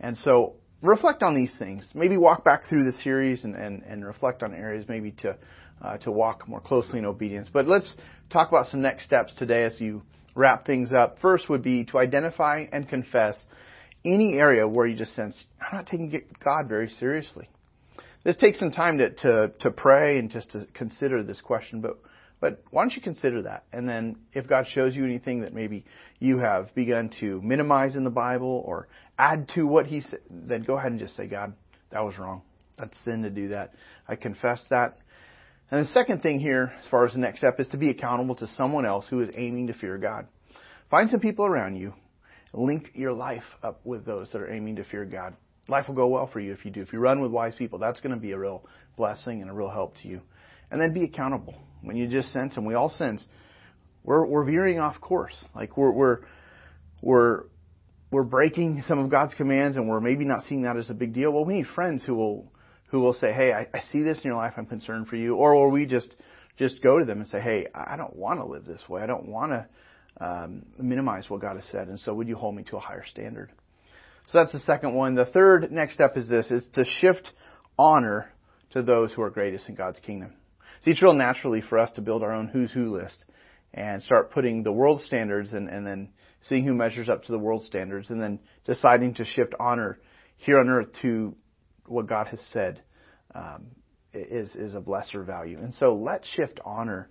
And 0.00 0.16
so, 0.18 0.54
reflect 0.82 1.22
on 1.22 1.34
these 1.34 1.52
things. 1.58 1.84
Maybe 1.94 2.16
walk 2.16 2.44
back 2.44 2.62
through 2.68 2.84
the 2.84 2.96
series 3.02 3.42
and, 3.44 3.56
and, 3.56 3.82
and 3.82 4.04
reflect 4.04 4.42
on 4.42 4.54
areas 4.54 4.84
maybe 4.88 5.12
to, 5.22 5.36
uh, 5.82 5.96
to 5.98 6.12
walk 6.12 6.48
more 6.48 6.60
closely 6.60 6.98
in 6.98 7.04
obedience. 7.04 7.48
But 7.52 7.66
let's 7.66 7.96
talk 8.30 8.48
about 8.48 8.68
some 8.68 8.82
next 8.82 9.04
steps 9.04 9.34
today 9.36 9.64
as 9.64 9.80
you 9.80 10.02
wrap 10.34 10.66
things 10.66 10.92
up. 10.92 11.18
First 11.20 11.48
would 11.48 11.62
be 11.62 11.84
to 11.86 11.98
identify 11.98 12.66
and 12.72 12.88
confess 12.88 13.36
any 14.12 14.34
area 14.34 14.66
where 14.66 14.86
you 14.86 14.96
just 14.96 15.14
sense, 15.14 15.34
I'm 15.60 15.76
not 15.76 15.86
taking 15.86 16.10
God 16.44 16.68
very 16.68 16.90
seriously. 16.98 17.48
This 18.24 18.36
takes 18.36 18.58
some 18.58 18.72
time 18.72 18.98
to, 18.98 19.10
to, 19.10 19.52
to 19.60 19.70
pray 19.70 20.18
and 20.18 20.30
just 20.30 20.50
to 20.52 20.66
consider 20.74 21.22
this 21.22 21.40
question, 21.40 21.80
but, 21.80 21.98
but 22.40 22.62
why 22.70 22.82
don't 22.82 22.94
you 22.94 23.02
consider 23.02 23.42
that? 23.42 23.64
And 23.72 23.88
then 23.88 24.16
if 24.32 24.48
God 24.48 24.66
shows 24.72 24.94
you 24.94 25.04
anything 25.04 25.42
that 25.42 25.54
maybe 25.54 25.84
you 26.18 26.38
have 26.38 26.74
begun 26.74 27.10
to 27.20 27.40
minimize 27.42 27.96
in 27.96 28.04
the 28.04 28.10
Bible 28.10 28.62
or 28.66 28.88
add 29.18 29.48
to 29.54 29.66
what 29.66 29.86
He 29.86 30.00
said, 30.02 30.20
then 30.30 30.62
go 30.62 30.76
ahead 30.76 30.90
and 30.90 31.00
just 31.00 31.16
say, 31.16 31.26
God, 31.26 31.54
that 31.90 32.04
was 32.04 32.18
wrong. 32.18 32.42
That's 32.78 32.94
sin 33.04 33.22
to 33.22 33.30
do 33.30 33.48
that. 33.48 33.74
I 34.06 34.16
confess 34.16 34.60
that. 34.70 34.98
And 35.70 35.84
the 35.84 35.90
second 35.90 36.22
thing 36.22 36.40
here, 36.40 36.72
as 36.82 36.90
far 36.90 37.06
as 37.06 37.12
the 37.12 37.18
next 37.18 37.38
step, 37.38 37.60
is 37.60 37.68
to 37.68 37.76
be 37.76 37.90
accountable 37.90 38.34
to 38.36 38.48
someone 38.56 38.86
else 38.86 39.04
who 39.10 39.20
is 39.20 39.30
aiming 39.36 39.66
to 39.66 39.74
fear 39.74 39.98
God. 39.98 40.26
Find 40.90 41.10
some 41.10 41.20
people 41.20 41.44
around 41.44 41.76
you 41.76 41.92
Link 42.52 42.90
your 42.94 43.12
life 43.12 43.44
up 43.62 43.80
with 43.84 44.04
those 44.04 44.28
that 44.32 44.40
are 44.40 44.50
aiming 44.50 44.76
to 44.76 44.84
fear 44.84 45.04
God. 45.04 45.34
Life 45.68 45.88
will 45.88 45.94
go 45.94 46.06
well 46.06 46.28
for 46.32 46.40
you 46.40 46.52
if 46.52 46.64
you 46.64 46.70
do. 46.70 46.80
If 46.80 46.92
you 46.92 46.98
run 46.98 47.20
with 47.20 47.30
wise 47.30 47.54
people, 47.56 47.78
that's 47.78 48.00
going 48.00 48.14
to 48.14 48.20
be 48.20 48.32
a 48.32 48.38
real 48.38 48.64
blessing 48.96 49.42
and 49.42 49.50
a 49.50 49.54
real 49.54 49.68
help 49.68 49.94
to 50.02 50.08
you. 50.08 50.22
And 50.70 50.80
then 50.80 50.92
be 50.92 51.04
accountable. 51.04 51.54
When 51.82 51.96
you 51.96 52.08
just 52.08 52.32
sense, 52.32 52.56
and 52.56 52.66
we 52.66 52.74
all 52.74 52.90
sense, 52.90 53.22
we're, 54.02 54.24
we're 54.26 54.44
veering 54.44 54.78
off 54.78 55.00
course. 55.00 55.34
Like 55.54 55.76
we're, 55.76 55.90
we're, 55.90 56.18
we're, 57.02 57.44
we're 58.10 58.22
breaking 58.22 58.82
some 58.88 58.98
of 58.98 59.10
God's 59.10 59.34
commands 59.34 59.76
and 59.76 59.88
we're 59.88 60.00
maybe 60.00 60.24
not 60.24 60.44
seeing 60.48 60.62
that 60.62 60.76
as 60.76 60.88
a 60.88 60.94
big 60.94 61.12
deal. 61.12 61.32
Well, 61.32 61.44
we 61.44 61.54
need 61.54 61.66
friends 61.74 62.02
who 62.04 62.14
will, 62.14 62.52
who 62.90 63.00
will 63.00 63.12
say, 63.14 63.32
Hey, 63.32 63.52
I, 63.52 63.66
I 63.74 63.82
see 63.92 64.02
this 64.02 64.18
in 64.18 64.24
your 64.24 64.36
life. 64.36 64.54
I'm 64.56 64.66
concerned 64.66 65.08
for 65.08 65.16
you. 65.16 65.36
Or, 65.36 65.54
will 65.54 65.70
we 65.70 65.84
just, 65.84 66.14
just 66.58 66.82
go 66.82 66.98
to 66.98 67.04
them 67.04 67.20
and 67.20 67.28
say, 67.28 67.40
Hey, 67.40 67.66
I 67.74 67.96
don't 67.96 68.16
want 68.16 68.40
to 68.40 68.46
live 68.46 68.64
this 68.64 68.88
way. 68.88 69.02
I 69.02 69.06
don't 69.06 69.28
want 69.28 69.52
to 69.52 69.66
um, 70.20 70.64
minimize 70.78 71.28
what 71.28 71.40
God 71.40 71.56
has 71.56 71.64
said. 71.70 71.88
And 71.88 71.98
so 72.00 72.14
would 72.14 72.28
you 72.28 72.36
hold 72.36 72.54
me 72.54 72.64
to 72.64 72.76
a 72.76 72.80
higher 72.80 73.04
standard? 73.10 73.52
So 74.32 74.38
that's 74.38 74.52
the 74.52 74.60
second 74.60 74.94
one. 74.94 75.14
The 75.14 75.24
third 75.24 75.70
next 75.72 75.94
step 75.94 76.16
is 76.16 76.28
this, 76.28 76.50
is 76.50 76.62
to 76.74 76.84
shift 77.00 77.32
honor 77.78 78.30
to 78.72 78.82
those 78.82 79.12
who 79.12 79.22
are 79.22 79.30
greatest 79.30 79.68
in 79.68 79.74
God's 79.74 80.00
kingdom. 80.00 80.34
See, 80.84 80.90
it's 80.90 81.02
real 81.02 81.14
naturally 81.14 81.62
for 81.62 81.78
us 81.78 81.90
to 81.94 82.02
build 82.02 82.22
our 82.22 82.32
own 82.32 82.48
who's 82.48 82.70
who 82.70 82.96
list 82.96 83.24
and 83.72 84.02
start 84.02 84.32
putting 84.32 84.62
the 84.62 84.72
world 84.72 85.00
standards 85.02 85.52
and, 85.52 85.68
and 85.68 85.86
then 85.86 86.10
seeing 86.48 86.64
who 86.64 86.74
measures 86.74 87.08
up 87.08 87.24
to 87.24 87.32
the 87.32 87.38
world 87.38 87.64
standards 87.64 88.10
and 88.10 88.20
then 88.20 88.38
deciding 88.64 89.14
to 89.14 89.24
shift 89.24 89.54
honor 89.58 89.98
here 90.36 90.58
on 90.58 90.68
earth 90.68 90.88
to 91.02 91.34
what 91.86 92.06
God 92.06 92.28
has 92.28 92.40
said 92.52 92.82
um, 93.34 93.66
is, 94.12 94.54
is 94.54 94.74
of 94.74 94.88
lesser 94.88 95.22
value. 95.22 95.58
And 95.58 95.74
so 95.78 95.94
let's 95.94 96.26
shift 96.28 96.60
honor 96.64 97.08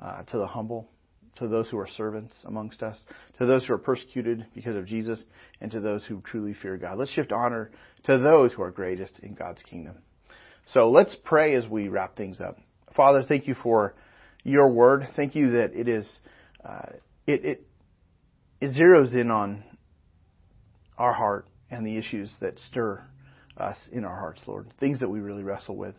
uh, 0.00 0.22
to 0.22 0.38
the 0.38 0.46
humble 0.46 0.88
to 1.36 1.48
those 1.48 1.68
who 1.68 1.78
are 1.78 1.88
servants 1.96 2.34
amongst 2.44 2.82
us, 2.82 2.96
to 3.38 3.46
those 3.46 3.64
who 3.64 3.74
are 3.74 3.78
persecuted 3.78 4.46
because 4.54 4.76
of 4.76 4.86
Jesus, 4.86 5.18
and 5.60 5.70
to 5.72 5.80
those 5.80 6.04
who 6.04 6.20
truly 6.20 6.54
fear 6.54 6.76
God. 6.76 6.98
Let's 6.98 7.12
shift 7.12 7.32
honor 7.32 7.70
to 8.04 8.18
those 8.18 8.52
who 8.52 8.62
are 8.62 8.70
greatest 8.70 9.18
in 9.20 9.34
God's 9.34 9.62
kingdom. 9.62 9.94
So 10.72 10.90
let's 10.90 11.16
pray 11.24 11.54
as 11.54 11.66
we 11.66 11.88
wrap 11.88 12.16
things 12.16 12.40
up. 12.40 12.58
Father, 12.96 13.24
thank 13.26 13.46
you 13.46 13.54
for 13.62 13.94
your 14.44 14.68
word. 14.68 15.08
Thank 15.16 15.34
you 15.34 15.52
that 15.52 15.74
it 15.74 15.88
is, 15.88 16.06
uh, 16.64 16.90
it, 17.26 17.44
it, 17.44 17.66
it 18.60 18.74
zeroes 18.74 19.14
in 19.14 19.30
on 19.30 19.64
our 20.98 21.12
heart 21.12 21.46
and 21.70 21.86
the 21.86 21.96
issues 21.96 22.30
that 22.40 22.58
stir 22.68 23.02
us 23.56 23.76
in 23.90 24.04
our 24.04 24.18
hearts, 24.18 24.40
Lord. 24.46 24.72
Things 24.78 25.00
that 25.00 25.08
we 25.08 25.20
really 25.20 25.42
wrestle 25.42 25.76
with. 25.76 25.94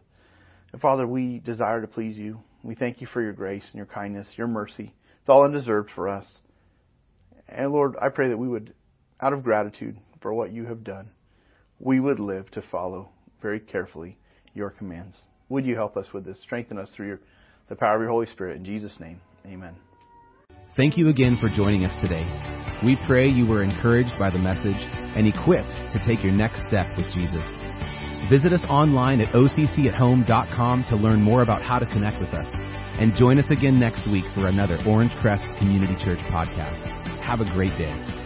And 0.72 0.82
Father, 0.82 1.06
we 1.06 1.40
desire 1.40 1.82
to 1.82 1.88
please 1.88 2.18
you. 2.18 2.40
We 2.64 2.76
thank 2.76 3.02
you 3.02 3.08
for 3.08 3.22
your 3.22 3.34
grace 3.34 3.64
and 3.72 3.76
your 3.76 3.86
kindness, 3.86 4.28
your 4.38 4.48
mercy. 4.48 4.94
It's 5.24 5.30
all 5.30 5.46
undeserved 5.46 5.90
for 5.96 6.10
us. 6.10 6.26
And 7.48 7.72
Lord, 7.72 7.96
I 8.02 8.10
pray 8.10 8.28
that 8.28 8.38
we 8.38 8.50
would, 8.50 8.74
out 9.22 9.32
of 9.32 9.42
gratitude 9.42 9.98
for 10.22 10.34
what 10.34 10.52
you 10.52 10.66
have 10.66 10.84
done, 10.84 11.12
we 11.80 12.02
would 12.02 12.20
live 12.20 12.52
to 12.52 12.62
follow 12.70 13.08
very 13.42 13.62
carefully 13.62 14.18
your 14.54 14.70
commands. 14.70 15.16
Would 15.48 15.66
you 15.66 15.76
help 15.76 15.96
us 15.96 16.08
with 16.14 16.26
this? 16.26 16.42
Strengthen 16.44 16.78
us 16.78 16.90
through 16.94 17.08
your, 17.08 17.20
the 17.70 17.76
power 17.78 17.96
of 17.96 18.02
your 18.02 18.10
Holy 18.10 18.26
Spirit. 18.34 18.58
In 18.58 18.66
Jesus' 18.66 18.92
name, 19.00 19.22
amen. 19.46 19.76
Thank 20.76 20.98
you 20.98 21.08
again 21.08 21.38
for 21.40 21.48
joining 21.48 21.86
us 21.86 21.96
today. 22.02 22.26
We 22.84 22.98
pray 23.08 23.30
you 23.30 23.46
were 23.46 23.64
encouraged 23.64 24.16
by 24.20 24.30
the 24.30 24.40
message 24.40 24.76
and 24.76 25.26
equipped 25.26 25.72
to 25.94 26.02
take 26.06 26.22
your 26.22 26.34
next 26.34 26.68
step 26.68 26.98
with 26.98 27.08
Jesus. 27.14 27.48
Visit 28.30 28.52
us 28.52 28.66
online 28.68 29.22
at 29.22 29.34
occathome.com 29.34 30.84
to 30.90 30.96
learn 30.98 31.22
more 31.22 31.44
about 31.44 31.62
how 31.62 31.80
to 31.80 31.86
connect 31.86 32.20
with 32.20 32.34
us 32.34 32.83
and 33.00 33.14
join 33.16 33.40
us 33.40 33.50
again 33.50 33.80
next 33.80 34.08
week 34.10 34.26
for 34.34 34.48
another 34.48 34.78
Orangecrest 34.80 35.58
Community 35.58 35.96
Church 36.04 36.20
podcast. 36.32 36.86
Have 37.22 37.42
a 37.42 37.46
great 37.46 37.78
day. 37.78 38.23